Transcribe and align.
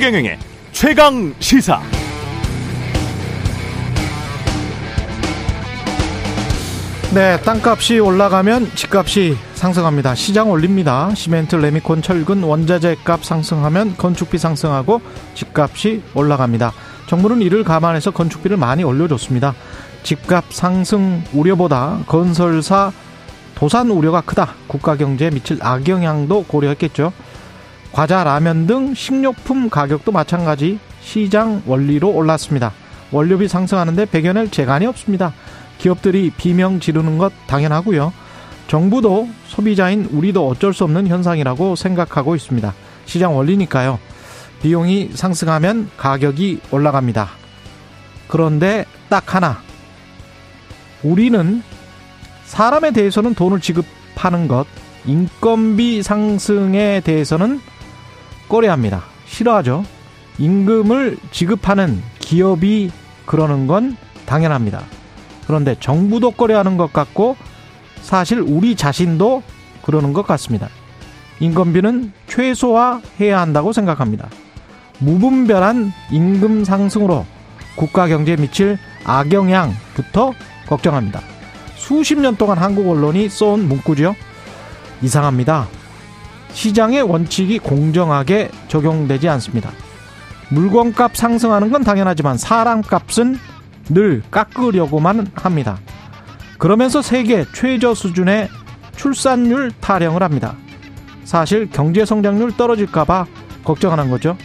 최경영의 0.00 0.38
최강 0.72 1.34
시사. 1.40 1.78
네, 7.12 7.38
땅값이 7.42 7.98
올라가면 7.98 8.70
집값이 8.74 9.36
상승합니다. 9.52 10.14
시장 10.14 10.50
올립니다. 10.50 11.14
시멘트, 11.14 11.56
레미콘, 11.56 12.00
철근, 12.00 12.42
원자재 12.42 12.96
값 13.04 13.22
상승하면 13.26 13.98
건축비 13.98 14.38
상승하고 14.38 15.02
집값이 15.34 16.02
올라갑니다. 16.14 16.72
정부는 17.06 17.42
이를 17.42 17.62
감안해서 17.62 18.12
건축비를 18.12 18.56
많이 18.56 18.82
올려줬습니다. 18.82 19.54
집값 20.02 20.46
상승 20.48 21.22
우려보다 21.34 21.98
건설사 22.06 22.90
도산 23.54 23.90
우려가 23.90 24.22
크다. 24.22 24.54
국가 24.66 24.96
경제에 24.96 25.28
미칠 25.28 25.58
악영향도 25.60 26.44
고려했겠죠. 26.44 27.12
과자, 27.92 28.22
라면 28.22 28.66
등 28.66 28.94
식료품 28.94 29.68
가격도 29.68 30.12
마찬가지 30.12 30.78
시장 31.00 31.62
원리로 31.66 32.10
올랐습니다. 32.10 32.72
원료비 33.10 33.48
상승하는데 33.48 34.06
배겨낼 34.06 34.50
재간이 34.50 34.86
없습니다. 34.86 35.32
기업들이 35.78 36.30
비명 36.30 36.78
지르는 36.78 37.18
것 37.18 37.32
당연하고요. 37.46 38.12
정부도 38.68 39.28
소비자인 39.46 40.08
우리도 40.12 40.46
어쩔 40.46 40.72
수 40.72 40.84
없는 40.84 41.08
현상이라고 41.08 41.74
생각하고 41.74 42.36
있습니다. 42.36 42.72
시장 43.06 43.36
원리니까요. 43.36 43.98
비용이 44.62 45.10
상승하면 45.14 45.90
가격이 45.96 46.60
올라갑니다. 46.70 47.28
그런데 48.28 48.84
딱 49.08 49.34
하나. 49.34 49.60
우리는 51.02 51.62
사람에 52.44 52.92
대해서는 52.92 53.34
돈을 53.34 53.60
지급하는 53.60 54.46
것, 54.46 54.66
인건비 55.06 56.02
상승에 56.02 57.00
대해서는 57.00 57.60
꺼려합니다. 58.50 59.02
싫어하죠. 59.26 59.84
임금을 60.38 61.16
지급하는 61.30 62.02
기업이 62.18 62.90
그러는 63.24 63.66
건 63.66 63.96
당연합니다. 64.26 64.82
그런데 65.46 65.76
정부도 65.80 66.32
꺼려하는 66.32 66.76
것 66.76 66.92
같고 66.92 67.36
사실 68.02 68.40
우리 68.40 68.74
자신도 68.74 69.42
그러는 69.82 70.12
것 70.12 70.26
같습니다. 70.26 70.68
인건비는 71.40 72.12
최소화해야 72.26 73.40
한다고 73.40 73.72
생각합니다. 73.72 74.28
무분별한 74.98 75.92
임금 76.10 76.64
상승으로 76.64 77.24
국가 77.76 78.06
경제에 78.08 78.36
미칠 78.36 78.78
악영향부터 79.04 80.34
걱정합니다. 80.66 81.20
수십 81.76 82.18
년 82.18 82.36
동안 82.36 82.58
한국 82.58 82.88
언론이 82.90 83.28
써온 83.28 83.68
문구죠. 83.68 84.14
이상합니다. 85.02 85.68
시장의 86.52 87.02
원칙이 87.02 87.58
공정하게 87.58 88.50
적용되지 88.68 89.28
않습니다. 89.28 89.70
물건값 90.50 91.16
상승하는 91.16 91.70
건 91.70 91.84
당연하지만 91.84 92.36
사람값은 92.36 93.38
늘 93.90 94.22
깎으려고만 94.30 95.28
합니다. 95.34 95.78
그러면서 96.58 97.02
세계 97.02 97.44
최저 97.54 97.94
수준의 97.94 98.48
출산율 98.96 99.72
타령을 99.80 100.22
합니다. 100.22 100.56
사실 101.24 101.70
경제 101.70 102.04
성장률 102.04 102.56
떨어질까봐 102.56 103.26
걱정하는 103.64 104.10
거죠. 104.10 104.36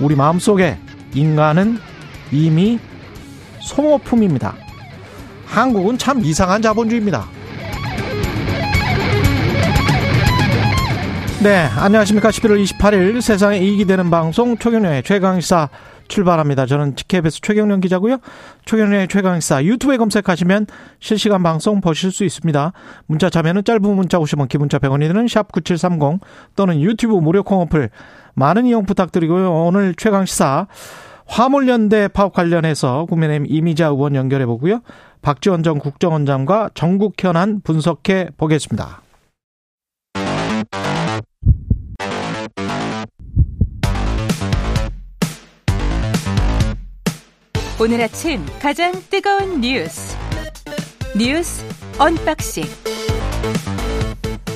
우리 0.00 0.14
마음속에 0.14 0.78
인간은 1.14 1.78
이미 2.30 2.78
소모품입니다. 3.60 4.54
한국은 5.46 5.98
참 5.98 6.24
이상한 6.24 6.62
자본주의입니다. 6.62 7.37
네, 11.40 11.68
안녕하십니까. 11.76 12.30
11월 12.30 12.60
28일 12.64 13.20
세상에 13.20 13.58
이익이 13.58 13.84
되는 13.84 14.10
방송 14.10 14.58
최경련의 14.58 15.04
최강시사 15.04 15.68
출발합니다. 16.08 16.66
저는 16.66 16.96
KBS 16.96 17.40
최경련 17.42 17.80
기자고요. 17.80 18.18
최경련의 18.64 19.06
최강시사 19.06 19.62
유튜브에 19.62 19.98
검색하시면 19.98 20.66
실시간 20.98 21.44
방송 21.44 21.80
보실 21.80 22.10
수 22.10 22.24
있습니다. 22.24 22.72
문자 23.06 23.30
참여는 23.30 23.62
짧은 23.62 23.82
문자 23.82 24.18
50원, 24.18 24.48
기문자 24.48 24.80
100원이 24.80 25.06
드는 25.06 25.26
샵9730 25.26 26.18
또는 26.56 26.80
유튜브 26.80 27.14
무료 27.14 27.44
콩어플 27.44 27.90
많은 28.34 28.66
이용 28.66 28.84
부탁드리고요. 28.84 29.52
오늘 29.52 29.94
최강시사 29.94 30.66
화물연대 31.26 32.08
파업 32.08 32.32
관련해서 32.32 33.04
국민의힘 33.04 33.46
이미자 33.48 33.86
의원 33.86 34.16
연결해 34.16 34.44
보고요. 34.44 34.80
박지원 35.22 35.62
전 35.62 35.78
국정원장과 35.78 36.70
전국 36.74 37.14
현안 37.22 37.60
분석해 37.62 38.30
보겠습니다. 38.36 39.02
오늘 47.80 48.02
아침 48.02 48.44
가장 48.60 48.92
뜨거운 49.08 49.60
뉴스 49.60 50.16
뉴스 51.16 51.64
unboxing 51.96 52.64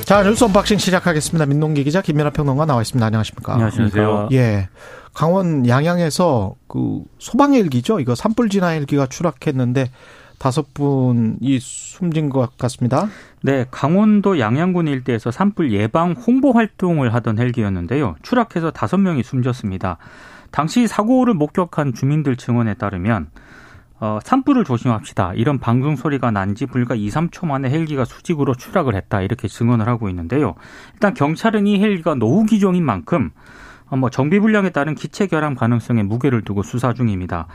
자 0.05 0.25
뉴스 0.25 0.43
unboxing 0.43 0.79
시작하겠습니다. 0.79 1.47
민동기 1.47 1.85
기자 1.85 2.03
김민아 2.03 2.31
평론가 2.31 2.67
나와 2.67 2.83
있습니다. 2.83 3.07
안녕하십니까? 3.07 3.53
안녕하십니까? 3.53 4.29
예. 4.33 4.69
강원 5.15 5.69
양양에서 5.69 6.57
그 6.67 7.03
소방 7.21 7.55
헬기죠. 7.55 8.01
이거 8.01 8.17
산불 8.17 8.49
진화 8.49 8.69
헬기가 8.69 9.07
추락했는데 9.07 9.91
다섯 10.39 10.75
분이 10.75 11.61
숨진 11.61 12.29
것 12.29 12.59
같습니다. 12.59 13.09
네, 13.43 13.67
강원도 13.71 14.41
양양군 14.41 14.89
일대에서 14.89 15.31
산불 15.31 15.73
예방 15.73 16.13
홍보 16.13 16.51
활동을 16.51 17.15
하던 17.15 17.39
헬기였는데요. 17.39 18.17
추락해서 18.23 18.73
다섯 18.73 18.97
명이 18.97 19.23
숨졌습니다. 19.23 19.99
당시 20.53 20.87
사고를 20.87 21.35
목격한 21.35 21.95
주민들 21.95 22.37
증언에 22.37 22.75
따르면 22.75 23.31
어, 23.99 24.19
산불을 24.23 24.65
조심합시다. 24.65 25.33
이런 25.35 25.59
방송 25.59 25.95
소리가 25.97 26.31
난 26.33 26.55
지 26.55 26.67
불과 26.67 26.95
2, 26.95 27.09
3초 27.09 27.47
만에 27.47 27.71
헬기가 27.71 28.05
수직으로 28.05 28.55
추락을 28.55 28.95
했다. 28.97 29.23
이렇게 29.23 29.47
증언을 29.49 29.87
하고 29.89 30.09
있는데요. 30.09 30.55
일단 30.95 31.15
경찰은 31.15 31.67
이 31.67 31.81
헬기가 31.81 32.15
노후 32.17 32.45
기종인 32.45 32.85
만큼 32.85 33.31
어, 33.87 33.97
뭐 33.97 34.11
정비 34.11 34.41
불량에 34.41 34.71
따른 34.71 34.95
기체 34.95 35.27
결함 35.29 35.55
가능성에 35.55 36.03
무게를 36.03 36.43
두고 36.43 36.63
수사 36.63 36.93
중입니다. 36.93 37.47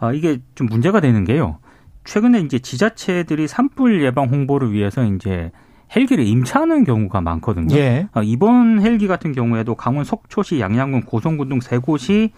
어, 0.00 0.12
이게 0.12 0.38
좀 0.54 0.66
문제가 0.66 1.00
되는 1.00 1.24
게요. 1.24 1.58
최근에 2.04 2.40
이제 2.40 2.58
지자체들이 2.58 3.46
산불 3.48 4.02
예방 4.02 4.28
홍보를 4.28 4.72
위해서 4.72 5.04
이제 5.04 5.52
헬기를 5.94 6.24
임차하는 6.26 6.84
경우가 6.84 7.20
많거든요. 7.20 7.74
예. 7.76 8.08
어, 8.12 8.22
이번 8.22 8.80
헬기 8.80 9.06
같은 9.06 9.32
경우에도 9.32 9.74
강원 9.76 10.04
속초시, 10.04 10.58
양양군, 10.60 11.02
고성군 11.02 11.48
등 11.48 11.60
세 11.60 11.78
곳이 11.78 12.32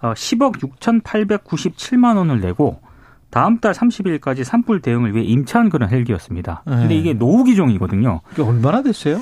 10억 0.00 0.58
6,897만 0.58 2.16
원을 2.16 2.40
내고 2.40 2.80
다음 3.30 3.58
달 3.58 3.72
30일까지 3.72 4.44
산불 4.44 4.80
대응을 4.80 5.14
위해 5.14 5.24
임차한 5.24 5.70
그런 5.70 5.88
헬기였습니다. 5.90 6.62
근데 6.64 6.94
예. 6.94 6.98
이게 6.98 7.12
노후 7.14 7.42
기종이거든요. 7.44 8.20
이게 8.32 8.42
얼마나 8.42 8.82
됐어요? 8.82 9.20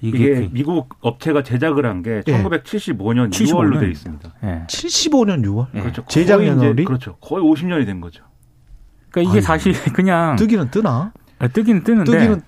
이게 0.00 0.48
미국 0.52 0.90
업체가 1.00 1.42
제작을 1.42 1.86
한게 1.86 2.22
예. 2.26 2.42
1975년 2.42 3.32
75 3.32 3.58
6월로 3.58 3.70
년. 3.72 3.80
돼 3.80 3.88
있습니다. 3.90 4.34
예. 4.44 4.62
75년 4.68 5.42
6월. 5.44 5.66
예. 5.74 5.80
그렇죠. 5.80 6.04
제작 6.08 6.42
년월이? 6.42 6.72
이제 6.74 6.84
그렇죠. 6.84 7.16
거의 7.16 7.42
50년이 7.42 7.86
된 7.86 8.00
거죠. 8.00 8.22
그러니까 9.10 9.30
이게 9.32 9.38
아이고. 9.38 9.46
사실 9.46 9.72
그냥 9.94 10.36
뜨기는 10.36 10.70
뜨나? 10.70 11.12
뜨기는 11.52 11.82
뜨는데 11.82 12.10
뜨기는 12.12 12.42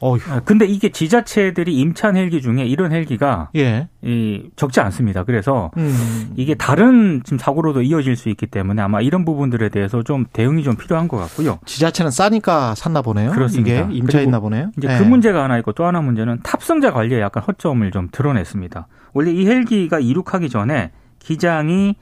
어휴. 0.00 0.32
아, 0.32 0.40
근데 0.40 0.64
이게 0.64 0.88
지자체들이 0.88 1.74
임차한 1.74 2.16
헬기 2.16 2.40
중에 2.40 2.64
이런 2.64 2.92
헬기가 2.92 3.50
예. 3.56 3.88
이 4.02 4.48
적지 4.56 4.80
않습니다. 4.80 5.24
그래서 5.24 5.70
음. 5.76 6.32
이게 6.36 6.54
다른 6.54 7.22
지금 7.22 7.38
사고로도 7.38 7.82
이어질 7.82 8.16
수 8.16 8.30
있기 8.30 8.46
때문에 8.46 8.80
아마 8.80 9.00
이런 9.00 9.24
부분들에 9.24 9.68
대해서 9.68 10.02
좀 10.02 10.24
대응이 10.32 10.62
좀 10.62 10.76
필요한 10.76 11.06
것 11.06 11.18
같고요. 11.18 11.58
지자체는 11.66 12.10
싸니까 12.10 12.74
샀나 12.74 13.02
보네요. 13.02 13.30
그렇습니다. 13.30 13.84
이게 13.84 13.94
임차했나 13.94 14.40
보네요. 14.40 14.70
이제 14.78 14.88
예. 14.90 14.98
그 14.98 15.02
문제가 15.02 15.44
하나 15.44 15.58
있고 15.58 15.72
또 15.72 15.84
하나 15.84 16.00
문제는 16.00 16.40
탑승자 16.42 16.92
관리에 16.92 17.20
약간 17.20 17.42
허점을 17.42 17.90
좀 17.90 18.08
드러냈습니다. 18.10 18.86
원래 19.12 19.30
이 19.32 19.46
헬기가 19.46 20.00
이륙하기 20.00 20.48
전에 20.48 20.92
기장이 21.18 21.94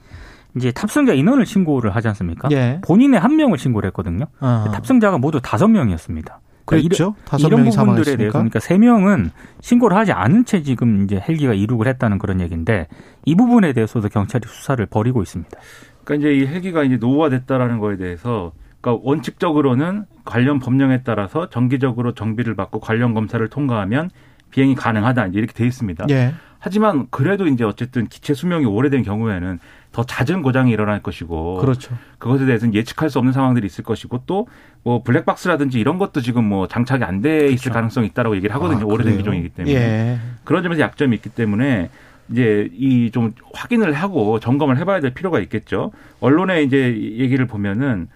이제 0.55 0.71
탑승자 0.71 1.13
인원을 1.13 1.45
신고를 1.45 1.95
하지 1.95 2.07
않습니까? 2.07 2.47
예. 2.51 2.79
본인의 2.83 3.19
한 3.19 3.35
명을 3.35 3.57
신고를 3.57 3.87
했거든요. 3.87 4.25
어. 4.39 4.65
탑승자가 4.73 5.17
모두 5.17 5.39
다섯 5.41 5.67
명이었습니다. 5.67 6.39
그랬죠. 6.69 7.15
다섯 7.25 7.47
이런 7.47 7.61
명이 7.61 7.71
부분들에 7.71 7.75
사망했으니까. 7.75 8.17
대해서 8.17 8.33
그러니까 8.33 8.59
세 8.59 8.77
명은 8.77 9.31
신고를 9.61 9.97
하지 9.97 10.11
않은 10.11 10.45
채 10.45 10.61
지금 10.61 11.03
이제 11.03 11.19
헬기가 11.19 11.53
이륙을 11.53 11.87
했다는 11.87 12.17
그런 12.19 12.41
얘기인데 12.41 12.87
이 13.25 13.35
부분에 13.35 13.73
대해서도 13.73 14.09
경찰이 14.09 14.43
수사를 14.47 14.85
벌이고 14.85 15.21
있습니다. 15.21 15.57
그러니까 16.03 16.27
이제 16.27 16.37
이 16.37 16.47
헬기가 16.47 16.83
이제 16.83 16.97
노후화됐다라는 16.97 17.79
거에 17.79 17.97
대해서 17.97 18.51
그러니까 18.81 19.03
원칙적으로는 19.05 20.05
관련 20.25 20.59
법령에 20.59 21.03
따라서 21.03 21.49
정기적으로 21.49 22.13
정비를 22.13 22.55
받고 22.55 22.79
관련 22.79 23.13
검사를 23.13 23.45
통과하면 23.47 24.09
비행이 24.51 24.75
가능하다 24.75 25.27
이제 25.27 25.39
이렇게 25.39 25.53
돼 25.53 25.65
있습니다. 25.65 26.05
예. 26.09 26.33
하지만 26.59 27.07
그래도 27.09 27.47
이제 27.47 27.63
어쨌든 27.63 28.07
기체 28.07 28.33
수명이 28.33 28.65
오래된 28.65 29.03
경우에는 29.03 29.59
더 29.91 30.03
잦은 30.03 30.41
고장이 30.43 30.71
일어날 30.71 31.01
것이고 31.01 31.57
그렇죠. 31.57 31.97
그것에 32.19 32.45
대해서는 32.45 32.73
예측할 32.75 33.09
수 33.09 33.17
없는 33.19 33.33
상황들이 33.33 33.65
있을 33.65 33.83
것이고 33.83 34.23
또 34.25 34.45
뭐 34.83 35.03
블랙박스라든지 35.03 35.77
이런 35.79 35.97
것도 35.97 36.21
지금 36.21 36.45
뭐 36.45 36.67
장착이 36.67 37.03
안 37.03 37.21
돼 37.21 37.47
있을 37.47 37.63
그렇죠. 37.63 37.71
가능성이 37.73 38.07
있다라고 38.07 38.35
얘기를 38.37 38.55
하거든요. 38.55 38.83
아, 38.83 38.85
오래된? 38.85 39.17
기종이기 39.17 39.49
때문에. 39.49 39.75
예. 39.75 40.19
그런 40.45 40.63
점에서 40.63 40.79
약점이 40.81 41.15
있기 41.17 41.29
때문에 41.29 41.89
이제 42.31 42.69
이 42.73 43.09
좀 43.11 43.33
확인을 43.53 43.91
하고 43.91 44.39
점검을 44.39 44.77
해봐야 44.77 45.01
될 45.01 45.13
필요가 45.13 45.39
있겠죠. 45.41 45.91
언론에 46.21 46.63
이제 46.63 46.95
얘기를 47.17 47.45
보면은 47.45 48.07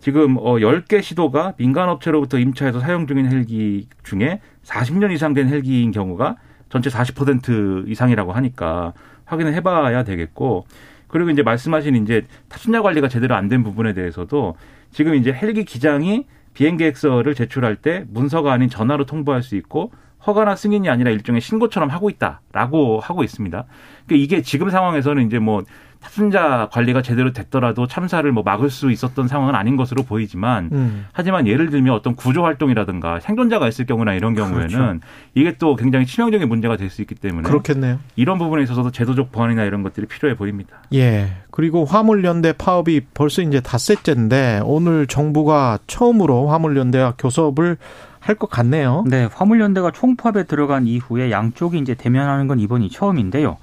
지금 0.00 0.36
어 0.38 0.54
10개 0.56 1.02
시도가 1.02 1.54
민간 1.56 1.88
업체로부터 1.88 2.38
임차해서 2.38 2.80
사용 2.80 3.06
중인 3.06 3.30
헬기 3.30 3.86
중에 4.02 4.40
40년 4.64 5.12
이상 5.12 5.34
된 5.34 5.48
헬기인 5.48 5.92
경우가 5.92 6.36
전체 6.68 6.90
40% 6.90 7.88
이상이라고 7.88 8.32
하니까 8.32 8.92
확인을 9.24 9.54
해봐야 9.54 10.04
되겠고 10.04 10.66
그리고 11.08 11.30
이제 11.30 11.42
말씀하신 11.42 11.96
이제 11.96 12.26
타순자 12.48 12.82
관리가 12.82 13.08
제대로 13.08 13.34
안 13.34 13.48
된 13.48 13.62
부분에 13.62 13.94
대해서도 13.94 14.56
지금 14.90 15.14
이제 15.14 15.32
헬기 15.32 15.64
기장이 15.64 16.26
비행 16.54 16.76
계획서를 16.76 17.34
제출할 17.34 17.76
때 17.76 18.04
문서가 18.08 18.52
아닌 18.52 18.68
전화로 18.68 19.06
통보할 19.06 19.42
수 19.42 19.56
있고 19.56 19.92
허가나 20.26 20.56
승인이 20.56 20.88
아니라 20.88 21.10
일종의 21.10 21.40
신고처럼 21.40 21.90
하고 21.90 22.10
있다라고 22.10 23.00
하고 23.00 23.24
있습니다. 23.24 23.64
그러니까 24.06 24.24
이게 24.24 24.42
지금 24.42 24.70
상황에서는 24.70 25.26
이제 25.26 25.38
뭐 25.38 25.62
탑승자 26.00 26.68
관리가 26.70 27.02
제대로 27.02 27.32
됐더라도 27.32 27.88
참사를 27.88 28.30
뭐 28.30 28.44
막을 28.44 28.70
수 28.70 28.92
있었던 28.92 29.26
상황은 29.26 29.56
아닌 29.56 29.76
것으로 29.76 30.04
보이지만 30.04 30.70
음. 30.72 31.06
하지만 31.12 31.48
예를 31.48 31.70
들면 31.70 31.92
어떤 31.92 32.14
구조 32.14 32.44
활동이라든가 32.44 33.18
생존자가 33.18 33.66
있을 33.66 33.84
경우나 33.84 34.14
이런 34.14 34.34
경우에는 34.34 34.68
그렇죠. 34.68 35.00
이게 35.34 35.56
또 35.58 35.74
굉장히 35.74 36.06
치명적인 36.06 36.48
문제가 36.48 36.76
될 36.76 36.88
수 36.88 37.02
있기 37.02 37.16
때문에 37.16 37.48
그렇겠네요. 37.48 37.98
이런 38.16 38.38
부분에 38.38 38.62
있어서도 38.62 38.92
제도적 38.92 39.30
보완이나 39.32 39.64
이런 39.64 39.82
것들이 39.82 40.06
필요해 40.06 40.36
보입니다. 40.36 40.78
예. 40.94 41.32
그리고 41.50 41.84
화물연대 41.84 42.54
파업이 42.54 43.02
벌써 43.12 43.42
이제 43.42 43.60
닷새째인데 43.60 44.60
오늘 44.64 45.06
정부가 45.06 45.80
처음으로 45.86 46.48
화물연대와 46.48 47.14
교섭을 47.18 47.76
할 48.20 48.34
것 48.36 48.50
같네요. 48.50 49.04
네, 49.06 49.28
화물연대가 49.32 49.90
총파업에 49.90 50.44
들어간 50.44 50.86
이후에 50.86 51.30
양쪽이 51.30 51.78
이제 51.78 51.94
대면하는 51.94 52.46
건 52.46 52.58
이번이 52.60 52.90
처음인데요. 52.90 53.56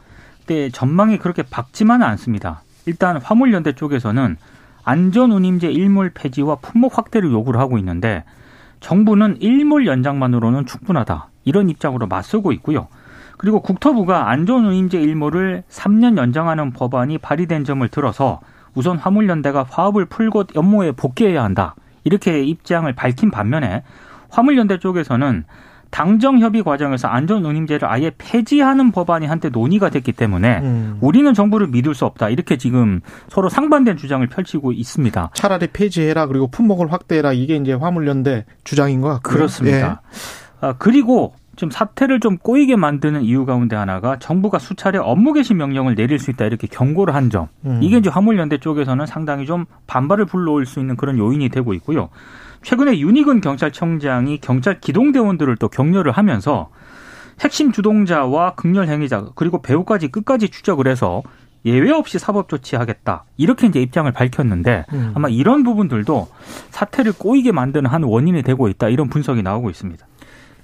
때 0.48 0.70
전망이 0.70 1.18
그렇게 1.18 1.44
밝지만은 1.44 2.06
않습니다. 2.08 2.62
일단 2.86 3.18
화물연대 3.18 3.74
쪽에서는 3.74 4.38
안전운임제 4.84 5.72
일몰 5.72 6.12
폐지와 6.14 6.56
품목 6.56 6.98
확대를 6.98 7.32
요구를 7.32 7.60
하고 7.60 7.78
있는데 7.80 8.24
정부는 8.80 9.38
일몰 9.42 9.88
연장만으로는 9.88 10.66
충분하다. 10.66 11.30
이런 11.44 11.70
입장으로 11.70 12.08
맞서고 12.08 12.52
있고요. 12.54 12.88
그리고 13.38 13.62
국토부가 13.62 14.30
안전운임제 14.30 15.00
일몰을 15.02 15.64
3년 15.70 16.18
연장하는 16.18 16.72
법안이 16.72 17.18
발의된 17.18 17.64
점을 17.64 17.88
들어서 17.90 18.40
우선 18.76 18.98
화물연대가 18.98 19.66
화업을 19.70 20.06
풀고 20.06 20.46
연모에 20.56 20.92
복귀해야 20.92 21.44
한다. 21.44 21.76
이렇게 22.04 22.44
입장을 22.44 22.92
밝힌 22.94 23.32
반면에 23.32 23.84
화물연대 24.36 24.80
쪽에서는 24.80 25.46
당정 25.92 26.40
협의 26.40 26.62
과정에서 26.62 27.08
안전운임제를 27.08 27.88
아예 27.88 28.12
폐지하는 28.18 28.92
법안이 28.92 29.28
한때 29.28 29.48
논의가 29.48 29.90
됐기 29.90 30.12
때문에 30.12 30.60
음. 30.60 30.98
우리는 31.00 31.34
정부를 31.34 31.68
믿을 31.68 31.94
수 31.94 32.06
없다 32.06 32.28
이렇게 32.28 32.58
지금 32.58 33.00
서로 33.30 33.48
상반된 33.48 33.96
주장을 33.96 34.28
펼치고 34.28 34.74
있습니다. 34.74 35.30
차라리 35.34 35.68
폐지해라 35.68 36.28
그리고 36.28 36.48
품목을 36.48 36.92
확대해라 36.92 37.32
이게 37.32 37.56
이제 37.56 37.72
화물연대 37.72 38.44
주장인 38.66 39.00
것 39.00 39.08
같고요. 39.08 39.34
그렇습니다. 39.36 40.02
예. 40.12 40.18
아, 40.60 40.76
그리고 40.78 41.34
좀 41.56 41.70
사태를 41.72 42.20
좀 42.20 42.38
꼬이게 42.38 42.76
만드는 42.76 43.22
이유 43.22 43.46
가운데 43.46 43.78
하나가 43.78 44.20
정부가 44.20 44.60
수차례 44.60 44.98
업무 44.98 45.32
개시 45.32 45.54
명령을 45.54 45.96
내릴 45.96 46.20
수 46.20 46.30
있다 46.30 46.44
이렇게 46.44 46.68
경고를 46.68 47.16
한 47.16 47.30
점. 47.30 47.48
음. 47.66 47.80
이게 47.82 47.98
이제 47.98 48.10
화물연대 48.10 48.58
쪽에서는 48.58 49.06
상당히 49.06 49.46
좀 49.46 49.64
반발을 49.88 50.26
불러올 50.26 50.66
수 50.66 50.82
있는 50.82 50.98
그런 50.98 51.18
요인이 51.18 51.48
되고 51.48 51.74
있고요. 51.76 52.10
최근에 52.66 52.98
윤희근 52.98 53.42
경찰청장이 53.42 54.40
경찰 54.40 54.80
기동대원들을 54.80 55.56
또 55.58 55.68
격려를 55.68 56.12
하면서 56.12 56.70
핵심 57.40 57.72
주동자와 57.72 58.56
극렬 58.56 58.88
행위자 58.88 59.28
그리고 59.36 59.62
배우까지 59.62 60.08
끝까지 60.08 60.50
추적을 60.50 60.88
해서 60.88 61.22
예외 61.64 61.92
없이 61.92 62.18
사법 62.18 62.50
조치하겠다 62.50 63.26
이렇게 63.38 63.68
이제 63.68 63.80
입장을 63.82 64.12
밝혔는데 64.12 64.86
음. 64.94 65.12
아마 65.14 65.30
이런 65.30 65.64
부분들도 65.64 66.28
사태를 66.72 67.14
꼬이게 67.20 67.52
만드는 67.52 67.88
한 67.88 68.02
원인이 68.02 68.42
되고 68.42 68.68
있다 68.68 68.90
이런 68.90 69.10
분석이 69.10 69.44
나오고 69.44 69.70
있습니다. 69.70 70.04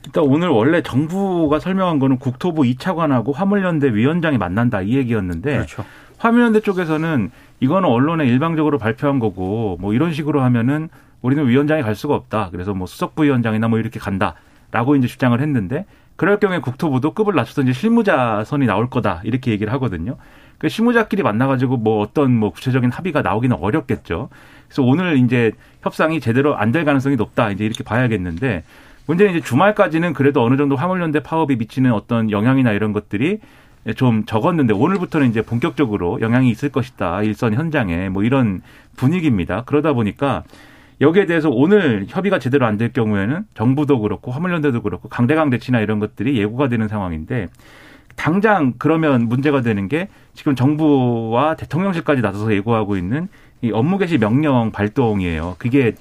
일단 0.07 0.23
오늘 0.23 0.47
원래 0.49 0.81
정부가 0.81 1.59
설명한 1.59 1.99
거는 1.99 2.17
국토부 2.17 2.63
2차관하고 2.63 3.31
화물연대 3.31 3.93
위원장이 3.93 4.39
만난다 4.39 4.81
이 4.81 4.95
얘기였는데 4.95 5.53
그렇죠. 5.53 5.85
화물연대 6.17 6.61
쪽에서는 6.61 7.29
이거는 7.59 7.87
언론에 7.87 8.25
일방적으로 8.25 8.79
발표한 8.79 9.19
거고 9.19 9.77
뭐 9.79 9.93
이런 9.93 10.13
식으로 10.13 10.41
하면은 10.41 10.89
우리는 11.21 11.47
위원장이 11.47 11.81
갈 11.83 11.95
수가 11.95 12.15
없다. 12.15 12.49
그래서 12.51 12.73
뭐 12.73 12.87
수석부위원장이나 12.87 13.67
뭐 13.67 13.79
이렇게 13.79 13.99
간다라고 13.99 14.95
이제 14.95 15.07
주장을 15.07 15.39
했는데 15.39 15.85
그럴 16.15 16.39
경우에 16.39 16.59
국토부도 16.59 17.13
급을 17.13 17.33
낮춰서 17.35 17.63
이제 17.63 17.73
실무자선이 17.73 18.65
나올 18.65 18.89
거다 18.89 19.21
이렇게 19.23 19.51
얘기를 19.51 19.71
하거든요. 19.73 20.17
그 20.57 20.69
실무자끼리 20.69 21.23
만나가지고 21.23 21.77
뭐 21.77 22.01
어떤 22.01 22.31
뭐 22.35 22.51
구체적인 22.51 22.91
합의가 22.91 23.21
나오기는 23.23 23.57
어렵겠죠. 23.59 24.29
그래서 24.67 24.83
오늘 24.83 25.17
이제 25.17 25.51
협상이 25.81 26.19
제대로 26.19 26.55
안 26.55 26.71
될 26.71 26.85
가능성이 26.85 27.15
높다 27.15 27.49
이제 27.49 27.65
이렇게 27.65 27.83
봐야겠는데 27.83 28.63
문제는 29.07 29.33
이제 29.33 29.41
주말까지는 29.41 30.13
그래도 30.13 30.43
어느 30.43 30.57
정도 30.57 30.75
화물연대 30.75 31.23
파업이 31.23 31.55
미치는 31.55 31.91
어떤 31.91 32.29
영향이나 32.29 32.71
이런 32.71 32.93
것들이 32.93 33.39
좀 33.95 34.25
적었는데 34.25 34.73
오늘부터는 34.73 35.29
이제 35.29 35.41
본격적으로 35.41 36.21
영향이 36.21 36.49
있을 36.51 36.69
것이다 36.69 37.23
일선 37.23 37.55
현장에 37.55 38.09
뭐 38.09 38.23
이런 38.23 38.61
분위기입니다. 38.95 39.63
그러다 39.65 39.93
보니까 39.93 40.43
여기에 41.01 41.25
대해서 41.25 41.49
오늘 41.49 42.05
협의가 42.07 42.37
제대로 42.39 42.65
안 42.65 42.77
될 42.77 42.93
경우에는 42.93 43.45
정부도 43.55 43.99
그렇고 43.99 44.31
화물연대도 44.31 44.81
그렇고 44.81 45.09
강대강 45.09 45.49
대치나 45.49 45.79
이런 45.81 45.99
것들이 45.99 46.37
예고가 46.37 46.69
되는 46.69 46.87
상황인데 46.87 47.47
당장 48.15 48.73
그러면 48.77 49.27
문제가 49.27 49.61
되는 49.61 49.87
게 49.87 50.07
지금 50.33 50.55
정부와 50.55 51.55
대통령실까지 51.55 52.21
나서서 52.21 52.53
예고하고 52.53 52.97
있는 52.97 53.27
이 53.61 53.71
업무 53.71 53.97
개시 53.97 54.17
명령 54.17 54.71
발동이에요. 54.71 55.55
그게 55.57 55.93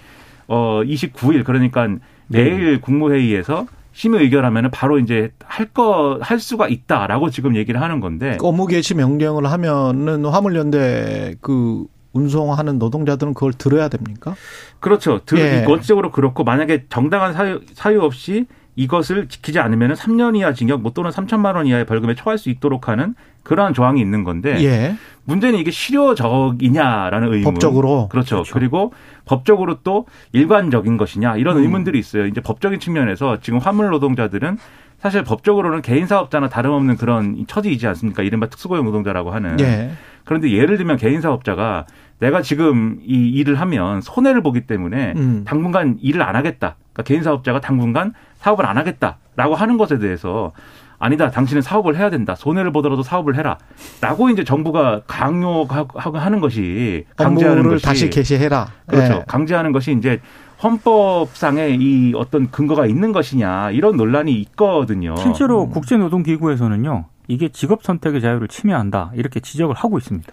어 0.49 0.81
29일 0.85 1.45
그러니까 1.45 1.89
내일 2.29 2.73
네. 2.75 2.81
국무회의에서 2.81 3.67
심의 3.93 4.23
의결하면 4.23 4.71
바로 4.71 4.99
이제 4.99 5.33
할 5.45 5.67
거 5.73 6.19
할 6.21 6.39
수가 6.39 6.69
있다라고 6.69 7.31
지금 7.31 7.57
얘기를 7.57 7.81
하는 7.81 8.01
건데 8.01 8.39
업무 8.41 8.67
개시 8.67 8.95
명령을 8.95 9.47
하면은 9.51 10.25
화물연대 10.25 11.37
그 11.41 11.87
운송하는 12.13 12.79
노동자들은 12.79 13.35
그걸 13.35 13.53
들어야 13.53 13.89
됩니까? 13.89 14.35
그렇죠. 14.81 15.21
들, 15.25 15.39
예. 15.39 15.65
원칙적으로 15.67 16.11
그렇고 16.11 16.45
만약에 16.45 16.87
정당한 16.89 17.33
사유, 17.33 17.61
사유 17.75 18.01
없이 18.03 18.47
이것을 18.77 19.29
지키지 19.29 19.59
않으면 19.59 19.95
3년 19.95 20.37
이하 20.37 20.53
징역 20.53 20.81
뭐 20.81 20.93
또는 20.93 21.11
3천만 21.11 21.57
원 21.57 21.67
이하의 21.67 21.85
벌금에 21.87 22.15
처할 22.15 22.39
수 22.39 22.51
있도록 22.51 22.89
하는 22.89 23.15
그러한 23.43 23.75
조항이 23.75 24.01
있는 24.01 24.25
건데 24.25 24.63
예. 24.63 24.97
문제는 25.25 25.59
이게 25.59 25.71
실효적이냐라는 25.71 27.33
의문. 27.33 27.45
법적으로 27.45 28.09
그렇죠. 28.09 28.37
그렇죠. 28.37 28.55
그리고 28.55 28.93
법적으로 29.25 29.79
또 29.83 30.07
일관적인 30.33 30.97
것이냐 30.97 31.37
이런 31.37 31.57
음. 31.57 31.63
의문들이 31.63 31.99
있어요. 31.99 32.27
이제 32.27 32.41
법적인 32.41 32.81
측면에서 32.81 33.39
지금 33.41 33.59
화물 33.59 33.91
노동자들은 33.91 34.59
사실 34.99 35.25
법적으로는 35.25 35.83
개인 35.83 36.07
사업자나 36.07 36.49
다름없는 36.49 36.97
그런 36.97 37.45
처지이지 37.47 37.87
않습니까? 37.87 38.23
이른바 38.23 38.47
특수고용 38.49 38.85
노동자라고 38.85 39.31
하는. 39.31 39.59
예. 39.61 39.91
그런데 40.25 40.53
예를 40.53 40.77
들면 40.77 40.99
개인 40.99 41.21
사업자가 41.21 41.87
내가 42.21 42.43
지금 42.43 42.99
이 43.03 43.29
일을 43.31 43.61
하면 43.61 44.01
손해를 44.01 44.43
보기 44.43 44.63
때문에 44.63 45.15
음. 45.17 45.43
당분간 45.47 45.99
일을 46.01 46.23
안 46.23 46.37
하겠다. 46.37 46.77
그러니까 46.93 47.03
개인 47.03 47.23
사업자가 47.23 47.61
당분간 47.61 48.13
사업을 48.37 48.67
안 48.67 48.79
하겠다라고 48.79 49.55
하는 49.55 49.77
것에 49.79 49.99
대해서 49.99 50.53
아니다. 50.99 51.31
당신은 51.31 51.63
사업을 51.63 51.97
해야 51.97 52.11
된다. 52.11 52.35
손해를 52.35 52.73
보더라도 52.73 53.03
사업을 53.03 53.37
해라. 53.37 53.57
라고 54.03 54.29
이제 54.29 54.45
정부가 54.45 55.01
강요하고 55.07 56.19
하는 56.19 56.41
것이 56.41 57.07
강제하는 57.17 57.69
것이 57.69 57.85
다시 57.85 58.11
개시해라. 58.11 58.69
그렇죠. 58.87 59.15
네. 59.15 59.25
강제하는 59.27 59.73
것이 59.73 59.93
이제 59.93 60.21
헌법상의 60.63 61.79
이 61.81 62.13
어떤 62.15 62.51
근거가 62.51 62.85
있는 62.85 63.13
것이냐 63.13 63.71
이런 63.71 63.97
논란이 63.97 64.35
있거든요. 64.43 65.17
실제로 65.17 65.65
음. 65.65 65.71
국제노동기구에서는요. 65.71 67.07
이게 67.31 67.49
직업 67.49 67.85
선택의 67.85 68.21
자유를 68.21 68.49
침해한다 68.49 69.13
이렇게 69.15 69.39
지적을 69.39 69.75
하고 69.77 69.99
있습니다. 69.99 70.31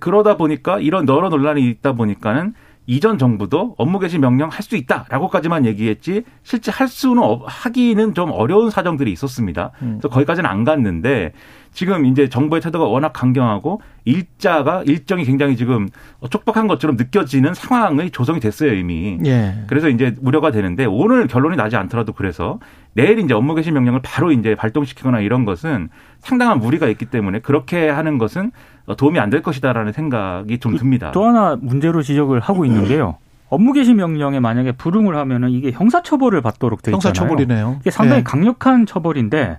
그러다 0.00 0.36
보니까 0.38 0.80
이런 0.80 1.06
여러 1.06 1.28
논란이 1.28 1.68
있다 1.68 1.92
보니까는 1.92 2.54
이전 2.86 3.18
정부도 3.18 3.74
업무 3.76 3.98
개시 3.98 4.18
명령 4.18 4.48
할 4.48 4.62
수 4.62 4.74
있다라고까지만 4.76 5.66
얘기했지 5.66 6.24
실제 6.42 6.70
할 6.70 6.88
수는 6.88 7.22
하기는 7.44 8.14
좀 8.14 8.30
어려운 8.32 8.70
사정들이 8.70 9.12
있었습니다. 9.12 9.72
음. 9.82 9.98
그래서 9.98 10.08
거기까지는 10.08 10.48
안 10.48 10.64
갔는데 10.64 11.32
지금 11.72 12.06
이제 12.06 12.28
정부의 12.28 12.62
태도가 12.62 12.86
워낙 12.86 13.12
강경하고 13.12 13.82
일자가 14.04 14.82
일정이 14.84 15.24
굉장히 15.24 15.56
지금 15.56 15.88
촉박한 16.30 16.66
것처럼 16.66 16.96
느껴지는 16.96 17.52
상황의 17.54 18.10
조성이 18.10 18.40
됐어요 18.40 18.72
이미. 18.74 19.18
예. 19.26 19.64
그래서 19.68 19.88
이제 19.90 20.14
우려가 20.20 20.50
되는데 20.50 20.86
오늘 20.86 21.26
결론이 21.26 21.56
나지 21.56 21.76
않더라도 21.76 22.12
그래서 22.14 22.58
내일 23.02 23.18
이제 23.20 23.32
업무 23.32 23.54
개시 23.54 23.70
명령을 23.70 24.00
바로 24.02 24.32
이제 24.32 24.54
발동시키거나 24.56 25.20
이런 25.20 25.44
것은 25.44 25.88
상당한 26.20 26.58
무리가 26.58 26.88
있기 26.88 27.06
때문에 27.06 27.38
그렇게 27.40 27.88
하는 27.88 28.18
것은 28.18 28.50
도움이 28.96 29.20
안 29.20 29.30
될 29.30 29.42
것이다라는 29.42 29.92
생각이 29.92 30.58
좀 30.58 30.76
듭니다. 30.76 31.12
또 31.12 31.24
하나 31.24 31.56
문제로 31.60 32.02
지적을 32.02 32.40
하고 32.40 32.64
있는 32.64 32.84
게요. 32.86 33.16
업무 33.50 33.72
개시 33.72 33.94
명령에 33.94 34.40
만약에 34.40 34.72
불응을 34.72 35.16
하면은 35.16 35.50
이게 35.50 35.70
형사 35.70 36.02
처벌을 36.02 36.42
받도록 36.42 36.82
돼 36.82 36.90
있잖아요. 36.90 36.94
형사 36.94 37.12
처벌이네요. 37.12 37.76
이게 37.80 37.90
상당히 37.90 38.20
네. 38.20 38.24
강력한 38.24 38.84
처벌인데, 38.84 39.58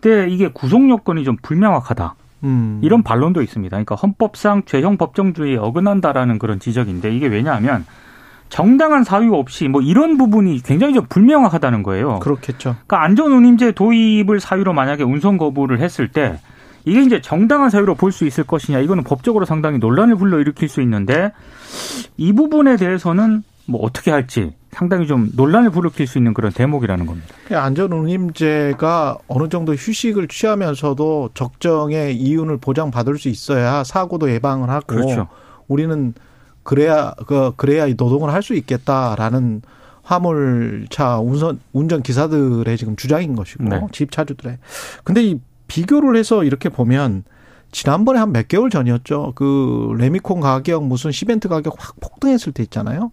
근데 0.00 0.28
이게 0.28 0.48
구속 0.48 0.88
요건이 0.88 1.24
좀 1.24 1.36
불명확하다. 1.42 2.14
음. 2.44 2.80
이런 2.82 3.02
반론도 3.02 3.40
있습니다. 3.42 3.74
그러니까 3.74 3.94
헌법상 3.94 4.64
죄형 4.66 4.98
법정주의에 4.98 5.56
어긋난다라는 5.56 6.38
그런 6.38 6.60
지적인데 6.60 7.14
이게 7.16 7.26
왜냐하면 7.26 7.86
정당한 8.54 9.02
사유 9.02 9.34
없이 9.34 9.66
뭐 9.66 9.82
이런 9.82 10.16
부분이 10.16 10.62
굉장히 10.62 10.94
좀 10.94 11.06
불명확하다는 11.08 11.82
거예요. 11.82 12.20
그렇겠죠. 12.20 12.76
그러니까 12.86 13.02
안전운임제 13.02 13.72
도입을 13.72 14.38
사유로 14.38 14.72
만약에 14.72 15.02
운송 15.02 15.38
거부를 15.38 15.80
했을 15.80 16.06
때 16.06 16.38
이게 16.84 17.02
이제 17.02 17.20
정당한 17.20 17.68
사유로 17.68 17.96
볼 17.96 18.12
수 18.12 18.24
있을 18.26 18.44
것이냐 18.44 18.78
이거는 18.78 19.02
법적으로 19.02 19.44
상당히 19.44 19.78
논란을 19.78 20.14
불러일으킬 20.14 20.68
수 20.68 20.80
있는데 20.82 21.32
이 22.16 22.32
부분에 22.32 22.76
대해서는 22.76 23.42
뭐 23.66 23.82
어떻게 23.82 24.12
할지 24.12 24.54
상당히 24.70 25.08
좀 25.08 25.30
논란을 25.34 25.70
불러킬 25.70 26.06
수 26.06 26.18
있는 26.18 26.32
그런 26.32 26.52
대목이라는 26.52 27.06
겁니다. 27.06 27.34
안전운임제가 27.50 29.18
어느 29.26 29.48
정도 29.48 29.74
휴식을 29.74 30.28
취하면서도 30.28 31.30
적정의 31.34 32.14
이윤을 32.14 32.58
보장받을 32.58 33.18
수 33.18 33.28
있어야 33.28 33.82
사고도 33.82 34.30
예방을 34.30 34.70
하고 34.70 34.86
그렇죠. 34.86 35.26
우리는 35.66 36.14
그래야 36.64 37.14
그 37.26 37.52
그래야 37.56 37.86
노동을 37.86 38.32
할 38.32 38.42
수 38.42 38.54
있겠다라는 38.54 39.62
화물차 40.02 41.18
운전 41.20 41.60
운전 41.72 42.02
기사들의 42.02 42.76
지금 42.76 42.94
주장인 42.96 43.34
것이고 43.36 43.64
네. 43.64 43.80
집 43.92 44.10
차주들의 44.10 44.58
근데 45.02 45.22
이 45.24 45.40
비교를 45.66 46.16
해서 46.16 46.44
이렇게 46.44 46.68
보면 46.68 47.24
지난번에 47.72 48.18
한 48.18 48.32
몇 48.32 48.46
개월 48.48 48.70
전이었죠. 48.70 49.32
그 49.34 49.94
레미콘 49.98 50.40
가격 50.40 50.84
무슨 50.86 51.10
시멘트 51.10 51.48
가격 51.48 51.74
확 51.78 51.96
폭등했을 52.00 52.52
때 52.52 52.62
있잖아요. 52.64 53.10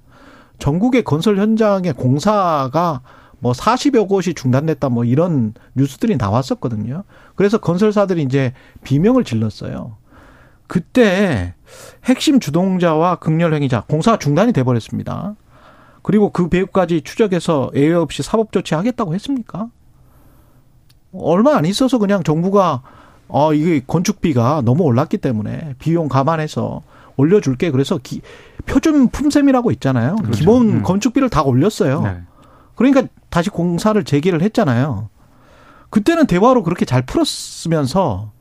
전국의 0.59 1.03
건설 1.03 1.37
현장의 1.37 1.93
공사가 1.93 3.01
뭐 3.39 3.53
40여 3.53 4.07
곳이 4.07 4.33
중단됐다 4.35 4.89
뭐 4.89 5.03
이런 5.03 5.53
뉴스들이 5.75 6.17
나왔었거든요. 6.17 7.03
그래서 7.35 7.57
건설사들이 7.57 8.21
이제 8.21 8.53
비명을 8.83 9.23
질렀어요. 9.23 9.97
그때 10.71 11.53
핵심 12.05 12.39
주동자와 12.39 13.17
극렬 13.17 13.53
행위자 13.53 13.81
공사가 13.89 14.17
중단이 14.17 14.53
돼 14.53 14.63
버렸습니다. 14.63 15.35
그리고 16.01 16.29
그 16.29 16.47
배후까지 16.47 17.01
추적해서 17.01 17.71
예외 17.75 17.93
없이 17.93 18.23
사법 18.23 18.53
조치하겠다고 18.53 19.13
했습니까? 19.13 19.67
얼마 21.11 21.57
안 21.57 21.65
있어서 21.65 21.97
그냥 21.97 22.23
정부가 22.23 22.83
어 23.27 23.53
이게 23.53 23.81
건축비가 23.85 24.61
너무 24.63 24.83
올랐기 24.83 25.17
때문에 25.17 25.75
비용 25.77 26.07
감안해서 26.07 26.83
올려줄게. 27.17 27.69
그래서 27.69 27.99
기, 28.01 28.21
표준 28.65 29.09
품셈이라고 29.09 29.71
있잖아요. 29.71 30.15
그렇죠. 30.15 30.39
기본 30.39 30.69
음. 30.69 30.83
건축비를 30.83 31.29
다 31.29 31.43
올렸어요. 31.43 32.01
네. 32.01 32.21
그러니까 32.75 33.03
다시 33.29 33.49
공사를 33.49 34.01
재개를 34.01 34.41
했잖아요. 34.41 35.09
그때는 35.89 36.27
대화로 36.27 36.63
그렇게 36.63 36.85
잘 36.85 37.05
풀었으면서 37.05 38.31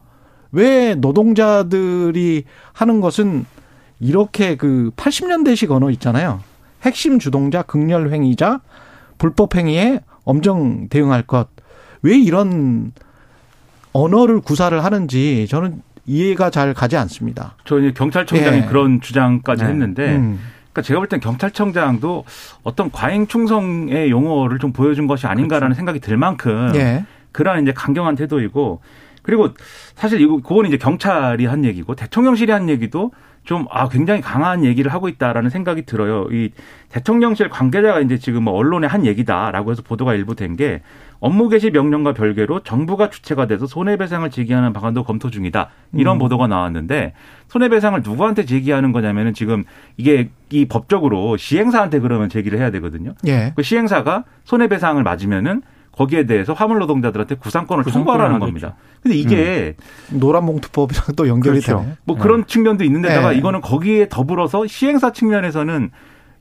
왜 0.53 0.95
노동자들이 0.95 2.45
하는 2.73 3.01
것은 3.01 3.47
이렇게 4.01 4.57
그 4.57 4.91
80년대식 4.97 5.71
언어 5.71 5.91
있잖아요. 5.91 6.41
핵심 6.83 7.19
주동자, 7.19 7.63
극렬 7.63 8.13
행위자, 8.13 8.61
불법 9.19 9.55
행위에 9.55 10.01
엄정 10.25 10.89
대응할 10.89 11.23
것. 11.23 11.49
왜 12.03 12.17
이런 12.19 12.93
언어를 13.93 14.41
구사를 14.41 14.83
하는지 14.83 15.47
저는 15.49 15.83
이해가 16.07 16.51
잘 16.51 16.73
가지 16.75 16.97
않습니다. 16.97 17.57
저 17.65 17.79
이제 17.79 17.93
경찰청장이 17.93 18.61
네. 18.63 18.67
그런 18.67 19.01
주장까지 19.01 19.65
네. 19.65 19.71
했는데 19.71 20.17
음. 20.17 20.41
그러니까 20.73 20.83
제가 20.83 21.01
볼 21.01 21.09
땐 21.09 21.21
경찰청장도 21.21 22.25
어떤 22.63 22.91
과잉 22.91 23.27
충성의 23.27 24.11
용어를 24.11 24.59
좀 24.59 24.73
보여준 24.73 25.07
것이 25.07 25.27
아닌가라는 25.27 25.69
그렇죠. 25.69 25.77
생각이 25.77 26.01
들 26.01 26.17
만큼 26.17 26.73
네. 26.73 27.05
그러한 27.33 27.63
이제 27.63 27.73
강경한 27.73 28.15
태도이고 28.17 28.81
그리고 29.23 29.51
사실 29.95 30.21
이거 30.21 30.41
그건 30.43 30.67
이제 30.67 30.77
경찰이 30.77 31.47
한 31.47 31.65
얘기고 31.65 31.95
대통령실이 31.95 32.53
한 32.53 32.69
얘기도 32.69 33.13
좀, 33.43 33.67
아, 33.71 33.89
굉장히 33.89 34.21
강한 34.21 34.65
얘기를 34.65 34.93
하고 34.93 35.09
있다라는 35.09 35.49
생각이 35.49 35.87
들어요. 35.87 36.27
이 36.31 36.51
대통령실 36.91 37.49
관계자가 37.49 38.01
이제 38.01 38.19
지금 38.19 38.45
뭐 38.45 38.55
언론에 38.55 38.87
한 38.87 39.07
얘기다라고 39.07 39.71
해서 39.71 39.83
보도가 39.83 40.15
일부 40.15 40.35
된 40.35 40.57
게 40.57 40.83
업무 41.21 41.49
개시 41.49 41.71
명령과 41.71 42.13
별개로 42.15 42.61
정부가 42.61 43.11
주체가 43.11 43.47
돼서 43.47 43.67
손해배상을 43.67 44.29
제기하는 44.31 44.73
방안도 44.73 45.05
검토 45.05 45.31
중이다. 45.31 45.71
이런 45.95 46.17
음. 46.17 46.19
보도가 46.19 46.49
나왔는데 46.49 47.13
손해배상을 47.49 48.01
누구한테 48.03 48.45
제기하는 48.47 48.93
거냐면은 48.93 49.33
지금 49.35 49.65
이게 49.97 50.31
이 50.51 50.67
법적으로 50.67 51.37
시행사한테 51.37 52.01
그러면 52.01 52.29
제기를 52.31 52.59
해야 52.59 52.71
되거든요. 52.73 53.15
예. 53.27 53.53
그 53.55 53.63
시행사가 53.63 54.25
손해배상을 54.45 55.03
맞으면은 55.03 55.63
거기에 56.01 56.25
대해서 56.25 56.55
화물 56.55 56.79
노동자들한테 56.79 57.35
구상권을 57.35 57.85
청구하라는 57.85 58.39
겁니다. 58.39 58.75
근데 59.03 59.19
이게 59.19 59.77
음. 60.13 60.19
노란봉투법이랑 60.19 61.05
또 61.15 61.29
연결이 61.29 61.61
그렇죠. 61.61 61.83
되네. 61.83 61.97
뭐 62.05 62.17
그런 62.17 62.41
네. 62.41 62.47
측면도 62.47 62.85
있는데다가 62.85 63.33
네. 63.33 63.37
이거는 63.37 63.61
거기에 63.61 64.09
더불어서 64.09 64.67
시행사 64.67 65.13
측면에서는 65.13 65.91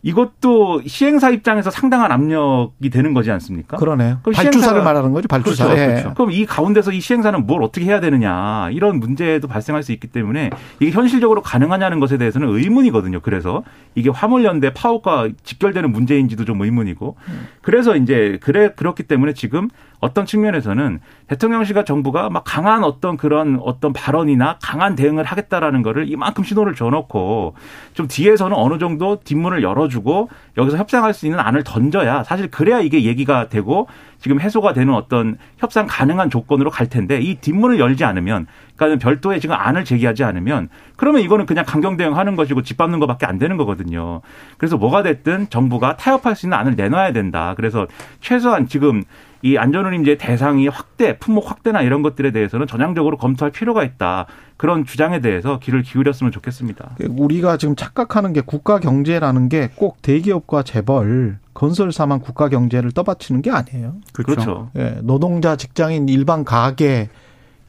이것도 0.02 0.84
시행사 0.86 1.30
입장에서 1.30 1.70
상당한 1.70 2.12
압력이 2.12 2.90
되는 2.90 3.14
거지 3.14 3.32
않습니까? 3.32 3.78
그러네요. 3.78 4.20
그럼 4.24 4.34
발주사를 4.34 4.82
말하는 4.82 5.12
거죠, 5.12 5.28
발주사. 5.28 5.66
그렇죠, 5.66 5.86
그렇죠. 5.86 6.14
그럼 6.14 6.32
이 6.32 6.46
가운데서 6.46 6.92
이 6.92 7.02
시행사는 7.02 7.46
뭘 7.46 7.64
어떻게 7.64 7.86
해야 7.86 8.00
되느냐 8.00 8.70
이런 8.72 9.00
문제도 9.00 9.46
발생할 9.48 9.84
수 9.84 9.92
있기 9.92 10.08
때문에 10.08 10.52
이게 10.80 10.92
현실적으로 10.92 11.42
가능하냐는 11.42 12.00
것에 12.00 12.18
대해서는 12.18 12.48
의문이거든요. 12.48 13.20
그래서 13.20 13.64
이게 13.96 14.10
화물연대 14.10 14.74
파업과 14.74 15.30
직결되는 15.44 15.92
문제인지도 15.92 16.46
좀 16.46 16.62
의문이고 16.62 17.18
그래서 17.62 17.96
이제 17.98 18.40
그래 18.42 18.72
그렇기 18.76 19.04
때문에 19.04 19.34
지금 19.34 19.70
어떤 20.00 20.26
측면에서는 20.26 21.00
대통령실과 21.28 21.84
정부가 21.84 22.30
막 22.30 22.44
강한 22.46 22.84
어떤 22.84 23.18
그런 23.18 23.60
어떤 23.62 23.94
발언이나 23.94 24.58
강한 24.62 24.96
대응을 24.96 25.24
하겠다라는 25.24 25.82
거를 25.82 26.10
이만큼 26.10 26.44
신호를 26.44 26.74
줘놓고 26.74 27.54
좀 27.94 28.08
뒤에서는 28.08 28.56
어느 28.56 28.78
정도 28.80 29.20
뒷문을 29.24 29.62
열어주고 29.62 30.30
여기서 30.58 30.78
협상할 30.78 31.14
수 31.14 31.26
있는 31.26 31.40
안을 31.40 31.64
던져야 31.64 32.24
사실 32.24 32.50
그래야 32.50 32.80
이게 32.80 33.04
얘기가 33.04 33.50
되고 33.50 33.88
지금 34.20 34.40
해소가 34.40 34.74
되는 34.74 34.94
어떤 34.94 35.38
협상 35.58 35.88
가능한 35.88 36.30
조건으로 36.30 36.70
갈 36.70 36.88
텐데 36.88 37.20
이 37.22 37.36
뒷문을 37.36 37.80
열지 37.80 38.04
않으면 38.04 38.48
그러니까 38.76 39.00
별도의 39.00 39.40
지금 39.40 39.56
안을 39.56 39.86
제기하지 39.86 40.24
않으면 40.24 40.70
그러면 40.96 41.22
이거는 41.22 41.46
그냥 41.46 41.66
강경 41.66 41.98
대응하는 41.98 42.36
것이고 42.36 42.62
짓밟는 42.62 43.00
것밖에 43.00 43.26
안 43.26 43.38
되는 43.38 43.58
거거든요. 43.58 44.22
그래서 44.58 44.78
뭐가 44.78 45.04
됐든 45.04 45.50
정부가 45.50 45.98
타협할 45.98 46.36
수 46.36 46.46
있는 46.46 46.58
안을 46.58 46.76
내놔야 46.76 47.14
된다. 47.14 47.54
그래서 47.56 47.88
최소한 48.22 48.68
지금 48.68 49.04
이 49.42 49.58
안전운임제 49.58 50.18
대상이 50.18 50.68
확대, 50.68 51.18
품목 51.18 51.50
확대나 51.50 51.82
이런 51.82 52.02
것들에 52.02 52.32
대해서는 52.32 52.68
전향적으로 52.68 53.18
검토할 53.18 53.52
필요가 53.52 53.84
있다. 53.84 54.26
그런 54.58 54.86
주장에 54.86 55.22
대해서 55.22 55.60
귀를 55.60 55.82
기울였으면 55.82 56.32
좋겠습니다. 56.34 56.98
우리가 57.10 57.56
지금 57.58 57.76
착각하는 57.78 58.34
게 58.34 58.42
국가 58.42 58.80
경제라는 58.80 59.48
게 59.48 59.70
꼭 59.76 60.02
대기업과 60.02 60.64
재벌, 60.64 61.38
건설사만 61.54 62.20
국가 62.20 62.50
경제를 62.50 62.92
떠받치는 62.92 63.42
게 63.42 63.52
아니에요. 63.52 63.96
그렇죠. 64.14 64.34
그렇죠. 64.34 64.72
예, 64.78 65.00
노동자, 65.02 65.56
직장인, 65.56 66.10
일반 66.10 66.44
가게 66.44 67.10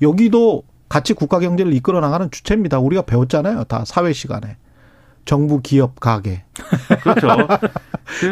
여기도 0.03 0.65
같이 0.89 1.15
국가 1.15 1.39
경제를 1.39 1.73
이끌어 1.73 2.01
나가는 2.01 2.29
주체입니다. 2.31 2.81
우리가 2.81 3.03
배웠잖아요. 3.03 3.65
다 3.65 3.85
사회 3.87 4.13
시간에. 4.13 4.57
정부, 5.31 5.61
기업, 5.63 6.01
가게. 6.01 6.43
그렇죠. 7.05 7.29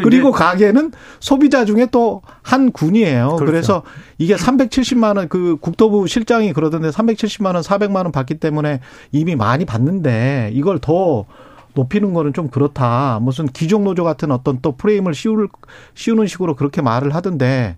그리고 0.03 0.33
가게는 0.33 0.91
소비자 1.21 1.65
중에 1.65 1.87
또 1.93 2.23
한 2.43 2.73
군이에요. 2.73 3.37
그렇죠. 3.37 3.45
그래서 3.45 3.83
이게 4.17 4.35
370만 4.35 5.17
원 5.17 5.29
그 5.29 5.59
국토부 5.61 6.09
실장이 6.09 6.53
그러던데 6.53 6.89
370만 6.89 7.55
원, 7.55 7.63
400만 7.63 7.97
원 7.97 8.11
받기 8.11 8.37
때문에 8.41 8.81
이미 9.13 9.37
많이 9.37 9.65
받는데 9.65 10.51
이걸 10.55 10.79
더 10.81 11.27
높이는 11.75 12.15
거는 12.15 12.33
좀 12.33 12.49
그렇다. 12.49 13.21
무슨 13.23 13.47
귀족 13.47 13.85
노조 13.85 14.03
같은 14.03 14.33
어떤 14.33 14.61
또 14.61 14.73
프레임을 14.73 15.15
씌울 15.15 15.49
씌우는 15.95 16.27
식으로 16.27 16.57
그렇게 16.57 16.83
말을 16.83 17.15
하던데 17.15 17.77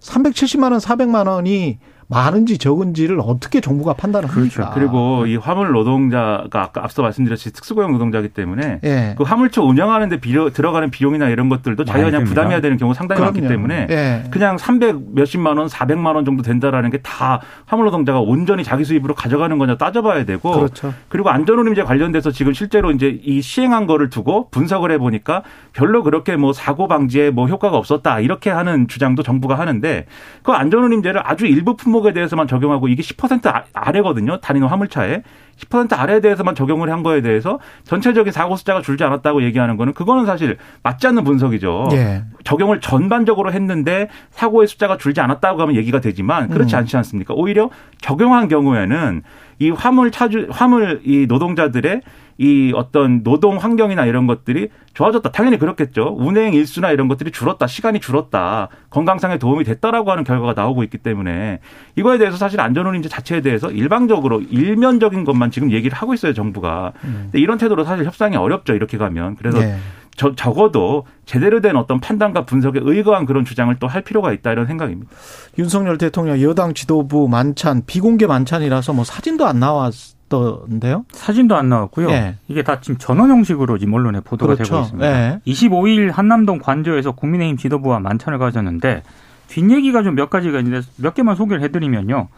370만 0.00 0.70
원, 0.70 0.78
400만 0.78 1.28
원이 1.28 1.78
많은지 2.08 2.58
적은지를 2.58 3.18
어떻게 3.22 3.60
정부가 3.60 3.94
판단을 3.94 4.28
그렇죠. 4.28 4.62
합니까? 4.62 4.74
그리고 4.74 5.26
이 5.26 5.36
화물 5.36 5.70
노동자가 5.72 6.62
아까 6.62 6.82
앞서 6.84 7.02
말씀드렸듯이 7.02 7.52
특수고용 7.52 7.92
노동자이기 7.92 8.28
때문에 8.30 8.80
예. 8.84 9.14
그 9.16 9.22
화물차 9.24 9.62
운영하는데 9.62 10.20
비려, 10.20 10.50
들어가는 10.50 10.90
비용이나 10.90 11.28
이런 11.28 11.48
것들도 11.48 11.84
자기가 11.84 12.10
그냥 12.10 12.24
부담해야 12.24 12.60
되는 12.60 12.76
경우 12.76 12.92
상당히 12.94 13.20
그럼요. 13.20 13.32
많기 13.38 13.48
때문에 13.48 13.86
예. 13.90 14.24
그냥 14.30 14.58
300 14.58 15.14
몇십만 15.14 15.56
원, 15.58 15.68
400만 15.68 16.14
원 16.16 16.24
정도 16.24 16.42
된다라는 16.42 16.90
게 16.90 16.98
다 17.04 17.40
화물 17.66 17.84
노동자가 17.84 18.20
온전히 18.20 18.64
자기 18.64 18.84
수입으로 18.84 19.14
가져가는 19.14 19.56
거냐 19.58 19.76
따져봐야 19.76 20.24
되고 20.24 20.50
그렇죠. 20.52 20.94
그리고 21.08 21.28
안전운임제 21.30 21.82
관련돼서 21.82 22.30
지금 22.30 22.52
실제로 22.52 22.90
이제 22.90 23.20
이 23.22 23.42
시행한 23.42 23.86
거를 23.86 24.08
두고 24.10 24.48
분석을 24.50 24.90
해 24.90 24.98
보니까 24.98 25.42
별로 25.72 26.02
그렇게 26.02 26.36
뭐 26.36 26.52
사고 26.52 26.88
방지에 26.88 27.30
뭐 27.30 27.46
효과가 27.46 27.76
없었다 27.76 28.20
이렇게 28.20 28.50
하는 28.50 28.88
주장도 28.88 29.22
정부가 29.22 29.58
하는데 29.58 30.06
그 30.42 30.52
안전운임제를 30.52 31.20
아주 31.24 31.46
일부 31.46 31.76
품 31.76 31.93
품목에 31.94 32.12
대해서만 32.12 32.48
적용하고 32.48 32.88
이게 32.88 33.02
10% 33.02 33.46
아, 33.46 33.64
아래거든요. 33.72 34.40
단위는 34.40 34.68
화물차에. 34.68 35.22
10% 35.56 35.96
아래에 35.96 36.20
대해서만 36.20 36.56
적용을 36.56 36.90
한 36.90 37.04
거에 37.04 37.20
대해서 37.20 37.60
전체적인 37.84 38.32
사고 38.32 38.56
숫자가 38.56 38.82
줄지 38.82 39.04
않았다고 39.04 39.44
얘기하는 39.44 39.76
거는 39.76 39.92
그거는 39.92 40.26
사실 40.26 40.56
맞지 40.82 41.06
않는 41.06 41.22
분석이죠. 41.22 41.90
예. 41.92 42.24
적용을 42.42 42.80
전반적으로 42.80 43.52
했는데 43.52 44.08
사고의 44.30 44.66
숫자가 44.66 44.96
줄지 44.96 45.20
않았다고 45.20 45.62
하면 45.62 45.76
얘기가 45.76 46.00
되지만 46.00 46.48
그렇지 46.48 46.74
음. 46.74 46.78
않지 46.80 46.96
않습니까? 46.96 47.34
오히려 47.34 47.70
적용한 48.00 48.48
경우에는 48.48 49.22
이 49.58 49.70
화물 49.70 50.10
차주 50.10 50.48
화물 50.50 51.00
이 51.04 51.26
노동자들의 51.26 52.02
이 52.38 52.72
어떤 52.74 53.22
노동 53.22 53.58
환경이나 53.58 54.06
이런 54.06 54.26
것들이 54.26 54.68
좋아졌다. 54.92 55.30
당연히 55.30 55.58
그렇겠죠. 55.58 56.14
운행 56.18 56.54
일수나 56.54 56.90
이런 56.90 57.06
것들이 57.08 57.30
줄었다. 57.30 57.66
시간이 57.66 58.00
줄었다. 58.00 58.68
건강상에 58.90 59.38
도움이 59.38 59.64
됐다라고 59.64 60.10
하는 60.10 60.24
결과가 60.24 60.54
나오고 60.54 60.82
있기 60.84 60.98
때문에 60.98 61.60
이거에 61.96 62.18
대해서 62.18 62.36
사실 62.36 62.60
안전운임제 62.60 63.08
자체에 63.08 63.40
대해서 63.40 63.70
일방적으로 63.70 64.40
일면적인 64.40 65.24
것만 65.24 65.50
지금 65.52 65.70
얘기를 65.70 65.96
하고 65.96 66.14
있어요. 66.14 66.32
정부가. 66.32 66.92
음. 67.04 67.22
근데 67.24 67.38
이런 67.38 67.58
태도로 67.58 67.84
사실 67.84 68.04
협상이 68.04 68.36
어렵죠. 68.36 68.74
이렇게 68.74 68.98
가면. 68.98 69.36
그래서 69.36 69.60
네. 69.60 69.76
저, 70.16 70.34
적어도 70.34 71.04
제대로 71.26 71.60
된 71.60 71.76
어떤 71.76 72.00
판단과 72.00 72.44
분석에 72.44 72.80
의거한 72.82 73.26
그런 73.26 73.44
주장을 73.44 73.74
또 73.78 73.86
할 73.88 74.02
필요가 74.02 74.32
있다 74.32 74.52
이런 74.52 74.66
생각입니다. 74.66 75.10
윤석열 75.58 75.98
대통령 75.98 76.40
여당 76.42 76.74
지도부 76.74 77.28
만찬 77.28 77.82
비공개 77.86 78.26
만찬이라서 78.26 78.92
뭐 78.92 79.04
사진도 79.04 79.46
안 79.46 79.60
나왔던데요? 79.60 81.04
사진도 81.12 81.56
안 81.56 81.68
나왔고요. 81.68 82.08
네. 82.08 82.36
이게 82.48 82.62
다 82.62 82.80
지금 82.80 82.98
전원 82.98 83.30
형식으로 83.30 83.78
지금 83.78 83.94
언론에 83.94 84.20
보도가 84.20 84.54
그렇죠. 84.54 84.70
되고 84.72 84.82
있습니다. 84.84 85.08
네. 85.10 85.40
25일 85.46 86.12
한남동 86.12 86.58
관저에서 86.58 87.12
국민의힘 87.12 87.56
지도부와 87.56 88.00
만찬을 88.00 88.38
가졌는데 88.38 89.02
뒷얘기가 89.48 90.02
좀 90.02 90.14
몇 90.14 90.30
가지가 90.30 90.58
있는데 90.60 90.86
몇 90.96 91.14
개만 91.14 91.36
소개를 91.36 91.62
해드리면요. 91.62 92.28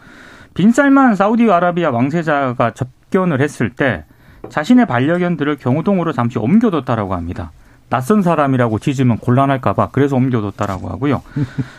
빈살만 0.55 1.15
사우디아라비아 1.15 1.91
왕세자가 1.91 2.73
접견을 2.73 3.41
했을 3.41 3.71
때 3.71 4.05
자신의 4.49 4.87
반려견들을 4.87 5.57
경호동으로 5.57 6.13
잠시 6.13 6.39
옮겨뒀다라고 6.39 7.15
합니다. 7.15 7.53
낯선 7.89 8.23
사람이라고 8.23 8.79
지으면 8.79 9.19
곤란할까봐 9.19 9.91
그래서 9.93 10.17
옮겨뒀다라고 10.17 10.89
하고요. 10.89 11.23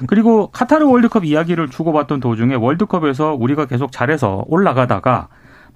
그리고 0.08 0.50
카타르 0.52 0.86
월드컵 0.86 1.26
이야기를 1.26 1.70
주고받던 1.70 2.20
도중에 2.20 2.56
월드컵에서 2.56 3.34
우리가 3.34 3.66
계속 3.66 3.92
잘해서 3.92 4.46
올라가다가 4.48 5.28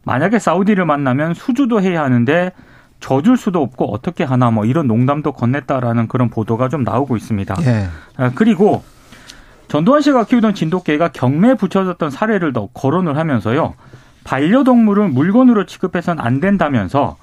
만약에 0.04 0.40
사우디를 0.40 0.86
만나면 0.86 1.34
수주도 1.34 1.82
해야 1.82 2.04
하는데 2.04 2.52
져줄 3.02 3.36
수도 3.36 3.62
없고 3.62 3.94
어떻게 3.94 4.24
하나 4.24 4.52
뭐 4.52 4.66
이런 4.66 4.88
농담도 4.88 5.34
건넸다라는 5.34 6.08
그런 6.08 6.30
보도가 6.30 6.70
좀 6.70 6.84
나오고 6.84 7.18
있습니다. 7.18 7.56
예. 7.66 7.88
아, 8.18 8.32
그리고 8.34 8.84
전두환 9.68 10.02
씨가 10.02 10.26
키우던 10.26 10.54
진돗개가 10.54 11.10
경매에 11.10 11.56
붙여졌던 11.56 12.10
사례를 12.10 12.54
더 12.54 12.68
거론을 12.74 13.18
하면서요. 13.18 13.74
반려동물을 14.24 15.10
물건으로 15.10 15.66
취급해서는 15.66 16.24
안 16.24 16.40
된다면서 16.40 17.18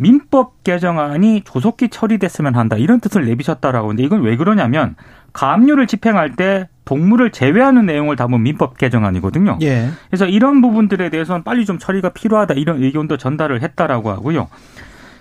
민법 0.00 0.64
개정안이 0.64 1.42
조속히 1.44 1.90
처리됐으면 1.90 2.54
한다 2.54 2.76
이런 2.76 3.00
뜻을 3.00 3.26
내비쳤다라고 3.26 3.88
근데 3.88 4.02
이건 4.02 4.22
왜 4.22 4.34
그러냐면 4.36 4.96
가압류를 5.34 5.86
집행할 5.86 6.36
때 6.36 6.68
동물을 6.86 7.32
제외하는 7.32 7.84
내용을 7.84 8.16
담은 8.16 8.42
민법 8.42 8.78
개정안이거든요. 8.78 9.58
예. 9.60 9.90
그래서 10.08 10.24
이런 10.26 10.62
부분들에 10.62 11.10
대해서는 11.10 11.44
빨리 11.44 11.66
좀 11.66 11.78
처리가 11.78 12.08
필요하다 12.10 12.54
이런 12.54 12.82
의견도 12.82 13.18
전달을 13.18 13.60
했다라고 13.62 14.08
하고요. 14.08 14.48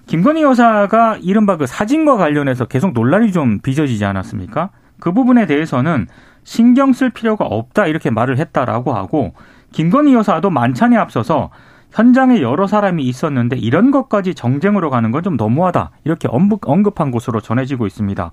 김건희 0.07 0.43
여사가 0.43 1.17
이른바 1.21 1.57
그 1.57 1.67
사진과 1.67 2.15
관련해서 2.15 2.65
계속 2.65 2.93
논란이 2.93 3.33
좀 3.33 3.59
빚어지지 3.59 4.05
않았습니까? 4.05 4.69
그 5.01 5.11
부분에 5.11 5.45
대해서는 5.45 6.07
신경 6.45 6.93
쓸 6.93 7.09
필요가 7.09 7.43
없다 7.43 7.85
이렇게 7.85 8.09
말을 8.09 8.37
했다라고 8.37 8.93
하고 8.93 9.33
김건희 9.73 10.13
여사도 10.13 10.49
만찬에 10.49 10.95
앞서서 10.95 11.49
현장에 11.91 12.41
여러 12.41 12.67
사람이 12.67 13.03
있었는데 13.03 13.57
이런 13.57 13.91
것까지 13.91 14.35
정쟁으로 14.35 14.89
가는 14.89 15.11
건 15.11 15.23
좀 15.23 15.35
너무하다 15.37 15.91
이렇게 16.05 16.27
언급한 16.31 17.11
것으로 17.11 17.41
전해지고 17.41 17.87
있습니다. 17.87 18.31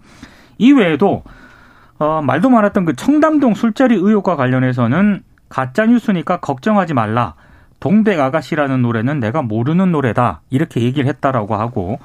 이외에도 0.58 1.22
어, 1.98 2.20
말도 2.22 2.50
많았던 2.50 2.84
그 2.84 2.94
청담동 2.94 3.54
술자리 3.54 3.94
의혹과 3.96 4.36
관련해서는 4.36 5.22
가짜 5.48 5.86
뉴스니까 5.86 6.38
걱정하지 6.40 6.94
말라. 6.94 7.34
동백 7.80 8.20
아가씨라는 8.20 8.82
노래는 8.82 9.20
내가 9.20 9.42
모르는 9.42 9.92
노래다. 9.92 10.42
이렇게 10.50 10.82
얘기를 10.82 11.08
했다라고 11.08 11.56
하고 11.56 11.98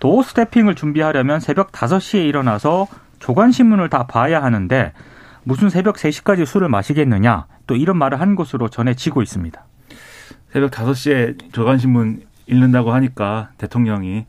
도어 0.00 0.22
스태핑을 0.22 0.74
준비하려면 0.74 1.40
새벽 1.40 1.72
5시에 1.72 2.26
일어나서 2.26 2.86
조간신문을 3.20 3.88
다 3.88 4.06
봐야 4.06 4.42
하는데 4.42 4.92
무슨 5.44 5.70
새벽 5.70 5.96
3시까지 5.96 6.44
술을 6.44 6.68
마시겠느냐. 6.68 7.46
또 7.66 7.76
이런 7.76 7.96
말을 7.96 8.20
한 8.20 8.34
것으로 8.34 8.68
전해지고 8.68 9.22
있습니다. 9.22 9.64
새벽 10.52 10.70
5시에 10.70 11.52
조간신문 11.52 12.22
읽는다고 12.46 12.92
하니까 12.92 13.50
대통령이 13.58 14.26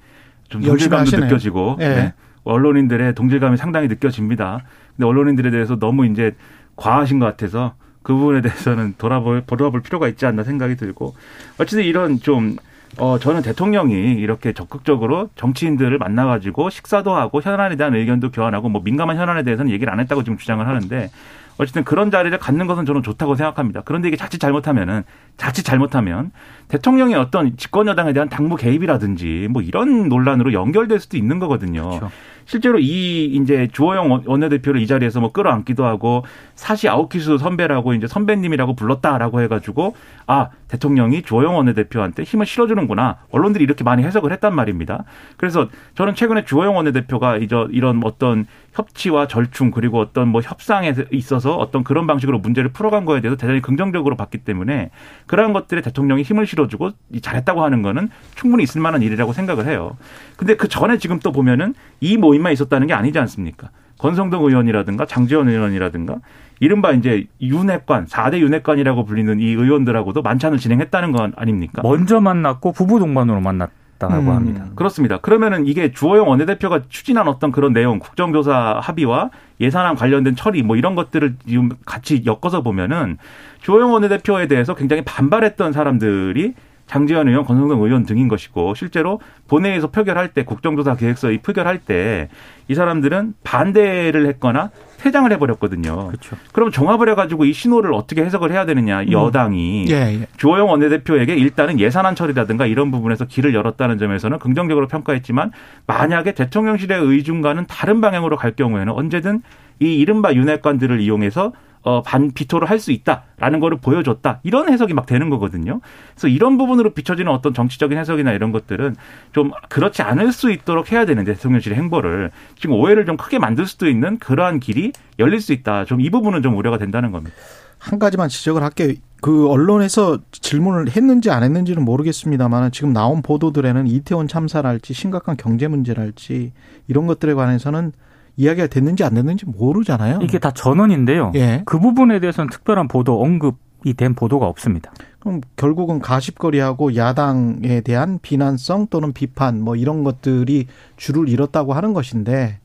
좀 0.49 0.61
동질감도 0.61 1.17
느껴지고 1.17 1.75
네. 1.79 1.95
네. 1.95 2.13
언론인들의 2.43 3.13
동질감이 3.13 3.57
상당히 3.57 3.87
느껴집니다. 3.87 4.61
근데 4.95 5.05
언론인들에 5.05 5.51
대해서 5.51 5.77
너무 5.77 6.05
이제 6.05 6.35
과하신 6.75 7.19
것 7.19 7.25
같아서 7.25 7.75
그 8.01 8.13
부분에 8.13 8.41
대해서는 8.41 8.95
돌아볼 8.97 9.43
돌아볼 9.45 9.81
필요가 9.81 10.07
있지 10.07 10.25
않나 10.25 10.43
생각이 10.43 10.77
들고 10.77 11.13
어쨌든 11.57 11.83
이런 11.83 12.19
좀 12.21 12.55
어, 12.97 13.19
저는 13.19 13.41
대통령이 13.41 14.13
이렇게 14.13 14.53
적극적으로 14.53 15.29
정치인들을 15.35 15.97
만나가지고 15.97 16.69
식사도 16.69 17.13
하고 17.13 17.41
현안에 17.41 17.75
대한 17.75 17.93
의견도 17.93 18.31
교환하고 18.31 18.69
뭐 18.69 18.81
민감한 18.81 19.17
현안에 19.17 19.43
대해서는 19.43 19.71
얘기를 19.71 19.91
안 19.91 19.99
했다고 19.99 20.23
지금 20.23 20.37
주장을 20.37 20.65
하는데 20.65 21.11
어쨌든 21.59 21.83
그런 21.83 22.11
자리를 22.11 22.37
갖는 22.37 22.67
것은 22.67 22.85
저는 22.85 23.03
좋다고 23.03 23.35
생각합니다. 23.35 23.81
그런데 23.83 24.07
이게 24.07 24.17
자칫 24.17 24.39
잘못하면은 24.39 25.03
자칫 25.37 25.63
잘못하면 25.63 26.31
대통령의 26.67 27.15
어떤 27.15 27.57
집권 27.57 27.87
여당에 27.87 28.13
대한 28.13 28.29
당무 28.29 28.55
개입이라든지 28.55 29.47
뭐 29.49 29.61
이런 29.61 30.09
논란으로 30.09 30.53
연결될 30.53 30.99
수도 30.99 31.17
있는 31.17 31.39
거거든요. 31.39 31.89
그렇죠. 31.89 32.11
실제로 32.45 32.79
이 32.79 33.25
이제 33.25 33.67
주호영 33.71 34.23
원내대표를 34.25 34.81
이 34.81 34.87
자리에서 34.87 35.19
뭐 35.19 35.31
끌어안기도 35.31 35.85
하고 35.85 36.23
사시 36.55 36.87
아웃키스 36.87 37.37
선배라고 37.37 37.93
이제 37.93 38.07
선배님이라고 38.07 38.75
불렀다라고 38.75 39.41
해가지고 39.41 39.95
아 40.27 40.49
대통령이 40.67 41.21
주호영 41.21 41.55
원내대표한테 41.55 42.23
힘을 42.23 42.45
실어주는구나 42.45 43.17
언론들이 43.31 43.63
이렇게 43.63 43.83
많이 43.83 44.03
해석을 44.03 44.31
했단 44.33 44.53
말입니다. 44.53 45.03
그래서 45.37 45.69
저는 45.95 46.15
최근에 46.15 46.45
주호영 46.45 46.75
원내대표가 46.75 47.37
이런 47.37 48.01
어떤 48.03 48.45
협치와 48.73 49.27
절충 49.27 49.71
그리고 49.71 49.99
어떤 49.99 50.27
뭐 50.27 50.41
협상에 50.41 50.93
있어서 51.11 51.55
어떤 51.55 51.83
그런 51.83 52.05
방식으로 52.05 52.39
문제를 52.39 52.71
풀어간 52.71 53.05
거에 53.05 53.21
대해서 53.21 53.37
대단히 53.37 53.61
긍정적으로 53.61 54.15
봤기 54.15 54.39
때문에 54.39 54.91
그러한 55.25 55.53
것들에 55.53 55.81
대통령이 55.81 56.21
힘을 56.23 56.45
실어주고 56.45 56.91
잘했다고 57.21 57.63
하는 57.63 57.81
거는 57.81 58.09
충분히 58.35 58.63
있을 58.63 58.81
만한 58.81 59.01
일이라고 59.01 59.33
생각을 59.33 59.65
해요. 59.67 59.97
근데 60.35 60.55
그 60.55 60.67
전에 60.67 60.97
지금 60.97 61.19
또 61.19 61.31
보면은 61.31 61.73
이 61.99 62.17
모임만 62.17 62.53
있었다는 62.53 62.87
게 62.87 62.93
아니지 62.93 63.17
않습니까? 63.19 63.69
권성동 63.97 64.43
의원이라든가 64.43 65.05
장지원 65.07 65.49
의원이라든가 65.49 66.17
이른바 66.59 66.91
이제 66.91 67.25
윤핵관, 67.41 68.05
4대 68.05 68.39
윤핵관이라고 68.39 69.05
불리는 69.05 69.39
이 69.39 69.47
의원들하고도 69.47 70.21
만찬을 70.21 70.57
진행했다는 70.57 71.11
건 71.11 71.33
아닙니까? 71.35 71.81
먼저 71.83 72.19
만났고 72.19 72.71
부부 72.71 72.99
동반으로 72.99 73.41
만났 73.41 73.69
다고 73.97 74.13
음. 74.13 74.29
합니다. 74.29 74.65
그렇습니다. 74.75 75.17
그러면은 75.17 75.65
이게 75.65 75.91
주호영 75.91 76.29
원내대표가 76.29 76.83
추진한 76.89 77.27
어떤 77.27 77.51
그런 77.51 77.73
내용, 77.73 77.99
국정조사 77.99 78.79
합의와 78.81 79.31
예산안 79.59 79.95
관련된 79.95 80.35
처리 80.35 80.61
뭐 80.61 80.75
이런 80.75 80.95
것들을 80.95 81.35
지금 81.47 81.69
같이 81.85 82.23
엮어서 82.25 82.61
보면은 82.61 83.17
주호영 83.61 83.91
원내대표에 83.91 84.47
대해서 84.47 84.75
굉장히 84.75 85.03
반발했던 85.03 85.73
사람들이 85.73 86.53
장지현 86.87 87.27
의원, 87.27 87.45
권성동 87.45 87.83
의원 87.83 88.05
등인 88.05 88.27
것이고 88.27 88.73
실제로 88.73 89.19
본회의에서 89.47 89.91
표결할 89.91 90.33
때 90.33 90.43
국정조사 90.43 90.95
계획서 90.95 91.31
이 91.31 91.37
표결할 91.39 91.79
때 91.79 92.29
이 92.69 92.75
사람들은 92.75 93.35
반대를 93.43 94.27
했거나 94.27 94.71
퇴장을 94.97 95.31
해버렸거든요. 95.31 96.07
그렇죠. 96.07 96.35
그럼 96.51 96.71
종합을 96.71 97.09
해가지고 97.09 97.45
이 97.45 97.53
신호를 97.53 97.93
어떻게 97.93 98.23
해석을 98.25 98.51
해야 98.51 98.65
되느냐 98.65 99.01
음. 99.01 99.11
여당이 99.11 99.85
예, 99.89 100.21
예. 100.21 100.27
주호영 100.37 100.69
원내대표에게 100.69 101.35
일단은 101.35 101.79
예산안 101.79 102.15
처리라든가 102.15 102.65
이런 102.65 102.91
부분에서 102.91 103.25
길을 103.25 103.53
열었다는 103.53 103.97
점에서는 103.99 104.39
긍정적으로 104.39 104.87
평가했지만 104.87 105.51
만약에 105.85 106.33
대통령실의 106.33 106.99
의중과는 106.99 107.67
다른 107.67 108.01
방향으로 108.01 108.35
갈 108.35 108.51
경우에는 108.51 108.91
언제든 108.91 109.43
이 109.79 109.95
이른바 109.95 110.33
윤핵관들을 110.33 110.99
이용해서 110.99 111.53
어, 111.87 112.01
반 112.01 112.31
비토를 112.31 112.69
할 112.69 112.77
수 112.79 112.91
있다라는 112.91 113.59
거를 113.61 113.77
보여줬다. 113.79 114.41
이런 114.43 114.69
해석이 114.69 114.93
막 114.93 115.05
되는 115.05 115.29
거거든요. 115.29 115.79
그래서 116.11 116.27
이런 116.27 116.57
부분으로 116.57 116.93
비춰지는 116.93 117.31
어떤 117.31 117.53
정치적인 117.53 117.97
해석이나 117.97 118.33
이런 118.33 118.51
것들은 118.51 118.95
좀 119.31 119.51
그렇지 119.69 120.01
않을 120.03 120.31
수 120.33 120.51
있도록 120.51 120.91
해야 120.91 121.05
되는데 121.05 121.33
대통령실의 121.33 121.77
행보를 121.77 122.29
지금 122.59 122.75
오해를 122.75 123.05
좀 123.05 123.15
크게 123.17 123.39
만들 123.39 123.65
수도 123.65 123.87
있는 123.87 124.19
그러한 124.19 124.59
길이 124.59 124.91
열릴 125.17 125.39
수 125.39 125.53
있다. 125.53 125.85
좀 125.85 126.01
이 126.01 126.09
부분은 126.11 126.41
좀 126.43 126.55
우려가 126.57 126.77
된다는 126.77 127.11
겁니다. 127.11 127.35
한 127.79 127.97
가지만 127.99 128.27
지적을 128.29 128.61
할게요. 128.63 128.93
그 129.21 129.49
언론에서 129.49 130.19
질문을 130.31 130.89
했는지 130.91 131.31
안 131.31 131.41
했는지는 131.43 131.83
모르겠습니다만 131.85 132.71
지금 132.71 132.93
나온 132.93 133.21
보도들에는 133.23 133.87
이태원 133.87 134.27
참사랄지 134.27 134.93
심각한 134.93 135.37
경제 135.37 135.67
문제랄지 135.67 136.51
이런 136.87 137.07
것들에 137.07 137.33
관해서는 137.33 137.93
이야기가 138.37 138.67
됐는지 138.67 139.03
안 139.03 139.15
됐는지 139.15 139.45
모르잖아요. 139.45 140.19
이게 140.21 140.39
다 140.39 140.51
전원인데요. 140.51 141.31
예. 141.35 141.63
그 141.65 141.79
부분에 141.79 142.19
대해서는 142.19 142.49
특별한 142.49 142.87
보도 142.87 143.21
언급 143.21 143.57
된 143.95 144.15
보도가 144.15 144.45
없습니다. 144.47 144.91
그럼 145.19 145.39
결국은 145.55 145.99
가십거리하고 145.99 146.97
야당에 146.97 147.79
대한 147.81 148.19
비난성 148.21 148.87
또는 148.89 149.13
비판 149.13 149.61
뭐 149.61 149.77
이런 149.77 150.03
것들이 150.03 150.67
줄을 150.97 151.29
잃었다고 151.29 151.73
하는 151.73 151.93
것인데 151.93 152.59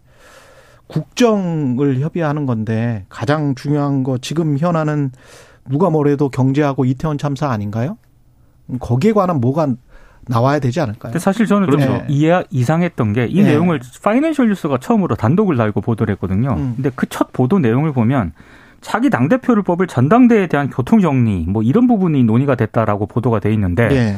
국정을 0.89 2.01
협의하는 2.01 2.45
건데 2.45 3.05
가장 3.09 3.55
중요한 3.55 4.03
거 4.03 4.19
지금 4.19 4.59
현안은 4.59 5.13
누가 5.71 5.91
뭐래도 5.91 6.29
경제하고 6.29 6.85
이태원 6.85 7.19
참사 7.19 7.51
아닌가요? 7.51 7.99
거기에 8.81 9.13
관한 9.13 9.41
뭐가 9.41 9.75
나와야 10.29 10.59
되지 10.59 10.81
않을까요? 10.81 11.11
근데 11.13 11.19
사실 11.19 11.47
저는 11.47 11.69
그렇죠. 11.69 11.87
좀 11.87 12.01
이해 12.09 12.43
이상했던 12.51 13.13
게이 13.13 13.35
네. 13.35 13.43
내용을 13.43 13.81
파이낸셜 14.03 14.49
뉴스가 14.49 14.79
처음으로 14.79 15.17
단독을 15.17 15.57
달고 15.57 15.81
보도를 15.81 16.13
했거든요. 16.15 16.55
음. 16.57 16.73
근데 16.77 16.91
그 16.95 17.07
첫 17.13 17.33
보도 17.33 17.59
내용을 17.59 17.93
보면 17.93 18.33
자기 18.81 19.11
당 19.11 19.29
대표를 19.29 19.63
뽑을 19.63 19.87
전당대회에 19.87 20.47
대한 20.49 20.71
교통 20.71 21.01
정리 21.01 21.45
뭐 21.47 21.63
이런 21.63 21.87
부분이 21.87 22.25
논의가 22.25 22.55
됐다라고 22.57 23.07
보도가 23.07 23.39
돼 23.39 23.53
있는데 23.53 23.89
네. 23.89 24.17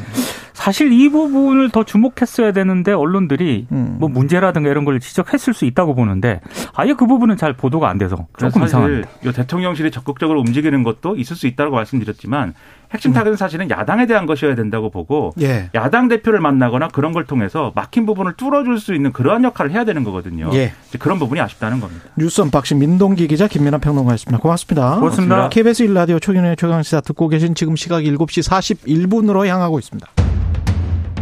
사실 0.54 0.92
이 0.92 1.10
부분을 1.10 1.70
더 1.70 1.84
주목했어야 1.84 2.52
되는데 2.52 2.92
언론들이 2.92 3.66
음. 3.72 3.96
뭐 3.98 4.08
문제라든가 4.08 4.70
이런 4.70 4.84
걸 4.84 5.00
지적했을 5.00 5.52
수 5.52 5.64
있다고 5.66 5.94
보는데 5.94 6.40
아예 6.74 6.94
그 6.94 7.06
부분은 7.06 7.36
잘 7.36 7.52
보도가 7.54 7.88
안 7.90 7.98
돼서 7.98 8.26
조금 8.38 8.62
이상합니다. 8.62 9.08
이 9.24 9.32
대통령실이 9.32 9.90
적극적으로 9.90 10.40
움직이는 10.40 10.82
것도 10.84 11.16
있을 11.16 11.36
수 11.36 11.46
있다고 11.48 11.72
말씀드렸지만 11.74 12.54
핵심 12.94 13.10
음. 13.10 13.14
타겟은 13.14 13.36
사실은 13.36 13.68
야당에 13.70 14.06
대한 14.06 14.24
것이어야 14.24 14.54
된다고 14.54 14.88
보고 14.88 15.34
예. 15.40 15.68
야당 15.74 16.06
대표를 16.08 16.40
만나거나 16.40 16.88
그런 16.88 17.12
걸 17.12 17.24
통해서 17.24 17.72
막힌 17.74 18.06
부분을 18.06 18.34
뚫어줄 18.34 18.78
수 18.78 18.94
있는 18.94 19.12
그러한 19.12 19.42
역할을 19.42 19.72
해야 19.72 19.84
되는 19.84 20.04
거거든요. 20.04 20.50
예. 20.54 20.72
그런 21.00 21.18
부분이 21.18 21.40
아쉽다는 21.40 21.80
겁니다. 21.80 22.04
뉴스 22.16 22.40
unboxing 22.40 22.78
민동기 22.78 23.26
기자 23.26 23.48
김민아 23.48 23.78
평론가였습니다. 23.78 24.40
고맙습니다. 24.40 24.96
고맙습니다. 24.96 25.48
KBS 25.48 25.86
1라디오 25.88 26.22
최경영의 26.22 26.56
최강시사 26.56 27.00
듣고 27.00 27.28
계신 27.28 27.54
지금 27.56 27.74
시각 27.74 28.02
7시 28.02 28.48
41분으로 28.48 29.46
향하고 29.46 29.80
있습니다. 29.80 30.06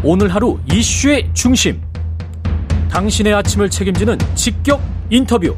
오늘 0.04 0.28
하루 0.28 0.58
이슈의 0.70 1.30
중심. 1.32 1.80
당신의 2.90 3.32
아침을 3.32 3.70
책임지는 3.70 4.18
직격 4.34 4.82
인터뷰. 5.08 5.56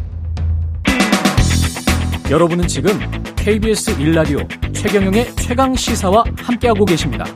여러분은 2.31 2.67
지금 2.67 2.91
KBS 3.37 3.99
1라디오 3.99 4.75
최경영의 4.75 5.37
최강 5.37 5.75
시사와 5.75 6.25
함께하고 6.39 6.87
계십니다. 6.87 7.27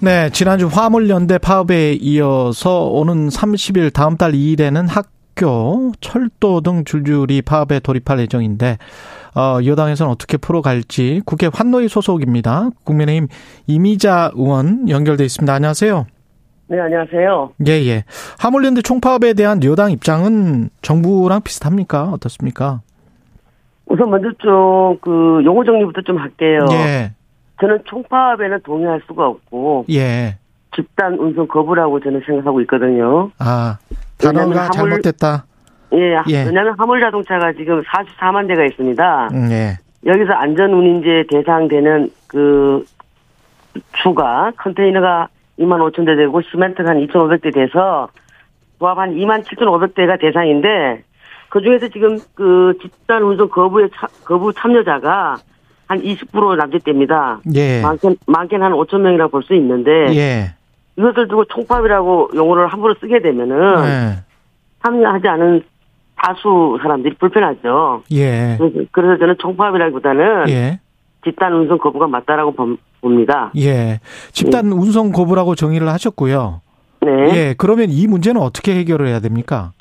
네, 0.00 0.30
지난주 0.30 0.68
화물연대 0.68 1.38
파업에 1.38 1.94
이어서 1.94 2.84
오는 2.84 3.28
30일 3.28 3.92
다음 3.92 4.16
달 4.16 4.32
2일에는 4.32 4.86
학교, 4.88 5.92
철도 6.00 6.60
등 6.60 6.84
줄줄이 6.84 7.42
파업에 7.42 7.80
돌입할 7.80 8.20
예정인데 8.20 8.78
어, 9.34 9.58
여당에서는 9.64 10.10
어떻게 10.10 10.36
풀어갈지 10.36 11.22
국회 11.26 11.50
환노위 11.52 11.88
소속입니다. 11.88 12.70
국민의힘 12.84 13.26
이미자 13.66 14.30
의원 14.36 14.88
연결돼 14.88 15.24
있습니다. 15.24 15.52
안녕하세요. 15.52 16.06
네, 16.68 16.80
안녕하세요. 16.80 17.52
예, 17.68 17.72
예. 17.86 18.04
하물랜드 18.38 18.82
총파업에 18.82 19.34
대한 19.34 19.62
여당 19.62 19.92
입장은 19.92 20.70
정부랑 20.82 21.42
비슷합니까? 21.42 22.10
어떻습니까? 22.10 22.80
우선 23.86 24.10
먼저 24.10 24.30
좀, 24.38 24.98
그, 25.00 25.42
용어 25.44 25.62
정리부터 25.64 26.02
좀 26.02 26.18
할게요. 26.18 26.66
예. 26.72 27.12
저는 27.60 27.78
총파업에는 27.84 28.60
동의할 28.64 29.00
수가 29.06 29.28
없고. 29.28 29.84
예. 29.90 30.38
집단 30.74 31.14
운송 31.14 31.46
거부라고 31.46 32.00
저는 32.00 32.20
생각하고 32.26 32.60
있거든요. 32.62 33.30
아, 33.38 33.78
단어가 34.18 34.62
하물, 34.62 34.72
잘못됐다. 34.72 35.46
예, 35.94 36.16
예. 36.28 36.44
왜냐하면 36.44 36.74
화물 36.76 37.00
자동차가 37.00 37.52
지금 37.52 37.82
44만 37.82 38.48
대가 38.48 38.64
있습니다. 38.64 39.28
음, 39.32 39.50
예. 39.52 39.78
여기서 40.04 40.32
안전 40.32 40.72
운임제 40.72 41.24
대상되는 41.30 42.10
그 42.26 42.84
주가 44.02 44.52
컨테이너가 44.58 45.28
2만 45.58 45.78
5천 45.90 46.06
대 46.06 46.16
되고 46.16 46.40
시멘트가 46.42 46.90
한 46.90 47.06
2,500대 47.06 47.52
돼서 47.54 48.08
조합 48.78 48.98
한 48.98 49.14
2만 49.14 49.44
7,500대가 49.44 50.20
대상인데 50.20 51.02
그 51.48 51.62
중에서 51.62 51.88
지금 51.88 52.18
그 52.34 52.74
집단 52.82 53.22
운송 53.22 53.48
거부의 53.48 53.88
차, 53.94 54.06
거부 54.24 54.52
참여자가 54.52 55.36
한 55.86 56.02
20% 56.02 56.56
남짓됩니다. 56.56 57.40
예. 57.54 57.80
많게는, 57.80 58.16
많게는 58.26 58.66
한 58.66 58.72
5천 58.72 59.00
명이라고 59.00 59.30
볼수 59.30 59.54
있는데 59.54 59.90
예. 60.14 60.54
이것을 60.98 61.28
두고 61.28 61.44
총파업이라고 61.46 62.30
용어를 62.34 62.66
함부로 62.66 62.94
쓰게 63.00 63.20
되면은 63.20 63.84
예. 63.84 64.24
참여하지 64.82 65.28
않은 65.28 65.62
다수 66.16 66.78
사람들이 66.82 67.14
불편하죠. 67.16 68.02
예. 68.12 68.58
그래서 68.90 69.18
저는 69.18 69.36
총파업이라기보다는 69.38 70.48
예. 70.48 70.80
집단 71.26 71.52
운송 71.52 71.78
거부가 71.78 72.06
맞다라고 72.06 72.54
봅니다. 73.00 73.50
예. 73.56 73.98
집단 74.30 74.66
예. 74.66 74.70
운송 74.70 75.10
거부라고 75.10 75.56
정의를 75.56 75.88
하셨고요. 75.88 76.60
네. 77.00 77.10
예. 77.34 77.54
그러면 77.58 77.90
이 77.90 78.06
문제는 78.06 78.40
어떻게 78.40 78.76
해결을 78.76 79.08
해야 79.08 79.18
됩니까? 79.18 79.72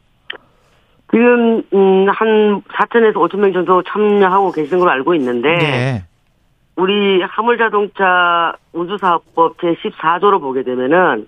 지금 1.12 1.62
음, 1.72 2.08
한 2.10 2.62
4천에서 2.64 3.14
5천 3.14 3.38
명 3.38 3.54
정도 3.54 3.84
참여하고 3.84 4.52
계신 4.52 4.80
걸로 4.80 4.90
알고 4.90 5.14
있는데 5.16 5.50
네. 5.50 6.04
우리 6.76 7.22
화물자동차 7.22 8.54
운수사업법 8.74 9.58
제 9.62 9.76
14조로 9.76 10.42
보게 10.42 10.64
되면은 10.64 11.28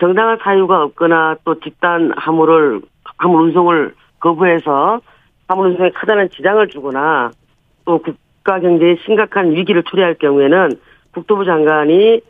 정당한 0.00 0.38
사유가 0.42 0.82
없거나 0.82 1.36
또 1.44 1.58
집단 1.60 2.12
화물을 2.14 2.82
화물 3.16 3.42
운송을 3.44 3.94
거부해서 4.20 5.00
화물 5.48 5.68
운송에 5.68 5.90
커다란 5.98 6.28
지장을 6.28 6.68
주거나 6.68 7.30
또 7.86 7.98
국 7.98 8.14
가 8.50 8.58
경제에 8.58 8.96
심각한 9.04 9.52
위기를 9.52 9.84
초래할 9.84 10.14
경우에는 10.14 10.70
국토부 11.12 11.44
장관이 11.44 12.20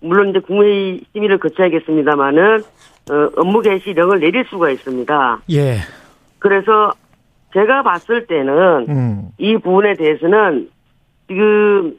물론 0.00 0.30
이제 0.30 0.38
국무회의 0.38 1.02
심의를 1.12 1.38
거쳐야겠습니다만은 1.38 2.62
어, 3.10 3.30
업무 3.36 3.60
개시령을 3.60 4.20
내릴 4.20 4.44
수가 4.46 4.70
있습니다. 4.70 5.40
예. 5.52 5.76
그래서 6.38 6.92
제가 7.52 7.82
봤을 7.82 8.26
때는 8.26 8.86
음. 8.88 9.28
이 9.38 9.56
부분에 9.58 9.94
대해서는 9.94 10.70
지금 11.28 11.98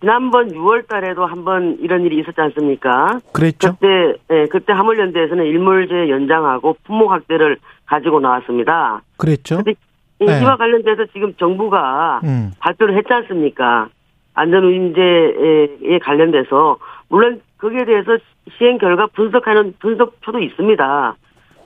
지난번 0.00 0.48
6월 0.48 0.86
달에도 0.88 1.26
한번 1.26 1.78
이런 1.80 2.04
일이 2.04 2.20
있었지 2.20 2.40
않습니까? 2.40 3.20
그랬죠. 3.32 3.74
그때, 3.74 4.14
예, 4.30 4.46
그때 4.50 4.72
화물연대에서는 4.72 5.44
일몰제 5.44 6.10
연장하고 6.10 6.76
품목 6.84 7.10
확대를 7.10 7.58
가지고 7.86 8.20
나왔습니다. 8.20 9.02
그랬죠. 9.16 9.62
네. 10.26 10.42
이와 10.42 10.56
관련돼서 10.56 11.06
지금 11.12 11.34
정부가 11.34 12.20
음. 12.24 12.52
발표를 12.60 12.96
했지 12.96 13.12
않습니까? 13.12 13.88
안전운임제에 14.34 15.98
관련돼서 16.02 16.78
물론 17.08 17.40
거기에 17.58 17.84
대해서 17.84 18.16
시행 18.58 18.78
결과 18.78 19.06
분석하는 19.06 19.74
분석표도 19.78 20.38
있습니다. 20.40 21.14